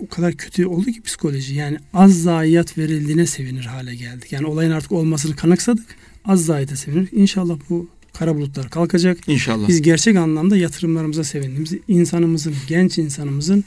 o 0.04 0.08
kadar 0.08 0.34
kötü 0.34 0.66
oldu 0.66 0.86
ki 0.86 1.02
psikoloji. 1.02 1.56
Yani 1.56 1.78
az 1.94 2.22
zayiat 2.22 2.78
verildiğine 2.78 3.26
sevinir 3.26 3.66
hale 3.66 3.96
geldik. 3.96 4.32
Yani 4.32 4.48
olayın 4.48 4.72
artık 4.72 4.92
olmasını 4.92 5.36
kanıksadık. 5.36 5.86
Az 6.26 6.46
zayiate 6.46 6.76
sevinir. 6.76 7.10
İnşallah 7.12 7.58
bu 7.70 7.90
kara 8.14 8.36
bulutlar 8.36 8.70
kalkacak. 8.70 9.18
İnşallah. 9.28 9.68
Biz 9.68 9.82
gerçek 9.82 10.16
anlamda 10.16 10.58
yatırımlarımıza 10.58 11.24
sevindiğimiz, 11.24 11.74
insanımızın, 11.88 12.56
genç 12.68 12.98
insanımızın 12.98 13.64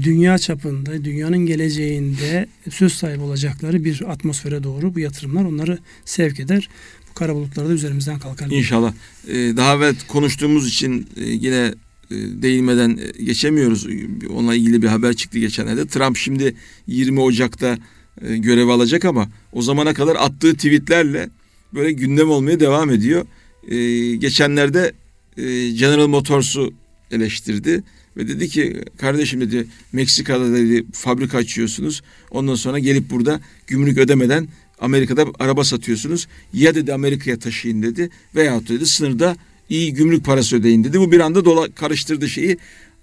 dünya 0.00 0.38
çapında, 0.38 1.04
dünyanın 1.04 1.46
geleceğinde 1.46 2.46
söz 2.70 2.92
sahibi 2.92 3.22
olacakları 3.22 3.84
bir 3.84 4.10
atmosfere 4.12 4.62
doğru 4.62 4.94
bu 4.94 5.00
yatırımlar 5.00 5.44
onları 5.44 5.78
sevk 6.04 6.40
eder. 6.40 6.68
kara 7.14 7.34
bulutları 7.34 7.68
da 7.68 7.72
üzerimizden 7.72 8.18
kalkar. 8.18 8.50
İnşallah. 8.50 8.92
Ee, 9.28 9.32
daha 9.34 9.74
evvel 9.74 9.94
konuştuğumuz 10.08 10.68
için 10.68 11.06
e, 11.16 11.24
yine 11.24 11.74
değinmeden 12.10 12.98
e, 13.18 13.22
geçemiyoruz. 13.22 13.86
Onunla 14.30 14.54
ilgili 14.54 14.82
bir 14.82 14.88
haber 14.88 15.14
çıktı 15.14 15.38
geçenlerde. 15.38 15.86
Trump 15.86 16.16
şimdi 16.16 16.54
20 16.86 17.20
Ocak'ta 17.20 17.78
e, 18.22 18.36
görev 18.36 18.68
alacak 18.68 19.04
ama 19.04 19.28
o 19.52 19.62
zamana 19.62 19.94
kadar 19.94 20.16
attığı 20.16 20.54
tweetlerle 20.54 21.28
böyle 21.74 21.92
gündem 21.92 22.30
olmaya 22.30 22.60
devam 22.60 22.90
ediyor. 22.90 23.26
E, 23.68 23.76
geçenlerde 24.16 24.92
e, 25.36 25.70
General 25.70 26.06
Motors'u 26.06 26.72
eleştirdi 27.10 27.82
ve 28.16 28.28
dedi 28.28 28.48
ki 28.48 28.82
kardeşim 28.98 29.40
dedi 29.40 29.66
Meksika'da 29.92 30.52
dedi 30.52 30.84
fabrika 30.92 31.38
açıyorsunuz. 31.38 32.02
Ondan 32.30 32.54
sonra 32.54 32.78
gelip 32.78 33.10
burada 33.10 33.40
gümrük 33.66 33.98
ödemeden 33.98 34.48
Amerika'da 34.78 35.26
araba 35.38 35.64
satıyorsunuz. 35.64 36.26
Ya 36.52 36.74
dedi 36.74 36.92
Amerika'ya 36.92 37.38
taşıyın 37.38 37.82
dedi 37.82 38.10
veyahut 38.34 38.68
dedi 38.68 38.86
sınırda 38.86 39.36
iyi 39.68 39.94
gümrük 39.94 40.24
parası 40.24 40.56
ödeyin 40.56 40.84
dedi. 40.84 41.00
Bu 41.00 41.12
bir 41.12 41.20
anda 41.20 41.44
dola, 41.44 41.74
karıştırdı 41.74 42.28
şeyi. 42.28 42.56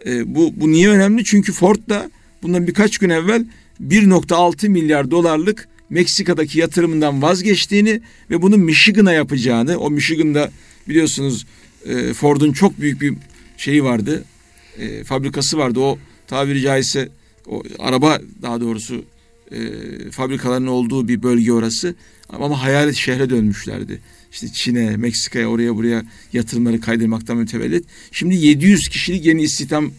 E, 0.06 0.36
bu, 0.36 0.54
bu 0.56 0.72
niye 0.72 0.90
önemli? 0.90 1.24
Çünkü 1.24 1.54
Ford 1.54 1.90
da 1.90 2.12
bundan 2.44 2.68
birkaç 2.68 2.98
gün 2.98 3.10
evvel 3.10 3.46
1.6 3.88 4.70
milyar 4.70 5.12
dolarlık 5.12 5.68
Meksika'daki 5.90 6.60
yatırımından 6.60 7.22
vazgeçtiğini 7.22 8.02
ve 8.30 8.42
bunu 8.42 8.58
Michigan'a 8.58 9.14
yapacağını, 9.14 9.78
o 9.78 9.92
Michigan'da 9.92 10.52
biliyorsunuz 10.90 11.46
e, 11.86 12.14
Ford'un 12.14 12.54
çok 12.54 12.80
büyük 12.80 13.02
bir 13.02 13.14
şeyi 13.58 13.84
vardı, 13.84 14.24
e, 14.78 15.04
fabrikası 15.04 15.58
vardı. 15.58 15.80
O 15.80 15.98
tabiri 16.28 16.62
caizse 16.62 17.10
o 17.48 17.64
araba 17.80 18.20
daha 18.42 18.62
doğrusu 18.62 19.04
e, 19.52 19.60
fabrikaların 20.12 20.68
olduğu 20.68 21.08
bir 21.08 21.24
bölge 21.24 21.54
orası. 21.54 21.96
Ama 22.30 22.64
hayalet 22.64 22.96
şehre 22.96 23.30
dönmüşlerdi. 23.30 24.02
İşte 24.32 24.48
Çin'e, 24.48 24.98
Meksika'ya, 24.98 25.48
oraya 25.48 25.76
buraya 25.76 26.06
yatırımları 26.34 26.82
kaydırmaktan 26.82 27.38
mütevellit. 27.38 27.86
Şimdi 28.12 28.36
700 28.36 28.90
kişilik 28.90 29.26
yeni 29.26 29.42
istihdam 29.42 29.92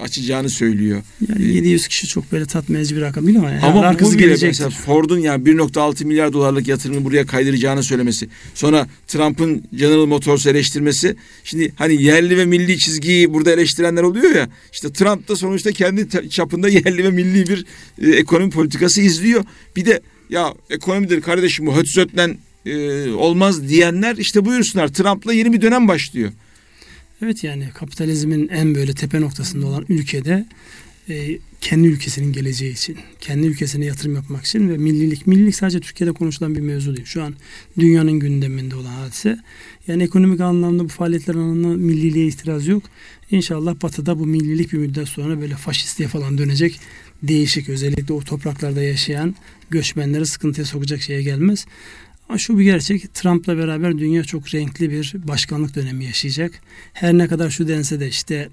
açacağını 0.00 0.50
söylüyor. 0.50 1.02
Yani 1.28 1.54
700 1.54 1.88
kişi 1.88 2.06
çok 2.06 2.32
böyle 2.32 2.44
edici 2.78 2.96
bir 2.96 3.00
rakam 3.00 3.26
değil 3.26 3.38
ama, 3.38 3.50
yani 3.50 3.62
ama 3.62 3.80
arkası 3.80 4.16
gelecek. 4.16 4.48
Mesela 4.48 4.70
Ford'un 4.70 5.18
yani 5.18 5.44
1.6 5.44 6.04
milyar 6.04 6.32
dolarlık 6.32 6.68
yatırımı 6.68 7.04
buraya 7.04 7.26
kaydıracağını 7.26 7.82
söylemesi. 7.82 8.28
Sonra 8.54 8.88
Trump'ın 9.06 9.64
General 9.74 10.06
Motors 10.06 10.46
eleştirmesi. 10.46 11.16
Şimdi 11.44 11.72
hani 11.76 12.02
yerli 12.02 12.38
ve 12.38 12.44
milli 12.44 12.78
çizgiyi 12.78 13.32
burada 13.32 13.52
eleştirenler 13.52 14.02
oluyor 14.02 14.34
ya. 14.34 14.48
İşte 14.72 14.92
Trump 14.92 15.28
da 15.28 15.36
sonuçta 15.36 15.72
kendi 15.72 16.30
çapında 16.30 16.68
yerli 16.68 17.04
ve 17.04 17.10
milli 17.10 17.48
bir 17.48 17.66
e, 18.02 18.10
ekonomi 18.10 18.50
politikası 18.50 19.00
izliyor. 19.00 19.44
Bir 19.76 19.84
de 19.84 20.00
ya 20.30 20.54
ekonomidir 20.70 21.20
kardeşim 21.20 21.66
bu 21.66 21.76
hötsötle 21.76 22.36
e, 22.66 23.10
olmaz 23.10 23.68
diyenler 23.68 24.16
işte 24.16 24.44
buyursunlar. 24.44 24.88
Trump'la 24.88 25.32
yeni 25.32 25.52
bir 25.52 25.60
dönem 25.60 25.88
başlıyor. 25.88 26.32
Evet 27.22 27.44
yani 27.44 27.68
kapitalizmin 27.74 28.48
en 28.48 28.74
böyle 28.74 28.92
tepe 28.92 29.20
noktasında 29.20 29.66
olan 29.66 29.84
ülkede 29.88 30.46
e, 31.08 31.38
kendi 31.60 31.88
ülkesinin 31.88 32.32
geleceği 32.32 32.72
için, 32.72 32.96
kendi 33.20 33.46
ülkesine 33.46 33.84
yatırım 33.84 34.14
yapmak 34.14 34.44
için 34.44 34.68
ve 34.68 34.76
millilik, 34.76 35.26
millilik 35.26 35.54
sadece 35.56 35.80
Türkiye'de 35.80 36.12
konuşulan 36.12 36.54
bir 36.54 36.60
mevzu 36.60 36.96
değil. 36.96 37.06
Şu 37.06 37.22
an 37.22 37.34
dünyanın 37.78 38.12
gündeminde 38.12 38.76
olan 38.76 38.90
hadise. 38.90 39.38
Yani 39.86 40.02
ekonomik 40.02 40.40
anlamda 40.40 40.84
bu 40.84 40.88
faaliyetler 40.88 41.34
anlamında 41.34 41.68
milliliğe 41.68 42.26
itiraz 42.26 42.66
yok. 42.66 42.82
İnşallah 43.30 43.82
batıda 43.82 44.18
bu 44.18 44.26
millilik 44.26 44.72
bir 44.72 44.78
müddet 44.78 45.08
sonra 45.08 45.40
böyle 45.40 45.54
faşistliğe 45.54 46.08
falan 46.08 46.38
dönecek 46.38 46.80
değişik 47.22 47.68
özellikle 47.68 48.14
o 48.14 48.20
topraklarda 48.20 48.82
yaşayan 48.82 49.34
göçmenleri 49.70 50.26
sıkıntıya 50.26 50.64
sokacak 50.64 51.02
şeye 51.02 51.22
gelmez. 51.22 51.66
Ama 52.28 52.38
şu 52.38 52.58
bir 52.58 52.64
gerçek 52.64 53.14
Trump'la 53.14 53.58
beraber 53.58 53.98
dünya 53.98 54.24
çok 54.24 54.54
renkli 54.54 54.90
bir 54.90 55.14
başkanlık 55.14 55.74
dönemi 55.74 56.04
yaşayacak. 56.04 56.60
Her 56.92 57.18
ne 57.18 57.28
kadar 57.28 57.50
şu 57.50 57.68
dense 57.68 58.00
de 58.00 58.08
işte 58.08 58.48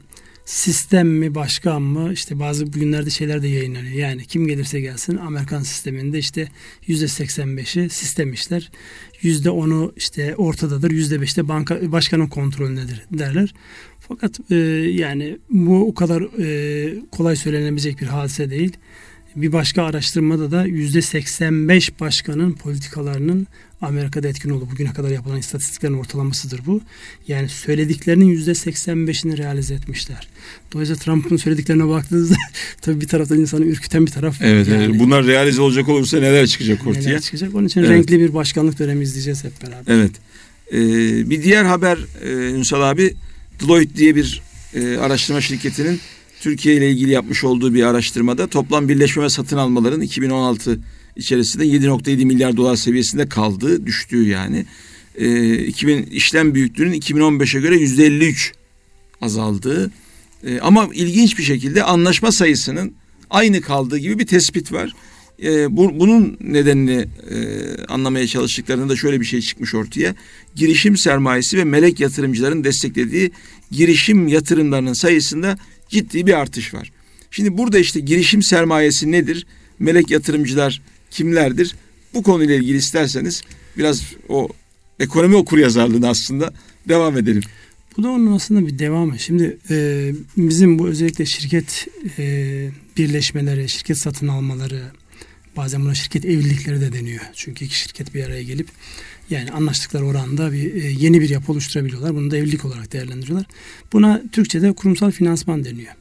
sistem 0.46 1.08
mi 1.08 1.36
başkan 1.36 1.82
mı 1.82 2.14
işte 2.14 2.40
bazı 2.40 2.68
bugünlerde 2.74 3.10
şeyler 3.10 3.42
de 3.42 3.48
yayınlanıyor. 3.48 3.94
Yani 3.94 4.26
kim 4.26 4.48
gelirse 4.48 4.82
gelsin 4.82 5.18
Amerikan 5.18 5.64
sisteminde 5.64 6.20
işte 6.20 6.48
yüzde 6.88 7.06
85'i 7.06 7.90
sistem 7.90 8.34
işler. 8.34 8.72
Yüzde 9.22 9.50
10'u 9.50 9.94
işte 9.98 10.36
ortadadır. 10.36 10.92
Yüzde 10.92 11.16
5'te 11.16 11.48
banka 11.48 11.92
başkanın 11.92 12.28
kontrolündedir 12.28 13.06
derler. 13.12 13.54
Fakat 14.00 14.52
e, 14.52 14.56
yani 14.92 15.38
bu 15.50 15.88
o 15.88 15.94
kadar 15.94 16.22
e, 16.22 16.96
kolay 17.12 17.36
söylenebilecek 17.36 18.02
bir 18.02 18.08
hadise 18.08 18.50
değil. 18.50 18.78
Bir 19.36 19.52
başka 19.52 19.84
araştırmada 19.84 20.52
da 20.52 20.66
yüzde 20.66 21.02
85 21.02 22.00
başkanın 22.00 22.54
politikalarının 22.54 23.48
Amerika'da 23.82 24.28
etkin 24.28 24.50
oldu. 24.50 24.68
Bugüne 24.72 24.94
kadar 24.94 25.10
yapılan 25.10 25.38
istatistiklerin 25.40 25.94
ortalamasıdır 25.94 26.62
bu. 26.66 26.82
Yani 27.28 27.50
söylediklerinin 27.50 28.26
yüzde 28.26 28.52
85'ini 28.52 29.38
realize 29.38 29.74
etmişler. 29.74 30.28
Dolayısıyla 30.74 31.02
Trump'ın 31.02 31.38
söylediklerine 31.38 31.88
baktığınızda 31.88 32.36
tabii 32.82 33.02
bir 33.02 33.08
taraftan 33.08 33.40
insanı 33.40 33.66
ürküten 33.66 34.06
bir 34.06 34.12
taraf. 34.12 34.42
Evet, 34.42 34.68
yani, 34.68 34.84
evet. 34.84 35.00
bunlar 35.00 35.26
realize 35.26 35.62
olacak 35.62 35.90
olursa 35.90 36.20
neler 36.20 36.48
çıkacak 36.48 36.88
ortaya? 36.88 37.10
Neler 37.10 37.22
çıkacak. 37.22 37.56
Onun 37.56 37.68
için 37.68 37.80
evet. 37.80 37.90
renkli 37.90 38.20
bir 38.20 38.34
başkanlık 38.34 38.80
dönemi 38.80 39.04
izleyeceğiz 39.04 39.44
hep 39.44 39.62
beraber. 39.64 39.94
Evet. 39.94 40.12
Ee, 40.72 41.30
bir 41.30 41.44
diğer 41.44 41.64
haber 41.64 41.98
e, 42.24 42.30
Ünsal 42.52 42.82
abi 42.82 43.14
Deloitte 43.62 43.96
diye 43.98 44.16
bir 44.16 44.42
e, 44.74 44.98
araştırma 44.98 45.42
şirketinin 45.42 46.00
Türkiye 46.40 46.76
ile 46.76 46.92
ilgili 46.92 47.12
yapmış 47.12 47.44
olduğu 47.44 47.74
bir 47.74 47.84
araştırmada 47.84 48.48
toplam 48.48 48.90
birleşme 48.90 49.24
ve 49.24 49.30
satın 49.30 49.58
almaların 49.58 50.02
2016 50.02 50.80
içerisinde 51.16 51.66
7.7 51.66 52.26
milyar 52.26 52.58
dolar 52.58 52.76
seviyesinde 52.76 53.30
kaldığı, 53.30 53.86
düştüğü 53.86 54.28
yani. 54.28 54.66
E, 55.16 55.58
2000 55.58 56.04
işlem 56.04 56.56
büyüklüğünün 56.56 56.94
2015'e 57.02 57.62
göre 57.62 57.76
%53 57.76 58.52
azaldığı. 59.22 59.92
E, 60.44 60.60
ama 60.60 60.90
ilginç 60.94 61.38
bir 61.38 61.44
şekilde 61.44 61.84
anlaşma 61.84 62.32
sayısının 62.32 62.94
aynı 63.30 63.62
kaldığı 63.62 63.98
gibi 63.98 64.20
bir 64.20 64.28
tespit 64.28 64.72
var. 64.72 64.94
E, 65.44 65.78
bu, 65.78 66.00
bunun 66.00 66.38
nedenini 66.42 67.06
e, 67.30 67.38
anlamaya 67.88 68.28
çalıştıklarında 68.28 68.90
da 68.90 68.96
şöyle 68.96 69.22
bir 69.22 69.26
şey 69.26 69.42
çıkmış 69.42 69.76
ortaya. 69.76 70.16
Girişim 70.56 70.98
sermayesi 70.98 71.58
ve 71.58 71.64
melek 71.64 72.00
yatırımcıların 72.00 72.64
desteklediği 72.64 73.32
girişim 73.72 74.28
yatırımlarının 74.28 74.94
sayısında 74.94 75.58
ciddi 75.90 76.28
bir 76.28 76.34
artış 76.34 76.74
var. 76.74 76.92
Şimdi 77.32 77.58
burada 77.58 77.80
işte 77.80 78.00
girişim 78.00 78.44
sermayesi 78.44 79.12
nedir? 79.12 79.46
Melek 79.80 80.12
yatırımcılar 80.12 80.82
kimlerdir? 81.12 81.76
Bu 82.14 82.24
konuyla 82.24 82.56
ilgili 82.56 82.78
isterseniz 82.78 83.42
biraz 83.78 84.04
o 84.30 84.50
ekonomi 85.00 85.36
okur 85.36 85.58
yazarlığını 85.58 86.10
aslında 86.10 86.54
devam 86.90 87.18
edelim. 87.18 87.44
Bu 87.98 88.04
da 88.04 88.10
onun 88.10 88.36
aslında 88.36 88.68
bir 88.68 88.80
devamı. 88.80 89.20
Şimdi 89.20 89.58
e, 89.70 90.12
bizim 90.38 90.80
bu 90.80 90.88
özellikle 90.88 91.26
şirket 91.26 91.88
e, 92.20 92.70
birleşmeleri, 92.98 93.70
şirket 93.70 93.98
satın 93.98 94.28
almaları, 94.28 94.84
bazen 95.58 95.82
buna 95.82 95.96
şirket 95.96 96.26
evlilikleri 96.26 96.82
de 96.82 96.94
deniyor. 96.94 97.22
Çünkü 97.34 97.66
iki 97.66 97.80
şirket 97.80 98.14
bir 98.14 98.24
araya 98.24 98.44
gelip 98.44 98.68
yani 99.30 99.52
anlaştıkları 99.52 100.06
oranda 100.06 100.52
bir 100.52 100.74
e, 100.74 100.92
yeni 100.92 101.22
bir 101.22 101.30
yapı 101.30 101.52
oluşturabiliyorlar. 101.52 102.16
Bunu 102.16 102.32
da 102.32 102.38
evlilik 102.38 102.66
olarak 102.66 102.94
değerlendiriyorlar. 102.94 103.48
Buna 103.94 104.22
Türkçe'de 104.32 104.72
kurumsal 104.72 105.12
finansman 105.12 105.66
deniyor. 105.66 105.94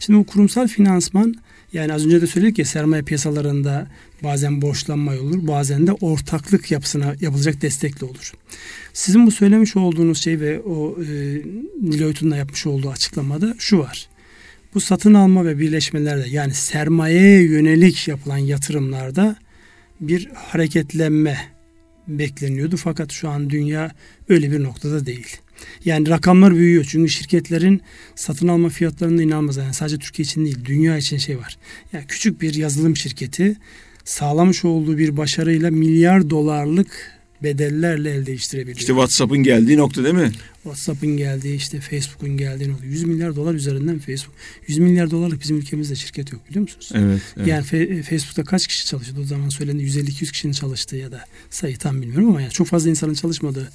Şimdi 0.00 0.18
bu 0.18 0.26
kurumsal 0.26 0.68
finansman 0.68 1.34
yani 1.72 1.92
az 1.92 2.06
önce 2.06 2.22
de 2.22 2.26
söyledik 2.26 2.58
ya 2.58 2.64
sermaye 2.64 3.02
piyasalarında 3.02 3.86
bazen 4.22 4.62
borçlanma 4.62 5.12
olur, 5.12 5.46
bazen 5.46 5.86
de 5.86 5.92
ortaklık 5.92 6.70
yapısına 6.70 7.14
yapılacak 7.20 7.62
destekli 7.62 8.04
olur. 8.04 8.32
Sizin 8.92 9.26
bu 9.26 9.30
söylemiş 9.30 9.76
olduğunuz 9.76 10.18
şey 10.18 10.40
ve 10.40 10.60
o 10.60 10.96
e, 11.02 11.06
Deloitte'un 11.80 12.30
da 12.30 12.36
yapmış 12.36 12.66
olduğu 12.66 12.90
açıklamada 12.90 13.54
şu 13.58 13.78
var. 13.78 14.08
Bu 14.74 14.80
satın 14.80 15.14
alma 15.14 15.44
ve 15.44 15.58
birleşmelerde 15.58 16.28
yani 16.28 16.54
sermayeye 16.54 17.42
yönelik 17.42 18.08
yapılan 18.08 18.38
yatırımlarda 18.38 19.36
bir 20.00 20.28
hareketlenme 20.34 21.57
bekleniyordu. 22.08 22.76
Fakat 22.76 23.12
şu 23.12 23.28
an 23.28 23.50
dünya 23.50 23.90
öyle 24.28 24.52
bir 24.52 24.62
noktada 24.62 25.06
değil. 25.06 25.36
Yani 25.84 26.08
rakamlar 26.08 26.54
büyüyor 26.54 26.86
çünkü 26.88 27.10
şirketlerin 27.10 27.82
satın 28.14 28.48
alma 28.48 28.68
fiyatlarında 28.68 29.22
inanılmaz. 29.22 29.56
Yani 29.56 29.74
sadece 29.74 29.98
Türkiye 29.98 30.24
için 30.24 30.44
değil 30.44 30.58
dünya 30.64 30.96
için 30.96 31.16
şey 31.18 31.38
var. 31.38 31.58
Yani 31.92 32.04
küçük 32.08 32.42
bir 32.42 32.54
yazılım 32.54 32.96
şirketi 32.96 33.56
sağlamış 34.04 34.64
olduğu 34.64 34.98
bir 34.98 35.16
başarıyla 35.16 35.70
milyar 35.70 36.30
dolarlık 36.30 37.17
bedellerle 37.42 38.10
el 38.10 38.26
değiştirebiliyor. 38.26 38.78
İşte 38.78 38.92
WhatsApp'ın 38.92 39.38
geldiği 39.38 39.76
nokta 39.76 40.04
değil 40.04 40.14
mi? 40.14 40.32
WhatsApp'ın 40.62 41.16
geldiği 41.16 41.56
işte 41.56 41.80
Facebook'un 41.80 42.36
geldiği 42.36 42.68
nokta. 42.68 42.86
100 42.86 43.04
milyar 43.04 43.36
dolar 43.36 43.54
üzerinden 43.54 43.98
Facebook. 43.98 44.34
100 44.66 44.78
milyar 44.78 45.10
dolarlık 45.10 45.40
bizim 45.40 45.56
ülkemizde 45.56 45.94
şirket 45.94 46.32
yok 46.32 46.48
biliyor 46.50 46.62
musunuz? 46.62 46.90
Evet. 46.94 47.22
evet. 47.36 47.48
Yani 47.48 47.64
Fe- 47.66 48.02
Facebook'ta 48.02 48.44
kaç 48.44 48.66
kişi 48.66 48.86
çalışıyordu 48.86 49.20
o 49.20 49.24
zaman 49.24 49.48
söylendi 49.48 49.82
150-200 49.82 50.32
kişinin 50.32 50.52
çalıştığı 50.52 50.96
ya 50.96 51.12
da 51.12 51.24
sayı 51.50 51.78
tam 51.78 52.02
bilmiyorum 52.02 52.28
ama 52.28 52.42
yani 52.42 52.52
çok 52.52 52.66
fazla 52.66 52.90
insanın 52.90 53.14
çalışmadığı 53.14 53.70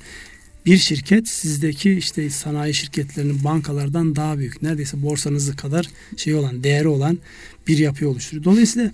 bir 0.66 0.78
şirket 0.78 1.28
sizdeki 1.28 1.92
işte 1.92 2.30
sanayi 2.30 2.74
şirketlerinin 2.74 3.44
bankalardan 3.44 4.16
daha 4.16 4.38
büyük. 4.40 4.62
Neredeyse 4.62 5.02
borsanızı 5.02 5.56
kadar 5.56 5.90
şey 6.18 6.36
olan, 6.36 6.64
değeri 6.64 6.88
olan 6.88 7.18
bir 7.68 7.78
yapı 7.78 8.10
oluşturuyor. 8.10 8.44
Dolayısıyla 8.44 8.92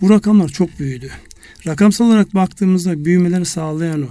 bu 0.00 0.10
rakamlar 0.10 0.48
çok 0.48 0.78
büyüdü. 0.78 1.10
Rakamsal 1.66 2.06
olarak 2.06 2.34
baktığımızda 2.34 3.04
büyümeleri 3.04 3.44
sağlayan 3.44 4.02
o. 4.02 4.08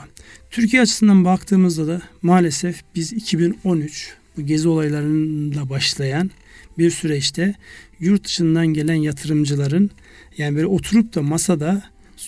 Türkiye 0.52 0.82
açısından 0.82 1.26
baktığımızda 1.26 1.88
da 1.88 2.02
maalesef 2.22 2.82
biz 2.96 3.14
2013 3.14 4.14
bu 4.38 4.42
gezi 4.42 4.68
olaylarıyla 4.68 5.70
başlayan 5.70 6.32
bir 6.78 6.92
süreçte 6.92 7.56
yurt 8.00 8.24
dışından 8.24 8.68
gelen 8.68 8.96
yatırımcıların 8.96 9.92
yani 10.38 10.56
böyle 10.56 10.68
oturup 10.68 11.16
da 11.16 11.22
masada 11.22 11.84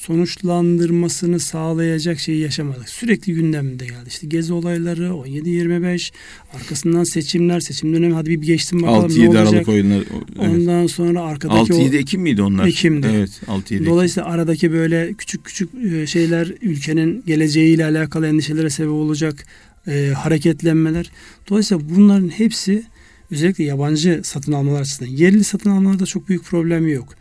sonuçlandırmasını 0.08 1.40
sağlayacak 1.40 2.20
şeyi 2.20 2.40
yaşamadık. 2.40 2.90
Sürekli 2.90 3.34
gündemde 3.34 3.86
geldi. 3.86 4.08
İşte 4.08 4.28
gezi 4.28 4.54
olayları 4.54 5.04
17-25 5.04 6.12
arkasından 6.54 7.04
seçimler 7.04 7.60
seçim 7.60 7.94
dönemi 7.94 8.14
hadi 8.14 8.30
bir 8.30 8.48
geçtim 8.48 8.82
bakalım 8.82 9.04
6, 9.04 9.20
ne 9.20 9.28
olacak. 9.28 9.54
Aralık 9.54 9.68
oyunları. 9.68 10.04
Evet. 10.40 10.50
Ondan 10.50 10.88
sonra 10.88 11.22
arkadaki 11.22 11.74
6-7 11.74 11.98
Ekim 11.98 12.22
miydi 12.22 12.42
onlar? 12.42 12.68
Ekim'di. 12.68 13.08
Evet 13.16 13.42
6-7 13.48 13.86
Dolayısıyla 13.86 14.30
aradaki 14.30 14.72
böyle 14.72 15.14
küçük 15.14 15.46
küçük 15.46 15.70
e, 15.94 16.08
şeyler 16.08 16.54
ülkenin 16.62 17.24
geleceğiyle 17.28 17.86
alakalı 17.86 18.28
endişelere 18.28 18.70
sebep 18.70 18.92
olacak 18.92 19.46
e, 19.88 20.14
hareketlenmeler. 20.18 21.12
Dolayısıyla 21.50 21.84
bunların 21.96 22.30
hepsi 22.30 22.84
özellikle 23.32 23.64
yabancı 23.64 24.22
satın 24.24 24.52
almalar 24.52 24.82
açısından 24.82 25.12
yerli 25.12 25.44
satın 25.44 25.70
almalarda 25.70 26.06
çok 26.06 26.30
büyük 26.30 26.44
problem 26.44 26.88
yok. 26.88 27.16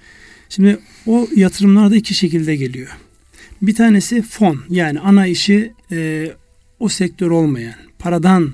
Şimdi 0.48 0.78
o 1.06 1.28
yatırımlar 1.36 1.90
da 1.90 1.96
iki 1.96 2.14
şekilde 2.14 2.56
geliyor. 2.56 2.88
Bir 3.62 3.74
tanesi 3.74 4.22
fon 4.22 4.64
yani 4.68 5.00
ana 5.00 5.26
işi 5.26 5.72
e, 5.92 6.30
o 6.80 6.88
sektör 6.88 7.30
olmayan 7.30 7.74
paradan 7.98 8.52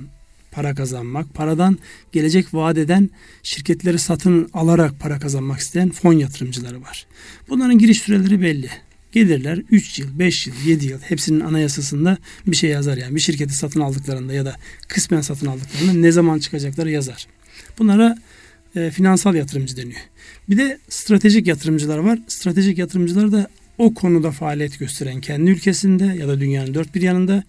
para 0.52 0.74
kazanmak, 0.74 1.34
paradan 1.34 1.78
gelecek 2.12 2.54
vaat 2.54 2.78
eden 2.78 3.10
şirketleri 3.42 3.98
satın 3.98 4.50
alarak 4.54 5.00
para 5.00 5.18
kazanmak 5.18 5.60
isteyen 5.60 5.90
fon 5.90 6.12
yatırımcıları 6.12 6.82
var. 6.82 7.06
Bunların 7.48 7.78
giriş 7.78 8.00
süreleri 8.00 8.42
belli. 8.42 8.70
Gelirler 9.12 9.62
3 9.70 9.98
yıl, 9.98 10.18
5 10.18 10.46
yıl, 10.46 10.54
7 10.66 10.86
yıl 10.86 11.00
hepsinin 11.00 11.40
anayasasında 11.40 12.18
bir 12.46 12.56
şey 12.56 12.70
yazar 12.70 12.96
yani. 12.96 13.14
Bir 13.14 13.20
şirketi 13.20 13.54
satın 13.54 13.80
aldıklarında 13.80 14.32
ya 14.32 14.44
da 14.44 14.56
kısmen 14.88 15.20
satın 15.20 15.46
aldıklarında 15.46 15.92
ne 15.92 16.12
zaman 16.12 16.38
çıkacakları 16.38 16.90
yazar. 16.90 17.26
Bunlara 17.78 18.18
e, 18.76 18.90
finansal 18.90 19.34
yatırımcı 19.34 19.76
deniyor. 19.76 20.00
Bir 20.48 20.56
de 20.56 20.78
stratejik 20.88 21.46
yatırımcılar 21.46 21.98
var. 21.98 22.18
Stratejik 22.28 22.78
yatırımcılar 22.78 23.32
da 23.32 23.48
o 23.78 23.94
konuda 23.94 24.30
faaliyet 24.30 24.78
gösteren 24.78 25.20
kendi 25.20 25.50
ülkesinde 25.50 26.04
ya 26.04 26.28
da 26.28 26.40
dünyanın 26.40 26.74
dört 26.74 26.94
bir 26.94 27.02
yanında 27.02 27.44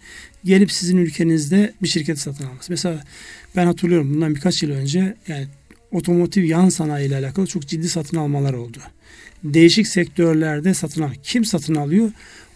gelip 0.45 0.71
sizin 0.71 0.97
ülkenizde 0.97 1.73
bir 1.81 1.87
şirketi 1.87 2.21
satın 2.21 2.45
alması. 2.45 2.71
Mesela 2.71 3.03
ben 3.55 3.65
hatırlıyorum 3.65 4.13
bundan 4.13 4.35
birkaç 4.35 4.63
yıl 4.63 4.71
önce 4.71 5.15
yani 5.27 5.47
otomotiv 5.91 6.43
yan 6.43 6.69
sanayi 6.69 7.07
ile 7.07 7.17
alakalı 7.17 7.47
çok 7.47 7.67
ciddi 7.67 7.89
satın 7.89 8.17
almalar 8.17 8.53
oldu. 8.53 8.77
Değişik 9.43 9.87
sektörlerde 9.87 10.73
satın 10.73 11.01
al. 11.01 11.11
Kim 11.23 11.45
satın 11.45 11.75
alıyor? 11.75 12.11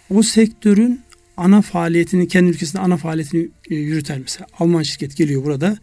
O 0.09 0.24
sektörün 0.24 1.01
ana 1.38 1.62
faaliyetini 1.62 2.28
kendi 2.28 2.50
ülkesinde 2.50 2.82
ana 2.82 2.98
faaliyetini 2.98 3.50
e, 3.70 3.76
yürüten 3.76 4.22
mesela 4.22 4.48
Alman 4.60 4.84
şirket 4.84 5.18
geliyor 5.18 5.44
burada 5.44 5.78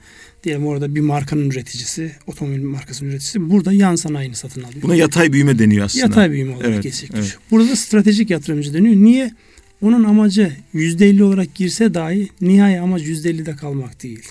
diyelim 0.45 0.67
orada 0.67 0.95
bir 0.95 1.01
markanın 1.01 1.51
üreticisi 1.51 2.13
otomobil 2.27 2.63
markasının 2.63 3.11
üreticisi 3.11 3.51
burada 3.51 3.73
yan 3.73 3.97
sanayini 3.97 4.35
satın 4.35 4.63
alıyor. 4.63 4.83
Buna 4.83 4.95
yatay 4.95 5.33
büyüme 5.33 5.59
deniyor 5.59 5.85
aslında. 5.85 6.05
Yatay 6.05 6.31
büyüme 6.31 6.57
olarak 6.57 6.69
evet, 6.69 6.83
gerçekleşiyor. 6.83 7.25
Evet. 7.25 7.39
Burada 7.51 7.69
da 7.69 7.77
stratejik 7.77 8.31
yatırımcı 8.31 8.75
deniyor. 8.75 8.95
Niye? 8.95 9.31
Onun 9.83 10.05
amacı 10.05 10.53
%50 10.75 11.23
olarak 11.23 11.55
girse 11.55 11.95
dahi 11.95 12.29
nihai 12.41 12.81
amaç 12.81 13.03
%50'de 13.03 13.57
kalmak 13.57 14.03
değil. 14.03 14.23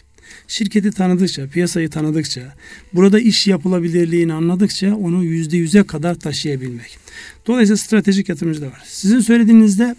Şirketi 0.47 0.91
tanıdıkça, 0.91 1.47
piyasayı 1.47 1.89
tanıdıkça, 1.89 2.55
burada 2.93 3.19
iş 3.19 3.47
yapılabilirliğini 3.47 4.33
anladıkça 4.33 4.95
onu 4.95 5.25
%100'e 5.25 5.83
kadar 5.83 6.15
taşıyabilmek. 6.15 6.97
Dolayısıyla 7.47 7.77
stratejik 7.77 8.29
yatırımcı 8.29 8.61
da 8.61 8.67
var. 8.67 8.83
Sizin 8.85 9.19
söylediğinizde 9.19 9.95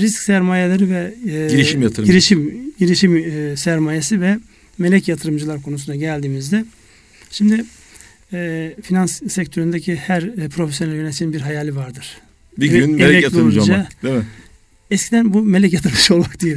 risk 0.00 0.22
sermayeleri 0.22 0.90
ve 0.90 1.14
e, 1.26 1.48
girişim 1.50 1.82
yatırımı. 1.82 2.06
Girişim 2.06 2.72
girişim 2.78 3.16
e, 3.16 3.56
sermayesi 3.56 4.20
ve 4.20 4.38
melek 4.78 5.08
yatırımcılar 5.08 5.62
konusuna 5.62 5.96
geldiğimizde 5.96 6.64
şimdi 7.30 7.64
e, 8.32 8.72
finans 8.82 9.22
sektöründeki 9.28 9.96
her 9.96 10.22
e, 10.22 10.48
profesyonel 10.48 10.94
yöneticinin 10.94 11.32
bir 11.32 11.40
hayali 11.40 11.76
vardır. 11.76 12.16
Bir 12.58 12.66
gün 12.66 12.90
melek 12.90 13.22
yatırımcı 13.22 13.62
olmak 13.62 14.02
değil 14.02 14.14
mi? 14.14 14.26
Eskiden 14.90 15.34
bu 15.34 15.42
melek 15.42 15.72
yatırımcı 15.72 16.14
olmak 16.14 16.42
değil. 16.42 16.56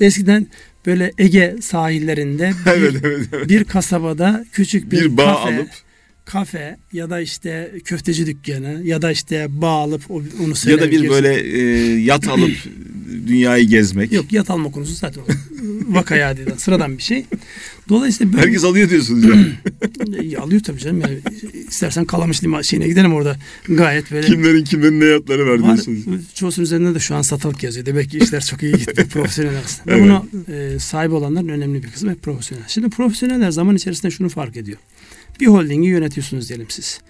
Eskiden 0.00 0.46
böyle 0.86 1.12
Ege 1.18 1.56
sahillerinde 1.60 2.52
bir, 2.66 2.70
evet, 2.70 2.94
evet, 3.04 3.26
evet. 3.32 3.48
bir 3.48 3.64
kasabada 3.64 4.44
küçük 4.52 4.92
bir, 4.92 5.00
bir 5.00 5.16
bağ 5.16 5.34
kafe, 5.34 5.54
alıp 5.54 5.68
kafe 6.28 6.76
ya 6.92 7.10
da 7.10 7.20
işte 7.20 7.72
köfteci 7.84 8.26
dükkanı 8.26 8.80
ya 8.84 9.02
da 9.02 9.10
işte 9.10 9.46
bağ 9.50 9.70
alıp 9.70 10.10
onu 10.10 10.24
Ya 10.66 10.80
da 10.80 10.90
bir 10.90 11.08
böyle 11.08 11.40
e, 11.40 11.60
yat 12.00 12.28
alıp 12.28 12.52
dünyayı 13.26 13.68
gezmek. 13.68 14.12
Yok 14.12 14.32
yat 14.32 14.50
alma 14.50 14.70
konusu 14.70 14.94
zaten 14.94 15.24
vakaya 15.88 16.28
adiden 16.28 16.56
sıradan 16.56 16.98
bir 16.98 17.02
şey. 17.02 17.24
Dolayısıyla 17.88 18.32
böyle... 18.32 18.42
Herkes 18.42 18.64
alıyor 18.64 18.90
diyorsunuz 18.90 19.24
yani. 19.24 19.46
E, 20.22 20.36
alıyor 20.36 20.60
tabii 20.60 20.78
canım. 20.78 21.00
Yani 21.00 21.18
istersen 21.68 22.04
Kalamış 22.04 22.44
liman 22.44 22.62
şeyine 22.62 22.88
gidelim 22.88 23.14
orada 23.14 23.36
gayet 23.68 24.10
böyle. 24.10 24.26
Kimlerin 24.26 24.64
kimlerin 24.64 25.00
ne 25.00 25.04
yatları 25.04 25.46
var, 25.46 25.58
var 25.58 25.64
diyorsunuz. 25.64 26.04
Çoğusunun 26.34 26.64
üzerinde 26.64 26.94
de 26.94 26.98
şu 26.98 27.14
an 27.14 27.22
satılık 27.22 27.62
yazıyor. 27.62 27.86
Demek 27.86 28.10
ki 28.10 28.18
işler 28.18 28.40
çok 28.40 28.62
iyi 28.62 28.72
gitti 28.72 29.08
profesyonel 29.12 29.58
arasında. 29.58 29.94
evet. 29.94 30.02
Buna 30.02 30.24
e, 30.56 30.78
sahip 30.78 31.12
olanların 31.12 31.48
önemli 31.48 31.82
bir 31.82 31.90
kısmı 31.90 32.10
hep 32.10 32.22
profesyonel. 32.22 32.64
Şimdi 32.68 32.88
profesyoneller 32.88 33.50
zaman 33.50 33.76
içerisinde 33.76 34.10
şunu 34.10 34.28
fark 34.28 34.56
ediyor. 34.56 34.78
Bir 35.40 35.46
holdingi 35.46 35.88
yönetiyorsunuz 35.88 36.48
diyelim 36.48 36.66
siz. 36.68 37.00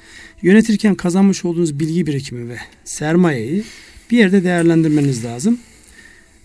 Yönetirken 0.42 0.94
kazanmış 0.94 1.44
olduğunuz 1.44 1.80
bilgi 1.80 2.06
birikimi 2.06 2.48
ve 2.48 2.56
sermayeyi 2.84 3.64
bir 4.10 4.18
yerde 4.18 4.44
değerlendirmeniz 4.44 5.24
lazım. 5.24 5.58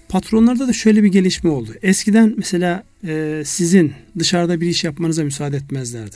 Patronlarda 0.10 0.68
da 0.68 0.74
şöyle 0.74 1.04
bir 1.04 1.08
gelişme 1.08 1.50
oldu. 1.50 1.74
Eskiden 1.82 2.34
mesela 2.38 2.84
e, 3.08 3.44
sizin 3.46 3.94
dışarıda 4.20 4.62
bir 4.62 4.68
iş 4.68 4.84
yapmanıza 4.84 5.24
müsaade 5.24 5.58
etmezlerdi. 5.58 6.16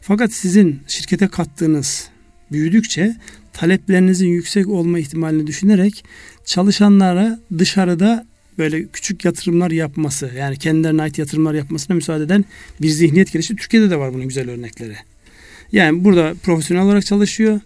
Fakat 0.00 0.32
sizin 0.32 0.80
şirkete 0.86 1.28
kattığınız 1.28 2.08
büyüdükçe 2.52 3.16
taleplerinizin 3.52 4.28
yüksek 4.28 4.68
olma 4.68 4.98
ihtimalini 4.98 5.46
düşünerek 5.46 6.04
çalışanlara 6.44 7.40
dışarıda 7.58 8.26
böyle 8.58 8.86
küçük 8.86 9.24
yatırımlar 9.24 9.70
yapması 9.70 10.30
yani 10.38 10.56
kendilerine 10.56 11.02
ait 11.02 11.18
yatırımlar 11.18 11.54
yapmasına 11.54 11.96
müsaade 11.96 12.24
eden 12.24 12.44
bir 12.82 12.88
zihniyet 12.88 13.32
gelişti. 13.32 13.56
Türkiye'de 13.56 13.90
de 13.90 13.98
var 13.98 14.14
bunun 14.14 14.28
güzel 14.28 14.50
örnekleri. 14.50 14.96
Yani 15.72 16.04
burada 16.04 16.34
profesyonel 16.42 16.84
olarak 16.84 17.06
çalışıyor 17.06 17.60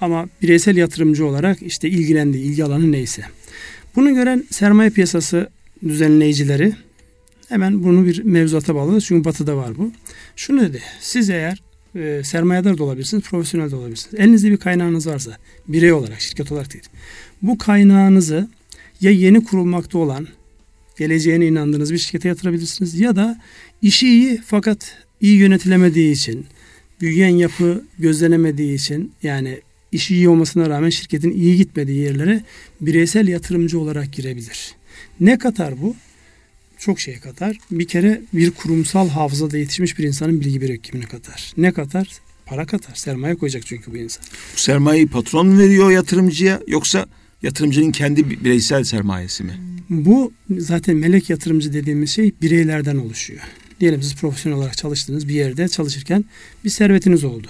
ama 0.00 0.28
bireysel 0.42 0.76
yatırımcı 0.76 1.26
olarak 1.26 1.62
işte 1.62 1.88
ilgilendiği 1.88 2.44
ilgi 2.44 2.64
alanı 2.64 2.92
neyse. 2.92 3.22
Bunu 3.96 4.14
gören 4.14 4.44
sermaye 4.50 4.90
piyasası 4.90 5.48
düzenleyicileri 5.82 6.72
hemen 7.48 7.84
bunu 7.84 8.06
bir 8.06 8.22
mevzuata 8.22 8.74
bağladı. 8.74 9.00
Çünkü 9.00 9.24
batıda 9.24 9.56
var 9.56 9.78
bu. 9.78 9.92
Şunu 10.36 10.60
dedi. 10.60 10.82
Siz 11.00 11.30
eğer 11.30 11.62
e, 11.96 12.22
sermayedar 12.24 12.78
da 12.78 12.84
olabilirsiniz, 12.84 13.24
profesyonel 13.24 13.70
de 13.70 13.76
olabilirsiniz. 13.76 14.14
Elinizde 14.20 14.50
bir 14.50 14.56
kaynağınız 14.56 15.06
varsa, 15.06 15.36
birey 15.68 15.92
olarak, 15.92 16.20
şirket 16.20 16.52
olarak 16.52 16.72
değil. 16.72 16.84
Bu 17.42 17.58
kaynağınızı 17.58 18.48
ya 19.00 19.10
yeni 19.10 19.44
kurulmakta 19.44 19.98
olan, 19.98 20.28
geleceğine 20.98 21.46
inandığınız 21.46 21.92
bir 21.92 21.98
şirkete 21.98 22.28
yatırabilirsiniz 22.28 23.00
ya 23.00 23.16
da 23.16 23.40
işi 23.82 24.08
iyi 24.08 24.40
fakat 24.46 24.96
iyi 25.20 25.36
yönetilemediği 25.36 26.12
için, 26.12 26.46
büyüyen 27.00 27.28
yapı 27.36 27.84
gözlenemediği 27.98 28.74
için 28.74 29.12
yani 29.22 29.60
işi 29.92 30.14
iyi 30.14 30.28
olmasına 30.28 30.70
rağmen 30.70 30.90
şirketin 30.90 31.30
iyi 31.30 31.56
gitmediği 31.56 32.00
yerlere 32.00 32.42
bireysel 32.80 33.28
yatırımcı 33.28 33.80
olarak 33.80 34.12
girebilir. 34.12 34.74
Ne 35.20 35.38
katar 35.38 35.82
bu? 35.82 35.96
Çok 36.78 37.00
şey 37.00 37.20
katar. 37.20 37.56
Bir 37.70 37.86
kere 37.86 38.20
bir 38.34 38.50
kurumsal 38.50 39.08
hafızada 39.08 39.58
yetişmiş 39.58 39.98
bir 39.98 40.04
insanın 40.04 40.40
bilgi 40.40 40.60
birikimini 40.60 41.06
katar. 41.06 41.52
Ne 41.56 41.72
katar? 41.72 42.08
Para 42.46 42.66
katar. 42.66 42.94
Sermaye 42.94 43.34
koyacak 43.34 43.66
çünkü 43.66 43.92
bu 43.92 43.96
insan. 43.96 44.24
Sermayeyi 44.56 45.06
patron 45.06 45.46
mu 45.46 45.58
veriyor 45.58 45.90
yatırımcıya 45.90 46.60
yoksa 46.66 47.06
yatırımcının 47.42 47.92
kendi 47.92 48.30
bireysel 48.30 48.84
sermayesi 48.84 49.44
mi? 49.44 49.52
Bu 49.90 50.32
zaten 50.58 50.96
melek 50.96 51.30
yatırımcı 51.30 51.72
dediğimiz 51.72 52.10
şey 52.10 52.32
bireylerden 52.42 52.96
oluşuyor. 52.96 53.40
Diyelim 53.80 54.02
siz 54.02 54.16
profesyonel 54.16 54.58
olarak 54.58 54.76
çalıştığınız 54.76 55.28
bir 55.28 55.34
yerde 55.34 55.68
çalışırken 55.68 56.24
bir 56.64 56.70
servetiniz 56.70 57.24
oldu. 57.24 57.46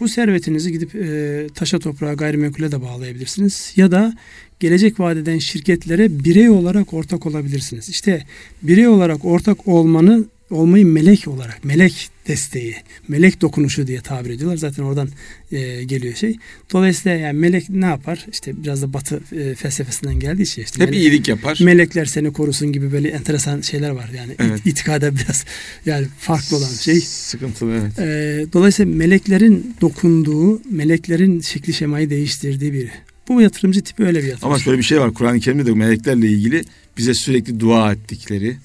Bu 0.00 0.08
servetinizi 0.08 0.72
gidip 0.72 0.94
e, 0.94 1.46
taşa 1.54 1.78
toprağa 1.78 2.14
gayrimenkule 2.14 2.72
de 2.72 2.82
bağlayabilirsiniz. 2.82 3.72
Ya 3.76 3.90
da 3.90 4.14
gelecek 4.60 5.00
vadeden 5.00 5.38
şirketlere 5.38 6.24
birey 6.24 6.50
olarak 6.50 6.94
ortak 6.94 7.26
olabilirsiniz. 7.26 7.88
İşte 7.88 8.26
birey 8.62 8.88
olarak 8.88 9.24
ortak 9.24 9.68
olmanı 9.68 10.24
olmayı 10.52 10.86
melek 10.86 11.28
olarak, 11.28 11.64
melek 11.64 12.10
desteği, 12.28 12.76
melek 13.08 13.40
dokunuşu 13.40 13.86
diye 13.86 14.00
tabir 14.00 14.30
ediyorlar. 14.30 14.56
Zaten 14.56 14.82
oradan 14.82 15.08
e, 15.52 15.84
geliyor 15.84 16.14
şey. 16.14 16.36
Dolayısıyla 16.72 17.18
yani 17.18 17.38
melek 17.38 17.70
ne 17.70 17.86
yapar? 17.86 18.26
İşte 18.32 18.62
biraz 18.62 18.82
da 18.82 18.92
batı 18.92 19.20
e, 19.32 19.54
felsefesinden 19.54 20.20
geldiği 20.20 20.46
şey. 20.46 20.64
Işte 20.64 20.82
Hep 20.82 20.90
melek, 20.90 21.02
iyilik 21.02 21.28
yapar. 21.28 21.58
Melekler 21.62 22.04
seni 22.04 22.32
korusun 22.32 22.72
gibi 22.72 22.92
böyle 22.92 23.08
enteresan 23.08 23.60
şeyler 23.60 23.90
var. 23.90 24.10
Yani 24.16 24.32
evet. 24.38 24.58
it, 24.58 24.66
itikada 24.66 25.14
biraz 25.14 25.44
yani 25.86 26.06
farklı 26.18 26.56
olan 26.56 26.68
şey. 26.68 27.00
Sıkıntılı 27.00 27.72
evet. 27.72 27.98
E, 27.98 28.46
dolayısıyla 28.52 28.96
meleklerin 28.96 29.76
dokunduğu, 29.80 30.62
meleklerin 30.70 31.40
şekli 31.40 31.72
şemayı 31.72 32.10
değiştirdiği 32.10 32.72
bir 32.72 32.88
Bu 33.28 33.42
yatırımcı 33.42 33.82
tipi 33.82 34.04
öyle 34.04 34.18
bir 34.18 34.28
yatırımcı. 34.28 34.46
Ama 34.46 34.58
şöyle 34.58 34.78
bir 34.78 34.82
şey 34.82 35.00
var. 35.00 35.14
Kur'an-ı 35.14 35.40
Kerim'de 35.40 35.66
de 35.66 35.72
meleklerle 35.72 36.28
ilgili 36.28 36.64
bize 36.98 37.14
sürekli 37.14 37.60
dua 37.60 37.92
ettikleri, 37.92 38.56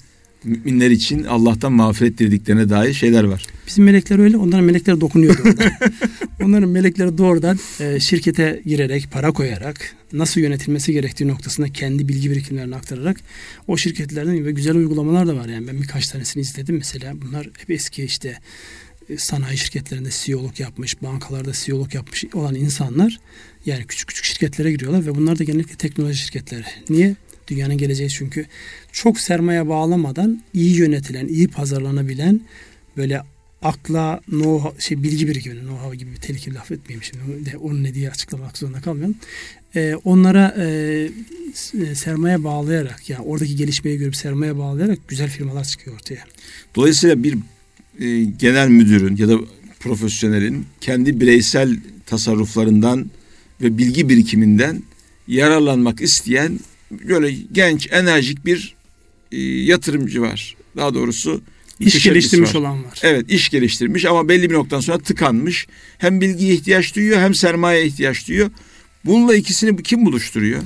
müminler 0.44 0.90
için 0.90 1.24
Allah'tan 1.24 1.72
mağfiret 1.72 2.18
dilediklerine 2.18 2.68
dair 2.68 2.94
şeyler 2.94 3.24
var. 3.24 3.46
Bizim 3.66 3.84
melekler 3.84 4.18
öyle. 4.18 4.36
Onların 4.36 4.64
melekleri 4.64 5.00
dokunuyor 5.00 5.36
onların 6.42 6.68
melekleri 6.68 7.18
doğrudan 7.18 7.58
e, 7.80 8.00
şirkete 8.00 8.62
girerek, 8.66 9.10
para 9.10 9.32
koyarak, 9.32 9.96
nasıl 10.12 10.40
yönetilmesi 10.40 10.92
gerektiği 10.92 11.28
noktasında 11.28 11.68
kendi 11.68 12.08
bilgi 12.08 12.30
birikimlerini 12.30 12.76
aktararak 12.76 13.16
o 13.66 13.76
şirketlerden 13.76 14.44
ve 14.44 14.52
güzel 14.52 14.76
uygulamalar 14.76 15.26
da 15.26 15.36
var. 15.36 15.48
Yani 15.48 15.66
ben 15.66 15.82
birkaç 15.82 16.08
tanesini 16.08 16.40
izledim 16.40 16.76
mesela. 16.76 17.14
Bunlar 17.22 17.46
hep 17.58 17.70
eski 17.70 18.04
işte 18.04 18.38
e, 19.08 19.18
sanayi 19.18 19.58
şirketlerinde 19.58 20.08
CEO'luk 20.12 20.60
yapmış, 20.60 21.02
bankalarda 21.02 21.52
CEO'luk 21.52 21.94
yapmış 21.94 22.24
olan 22.34 22.54
insanlar 22.54 23.20
yani 23.66 23.84
küçük 23.86 24.08
küçük 24.08 24.24
şirketlere 24.24 24.72
giriyorlar 24.72 25.06
ve 25.06 25.14
bunlar 25.14 25.38
da 25.38 25.44
genellikle 25.44 25.74
teknoloji 25.74 26.18
şirketleri. 26.18 26.64
Niye? 26.88 27.14
Dünyanın 27.48 27.78
geleceği 27.78 28.10
çünkü 28.10 28.46
çok 28.92 29.20
sermaye 29.20 29.68
bağlamadan 29.68 30.42
iyi 30.54 30.76
yönetilen, 30.76 31.26
iyi 31.26 31.48
pazarlanabilen 31.48 32.40
böyle 32.96 33.22
akla 33.62 34.20
know 34.26 34.80
şey 34.80 35.02
bilgi 35.02 35.28
birikimi, 35.28 35.54
know-how 35.54 35.96
gibi 35.96 36.10
bir 36.10 36.16
tehlikeli 36.16 36.54
laf 36.54 36.72
etmeyeyim 36.72 37.02
şimdi. 37.02 37.56
Onun 37.56 37.84
ne 37.84 37.94
diye 37.94 38.10
açıklamak 38.10 38.58
zorunda 38.58 38.80
kalmıyorum. 38.80 39.14
Ee, 39.76 39.94
onlara 40.04 40.54
e, 40.58 40.64
e, 41.82 41.94
sermaye 41.94 42.44
bağlayarak 42.44 43.10
yani 43.10 43.22
oradaki 43.22 43.56
gelişmeyi 43.56 43.98
görüp 43.98 44.16
sermaye 44.16 44.58
bağlayarak 44.58 44.98
güzel 45.08 45.30
firmalar 45.30 45.64
çıkıyor 45.64 45.96
ortaya. 45.96 46.24
Dolayısıyla 46.74 47.22
bir 47.22 47.38
e, 48.00 48.24
genel 48.24 48.68
müdürün 48.68 49.16
ya 49.16 49.28
da 49.28 49.38
profesyonelin 49.80 50.66
kendi 50.80 51.20
bireysel 51.20 51.76
tasarruflarından 52.06 53.10
ve 53.60 53.78
bilgi 53.78 54.08
birikiminden 54.08 54.82
yararlanmak 55.28 56.00
isteyen 56.00 56.60
böyle 56.90 57.34
genç, 57.52 57.88
enerjik 57.92 58.46
bir 58.46 58.74
e, 59.32 59.40
yatırımcı 59.42 60.20
var. 60.20 60.56
Daha 60.76 60.94
doğrusu 60.94 61.40
iş 61.80 62.04
geliştirmiş 62.04 62.54
var. 62.54 62.60
olan 62.60 62.84
var. 62.84 63.00
Evet, 63.02 63.30
iş 63.30 63.48
geliştirmiş 63.48 64.04
ama 64.04 64.28
belli 64.28 64.50
bir 64.50 64.54
noktadan 64.54 64.80
sonra 64.80 64.98
tıkanmış. 64.98 65.66
Hem 65.98 66.20
bilgiye 66.20 66.54
ihtiyaç 66.54 66.96
duyuyor 66.96 67.20
hem 67.20 67.34
sermayeye 67.34 67.86
ihtiyaç 67.86 68.28
duyuyor. 68.28 68.50
Bununla 69.04 69.34
ikisini 69.34 69.82
kim 69.82 70.06
buluşturuyor? 70.06 70.62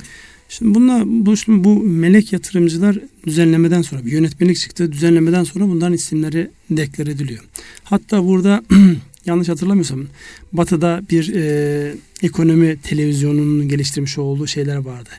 Şimdi 0.49 0.75
bununla 0.75 1.25
buluştum 1.25 1.63
bu 1.63 1.83
melek 1.83 2.33
yatırımcılar 2.33 2.97
düzenlemeden 3.27 3.81
sonra 3.81 4.05
bir 4.05 4.11
yönetmelik 4.11 4.57
çıktı. 4.57 4.91
Düzenlemeden 4.91 5.43
sonra 5.43 5.67
bunların 5.67 5.93
isimleri 5.93 6.49
deklar 6.69 7.07
ediliyor. 7.07 7.43
Hatta 7.83 8.25
burada 8.25 8.63
yanlış 9.25 9.49
hatırlamıyorsam 9.49 10.05
Batı'da 10.53 11.01
bir 11.09 11.35
e, 11.35 11.95
ekonomi 12.23 12.77
televizyonunun 12.77 13.67
geliştirmiş 13.67 14.17
olduğu 14.17 14.47
şeyler 14.47 14.75
vardı. 14.75 15.09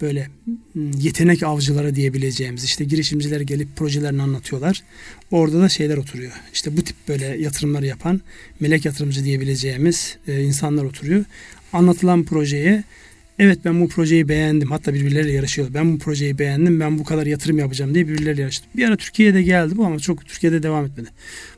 Böyle 0.00 0.28
yetenek 0.98 1.42
avcıları 1.42 1.94
diyebileceğimiz 1.94 2.64
işte 2.64 2.84
girişimciler 2.84 3.40
gelip 3.40 3.76
projelerini 3.76 4.22
anlatıyorlar. 4.22 4.82
Orada 5.30 5.60
da 5.60 5.68
şeyler 5.68 5.96
oturuyor. 5.96 6.32
İşte 6.52 6.76
bu 6.76 6.82
tip 6.82 6.96
böyle 7.08 7.24
yatırımları 7.24 7.86
yapan 7.86 8.20
melek 8.60 8.84
yatırımcı 8.84 9.24
diyebileceğimiz 9.24 10.16
e, 10.28 10.42
insanlar 10.42 10.84
oturuyor. 10.84 11.24
Anlatılan 11.72 12.24
projeye 12.24 12.84
evet 13.38 13.58
ben 13.64 13.80
bu 13.80 13.88
projeyi 13.88 14.28
beğendim. 14.28 14.70
Hatta 14.70 14.94
birbirleriyle 14.94 15.32
yarışıyor. 15.32 15.68
Ben 15.74 15.94
bu 15.94 15.98
projeyi 15.98 16.38
beğendim. 16.38 16.80
Ben 16.80 16.98
bu 16.98 17.04
kadar 17.04 17.26
yatırım 17.26 17.58
yapacağım 17.58 17.94
diye 17.94 18.08
birbirleriyle 18.08 18.42
yarıştı. 18.42 18.66
Bir 18.76 18.84
ara 18.84 18.96
Türkiye'de 18.96 19.42
geldi 19.42 19.76
bu 19.76 19.84
ama 19.86 19.98
çok 19.98 20.26
Türkiye'de 20.26 20.62
devam 20.62 20.84
etmedi. 20.84 21.08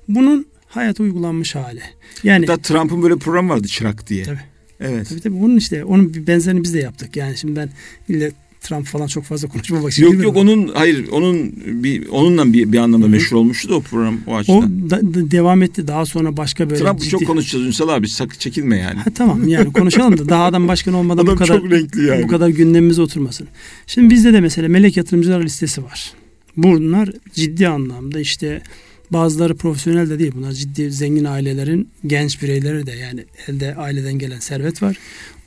Bunun 0.08 0.46
hayata 0.66 1.02
uygulanmış 1.02 1.54
hali. 1.54 1.82
Yani 2.22 2.46
Hatta 2.46 2.62
Trump'ın 2.62 3.02
böyle 3.02 3.16
programı 3.16 3.52
vardı 3.52 3.68
Çırak 3.68 4.08
diye. 4.08 4.24
Tabii. 4.24 4.57
Evet. 4.80 5.08
Tabii 5.08 5.20
tabii 5.20 5.40
bunun 5.40 5.56
işte 5.56 5.84
onun 5.84 6.14
bir 6.14 6.26
benzerini 6.26 6.62
biz 6.62 6.74
de 6.74 6.78
yaptık. 6.78 7.16
Yani 7.16 7.36
şimdi 7.36 7.56
ben 7.56 7.70
ille 8.08 8.32
Trump 8.60 8.86
falan 8.86 9.06
çok 9.06 9.24
fazla 9.24 9.48
konuşmamak 9.48 9.92
için. 9.92 10.02
Yok 10.02 10.22
yok 10.22 10.36
onun 10.36 10.68
hayır 10.74 11.08
onun 11.08 11.52
bir 11.66 12.08
onunla 12.08 12.52
bir, 12.52 12.72
bir 12.72 12.78
anlamda 12.78 13.04
Hı-hı. 13.04 13.12
meşhur 13.12 13.36
olmuştu 13.36 13.68
da 13.68 13.74
o 13.74 13.80
program 13.80 14.20
o 14.26 14.36
açıdan. 14.36 14.56
O 14.56 14.90
da, 14.90 15.14
da, 15.14 15.30
devam 15.30 15.62
etti 15.62 15.88
daha 15.88 16.06
sonra 16.06 16.36
başka 16.36 16.70
böyle 16.70 16.84
Trump 16.84 17.00
ciddi... 17.00 17.10
çok 17.10 17.26
konuşacağız 17.26 17.66
Ünsal 17.66 17.88
abi 17.88 18.08
sakın 18.08 18.38
çekinme 18.38 18.78
yani. 18.78 18.98
Ha, 18.98 19.10
tamam 19.14 19.48
yani 19.48 19.72
konuşalım 19.72 20.18
da 20.18 20.28
daha 20.28 20.44
adam 20.44 20.68
başkan 20.68 20.94
olmadan 20.94 21.24
adam 21.24 21.34
bu 21.34 21.38
kadar 21.38 21.60
çok 21.60 21.70
renkli 21.70 22.06
yani. 22.06 22.22
bu 22.22 22.28
kadar 22.28 22.48
gündemimize 22.48 23.02
oturmasın. 23.02 23.48
Şimdi 23.86 24.14
bizde 24.14 24.32
de 24.32 24.40
mesela 24.40 24.68
melek 24.68 24.96
yatırımcılar 24.96 25.42
listesi 25.42 25.84
var. 25.84 26.12
Bunlar 26.56 27.10
ciddi 27.34 27.68
anlamda 27.68 28.20
işte 28.20 28.62
Bazıları 29.10 29.56
profesyonel 29.56 30.10
de 30.10 30.18
değil. 30.18 30.32
Bunlar 30.36 30.52
ciddi 30.52 30.90
zengin 30.92 31.24
ailelerin 31.24 31.88
genç 32.06 32.42
bireyleri 32.42 32.86
de 32.86 32.92
yani 32.92 33.24
elde 33.48 33.74
aileden 33.74 34.18
gelen 34.18 34.40
servet 34.40 34.82
var. 34.82 34.96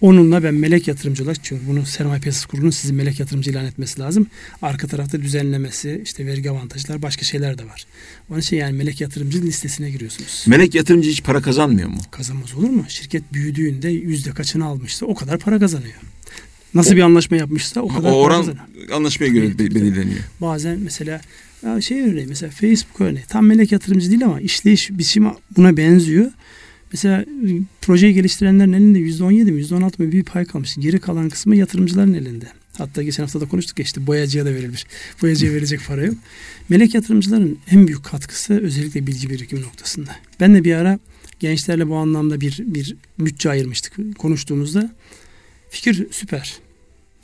Onunla 0.02 0.44
ben 0.44 0.54
melek 0.54 0.88
yatırımcı 0.88 1.24
olarak 1.24 1.44
çünkü 1.44 1.68
bunu 1.68 1.86
sermaye 1.86 2.22
piyasası 2.22 2.48
kurulunun 2.48 2.72
sizin 2.72 2.96
melek 2.96 3.20
yatırımcı 3.20 3.52
ilan 3.52 3.66
etmesi 3.66 4.00
lazım. 4.00 4.28
Arka 4.62 4.88
tarafta 4.88 5.22
düzenlemesi, 5.22 6.02
işte 6.06 6.26
vergi 6.26 6.52
avantajlar, 6.52 7.02
başka 7.02 7.24
şeyler 7.26 7.58
de 7.58 7.66
var. 7.66 7.86
Onun 8.30 8.40
için 8.40 8.58
yani 8.58 8.74
melek 8.78 9.02
yatırımcı 9.02 9.42
listesine 9.42 9.90
giriyorsunuz. 9.90 10.44
Melek 10.48 10.76
yatırımcı 10.76 11.10
hiç 11.10 11.24
para 11.24 11.42
kazanmıyor 11.42 11.90
mu? 11.90 12.00
Kazanmaz 12.12 12.54
olur 12.54 12.70
mu? 12.70 12.86
Şirket 12.90 13.34
büyüdüğünde 13.34 13.90
yüzde 13.90 14.32
kaçını 14.32 14.66
almışsa 14.66 15.06
o 15.06 15.16
kadar 15.16 15.40
para 15.40 15.60
kazanıyor. 15.60 15.96
Nasıl 16.74 16.94
o, 16.94 16.96
bir 16.96 17.02
anlaşma 17.02 17.38
yapmışsa 17.38 17.82
o 17.82 17.88
kadar 17.88 18.12
o 18.12 18.16
oran 18.16 18.58
anlaşmaya 18.94 19.28
göre 19.28 19.60
belirleniyor. 19.60 20.20
Bazen 20.42 20.80
mesela 20.80 21.22
ya 21.64 21.82
şey 21.82 22.02
örneği 22.02 22.28
mesela 22.28 22.52
Facebook 22.52 23.02
örneği. 23.02 23.24
Tam 23.28 23.46
melek 23.46 23.72
yatırımcı 23.72 24.10
değil 24.10 24.26
ama 24.26 24.42
işleyiş 24.42 24.90
biçimi 24.90 25.32
buna 25.58 25.78
benziyor. 25.78 26.32
Mesela 26.94 27.26
projeyi 27.82 28.14
geliştirenlerin 28.14 28.74
elinde 28.74 29.00
%17 29.00 29.52
mi 29.52 29.62
%16 29.62 30.04
mı 30.04 30.12
bir 30.12 30.24
pay 30.24 30.46
kalmış. 30.46 30.76
Geri 30.80 31.00
kalan 31.00 31.30
kısmı 31.30 31.56
yatırımcıların 31.56 32.14
elinde. 32.14 32.46
Hatta 32.78 33.04
geçen 33.04 33.24
hafta 33.24 33.42
da 33.42 33.48
konuştuk 33.48 33.80
ya 33.80 33.86
işte 33.86 34.08
boyacıya 34.08 34.46
da 34.46 34.54
verilmiş. 34.54 34.86
Boyacıya 35.22 35.54
verecek 35.54 35.80
para 35.88 36.04
yok. 36.06 36.16
Melek 36.70 36.96
yatırımcıların 36.96 37.60
en 37.72 37.88
büyük 37.88 38.04
katkısı 38.04 38.62
özellikle 38.62 39.08
bilgi 39.08 39.30
birikimi 39.30 39.62
noktasında. 39.62 40.16
Ben 40.40 40.56
de 40.56 40.64
bir 40.64 40.76
ara 40.76 41.00
gençlerle 41.40 41.88
bu 41.90 41.96
anlamda 41.96 42.42
bir, 42.42 42.58
bir 42.60 42.96
bütçe 43.20 43.50
ayırmıştık 43.50 44.18
konuştuğumuzda. 44.18 44.92
Fikir 45.70 46.08
süper. 46.12 46.58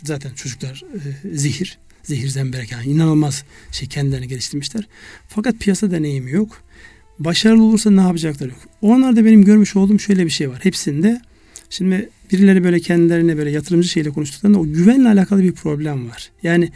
Zaten 0.03 0.33
çocuklar 0.33 0.83
e, 0.93 1.38
zihir 1.38 1.77
zehir 2.08 2.28
zemberek 2.28 2.72
yani 2.72 2.86
inanılmaz 2.86 3.43
şey 3.72 3.88
kendilerini 3.88 4.28
geliştirmişler. 4.28 4.88
Fakat 5.28 5.60
piyasa 5.60 5.91
deneyimi 5.91 6.32
yok. 6.32 6.62
Başarılı 7.20 7.64
olursa 7.64 7.91
ne 7.91 8.01
yapacakları 8.01 8.49
yok. 8.49 8.60
Onlarda 8.82 9.26
benim 9.26 9.45
görmüş 9.45 9.76
olduğum 9.76 9.99
şöyle 9.99 10.26
bir 10.26 10.30
şey 10.30 10.49
var. 10.49 10.60
Hepsinde 10.64 11.22
şimdi 11.70 12.10
birileri 12.32 12.64
böyle 12.64 12.80
kendilerine 12.80 13.38
böyle 13.38 13.51
yatırımcı 13.51 13.89
şeyle 13.89 14.10
konuştuklarında 14.10 14.60
o 14.60 14.64
güvenle 14.64 15.10
alakalı 15.10 15.43
bir 15.43 15.51
problem 15.51 16.10
var. 16.10 16.32
Yani 16.43 16.72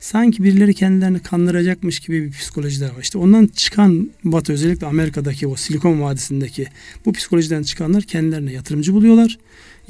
sanki 0.00 0.44
birileri 0.44 0.74
kendilerini 0.74 1.20
kandıracakmış 1.20 1.98
gibi 2.00 2.22
bir 2.22 2.30
psikolojiler 2.30 2.90
var. 2.90 3.02
İşte 3.02 3.18
ondan 3.18 3.46
çıkan 3.46 4.10
Batı 4.24 4.52
özellikle 4.52 4.86
Amerika'daki 4.86 5.46
o 5.46 5.56
Silikon 5.56 6.00
Vadisi'ndeki 6.00 6.66
bu 7.06 7.12
psikolojiden 7.12 7.62
çıkanlar 7.62 8.02
kendilerine 8.02 8.52
yatırımcı 8.52 8.92
buluyorlar 8.92 9.38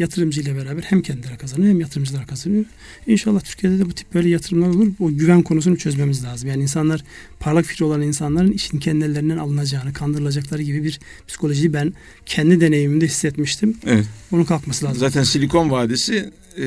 yatırımcı 0.01 0.40
ile 0.40 0.57
beraber 0.57 0.82
hem 0.82 1.03
kendileri 1.03 1.36
kazanıyor 1.36 1.70
hem 1.70 1.80
yatırımcılar 1.80 2.26
kazanıyor. 2.26 2.64
İnşallah 3.07 3.40
Türkiye'de 3.40 3.78
de 3.78 3.86
bu 3.86 3.92
tip 3.92 4.14
böyle 4.14 4.28
yatırımlar 4.28 4.68
olur. 4.68 4.92
O 5.01 5.09
güven 5.09 5.42
konusunu 5.42 5.76
çözmemiz 5.76 6.24
lazım. 6.24 6.48
Yani 6.48 6.62
insanlar 6.62 7.05
parlak 7.40 7.64
fikri 7.64 7.84
olan 7.84 8.03
insanların 8.03 8.53
işin 8.53 8.78
kendilerinden 8.78 9.38
alınacağını, 9.38 9.92
kandırılacakları 9.92 10.62
gibi 10.62 10.84
bir 10.84 11.01
psikolojiyi 11.28 11.72
ben 11.72 11.94
kendi 12.26 12.61
deneyimimde 12.61 13.07
hissetmiştim. 13.07 13.76
Evet. 13.86 14.07
Bunun 14.30 14.44
kalkması 14.44 14.84
lazım. 14.84 14.98
Zaten 14.98 15.22
Silikon 15.22 15.70
Vadisi 15.70 16.30
e, 16.59 16.64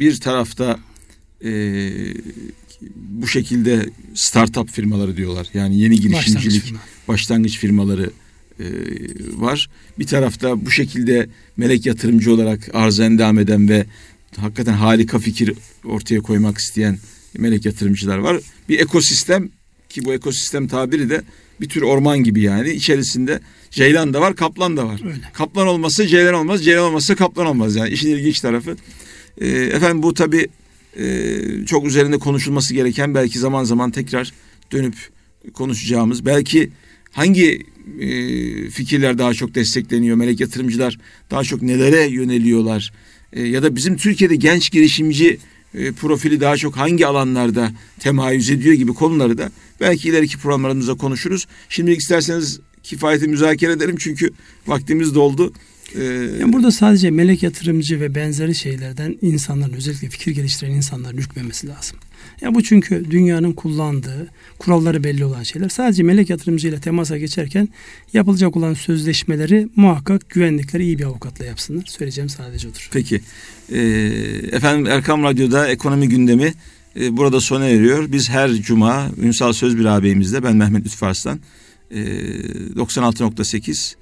bir 0.00 0.20
tarafta 0.20 0.78
e, 1.44 1.50
bu 2.96 3.26
şekilde 3.26 3.90
startup 4.14 4.70
firmaları 4.70 5.16
diyorlar. 5.16 5.46
Yani 5.54 5.78
yeni 5.78 6.00
girişimcilik, 6.00 6.36
başlangıç, 6.36 6.62
firma. 6.62 6.80
başlangıç 7.08 7.58
firmaları 7.58 8.10
e, 8.60 8.64
var. 9.36 9.68
Bir 9.98 10.06
tarafta 10.06 10.66
bu 10.66 10.70
şekilde 10.70 11.28
melek 11.56 11.86
yatırımcı 11.86 12.34
olarak 12.34 12.70
arz 12.74 13.00
endam 13.00 13.38
eden 13.38 13.68
ve 13.68 13.86
hakikaten 14.36 14.72
harika 14.72 15.18
fikir 15.18 15.52
ortaya 15.84 16.20
koymak 16.20 16.58
isteyen 16.58 16.98
melek 17.38 17.64
yatırımcılar 17.64 18.18
var. 18.18 18.40
Bir 18.68 18.80
ekosistem 18.80 19.48
ki 19.88 20.04
bu 20.04 20.14
ekosistem 20.14 20.68
tabiri 20.68 21.10
de 21.10 21.22
bir 21.60 21.68
tür 21.68 21.82
orman 21.82 22.18
gibi 22.18 22.40
yani. 22.40 22.70
içerisinde 22.70 23.40
ceylan 23.70 24.14
da 24.14 24.20
var, 24.20 24.36
kaplan 24.36 24.76
da 24.76 24.86
var. 24.86 25.00
Öyle. 25.04 25.20
Kaplan 25.32 25.66
olmazsa 25.66 26.06
ceylan 26.06 26.34
olmaz, 26.34 26.64
ceylan 26.64 26.84
olmazsa 26.84 27.14
kaplan 27.14 27.46
olmaz 27.46 27.76
yani. 27.76 27.90
işin 27.90 28.08
ilginç 28.08 28.40
tarafı. 28.40 28.76
E, 29.38 29.48
efendim 29.48 30.02
bu 30.02 30.14
tabi 30.14 30.48
e, 30.96 31.38
çok 31.66 31.86
üzerinde 31.86 32.18
konuşulması 32.18 32.74
gereken 32.74 33.14
belki 33.14 33.38
zaman 33.38 33.64
zaman 33.64 33.90
tekrar 33.90 34.32
dönüp 34.72 34.94
konuşacağımız 35.54 36.26
belki 36.26 36.70
hangi 37.12 37.66
e, 38.00 38.70
fikirler 38.70 39.18
daha 39.18 39.34
çok 39.34 39.54
destekleniyor? 39.54 40.16
Melek 40.16 40.40
yatırımcılar 40.40 40.98
daha 41.30 41.44
çok 41.44 41.62
nelere 41.62 42.06
yöneliyorlar? 42.06 42.92
E, 43.32 43.42
ya 43.42 43.62
da 43.62 43.76
bizim 43.76 43.96
Türkiye'de 43.96 44.36
genç 44.36 44.70
girişimci 44.70 45.38
e, 45.74 45.92
profili 45.92 46.40
daha 46.40 46.56
çok 46.56 46.76
hangi 46.76 47.06
alanlarda 47.06 47.72
temayüz 47.98 48.50
ediyor 48.50 48.74
gibi 48.74 48.94
konuları 48.94 49.38
da 49.38 49.50
belki 49.80 50.08
ileriki 50.08 50.38
programlarımızda 50.38 50.94
konuşuruz. 50.94 51.46
Şimdi 51.68 51.90
isterseniz 51.90 52.60
kifayeti 52.82 53.28
müzakere 53.28 53.72
edelim 53.72 53.96
çünkü 53.98 54.30
vaktimiz 54.66 55.14
doldu. 55.14 55.52
Ee, 55.94 56.04
yani 56.40 56.52
burada 56.52 56.70
sadece 56.70 57.10
melek 57.10 57.42
yatırımcı 57.42 58.00
ve 58.00 58.14
benzeri 58.14 58.54
şeylerden 58.54 59.18
insanların 59.22 59.72
özellikle 59.72 60.08
fikir 60.08 60.32
geliştiren 60.32 60.70
insanların 60.70 61.16
ürkmemesi 61.16 61.66
lazım. 61.68 61.98
Ya 62.40 62.54
bu 62.54 62.62
çünkü 62.62 63.10
dünyanın 63.10 63.52
kullandığı 63.52 64.28
kuralları 64.58 65.04
belli 65.04 65.24
olan 65.24 65.42
şeyler. 65.42 65.68
Sadece 65.68 66.02
melek 66.02 66.30
yatırımcı 66.30 66.68
ile 66.68 66.80
temasa 66.80 67.18
geçerken 67.18 67.68
yapılacak 68.12 68.56
olan 68.56 68.74
sözleşmeleri 68.74 69.68
muhakkak 69.76 70.30
güvenlikleri 70.30 70.84
iyi 70.84 70.98
bir 70.98 71.04
avukatla 71.04 71.44
yapsınlar. 71.44 71.84
Söyleyeceğim 71.86 72.28
sadece 72.28 72.68
odur. 72.68 72.88
Peki. 72.92 73.20
Ee, 73.72 73.78
efendim 74.52 74.86
Erkam 74.86 75.22
Radyo'da 75.22 75.68
ekonomi 75.68 76.08
gündemi 76.08 76.54
e, 77.00 77.16
burada 77.16 77.40
sona 77.40 77.66
eriyor. 77.66 78.12
Biz 78.12 78.30
her 78.30 78.52
cuma 78.52 79.10
Ünsal 79.22 79.52
Sözbir 79.52 79.84
ağabeyimizle 79.84 80.42
ben 80.42 80.56
Mehmet 80.56 80.84
Lütfü 80.84 81.06
Arslan 81.06 81.40
e, 81.90 81.96
96.8 81.96 83.94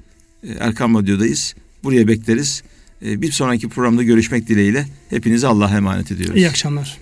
e, 0.43 0.53
Erkam 0.61 0.95
Radyo'dayız. 0.95 1.55
Buraya 1.85 2.09
bekleriz. 2.09 2.63
E, 3.05 3.23
bir 3.23 3.33
sonraki 3.33 3.69
programda 3.69 4.03
görüşmek 4.03 4.49
dileğiyle 4.49 4.87
hepinize 5.11 5.47
Allah'a 5.47 5.77
emanet 5.77 6.13
ediyoruz. 6.13 6.37
İyi 6.37 6.49
akşamlar. 6.49 6.99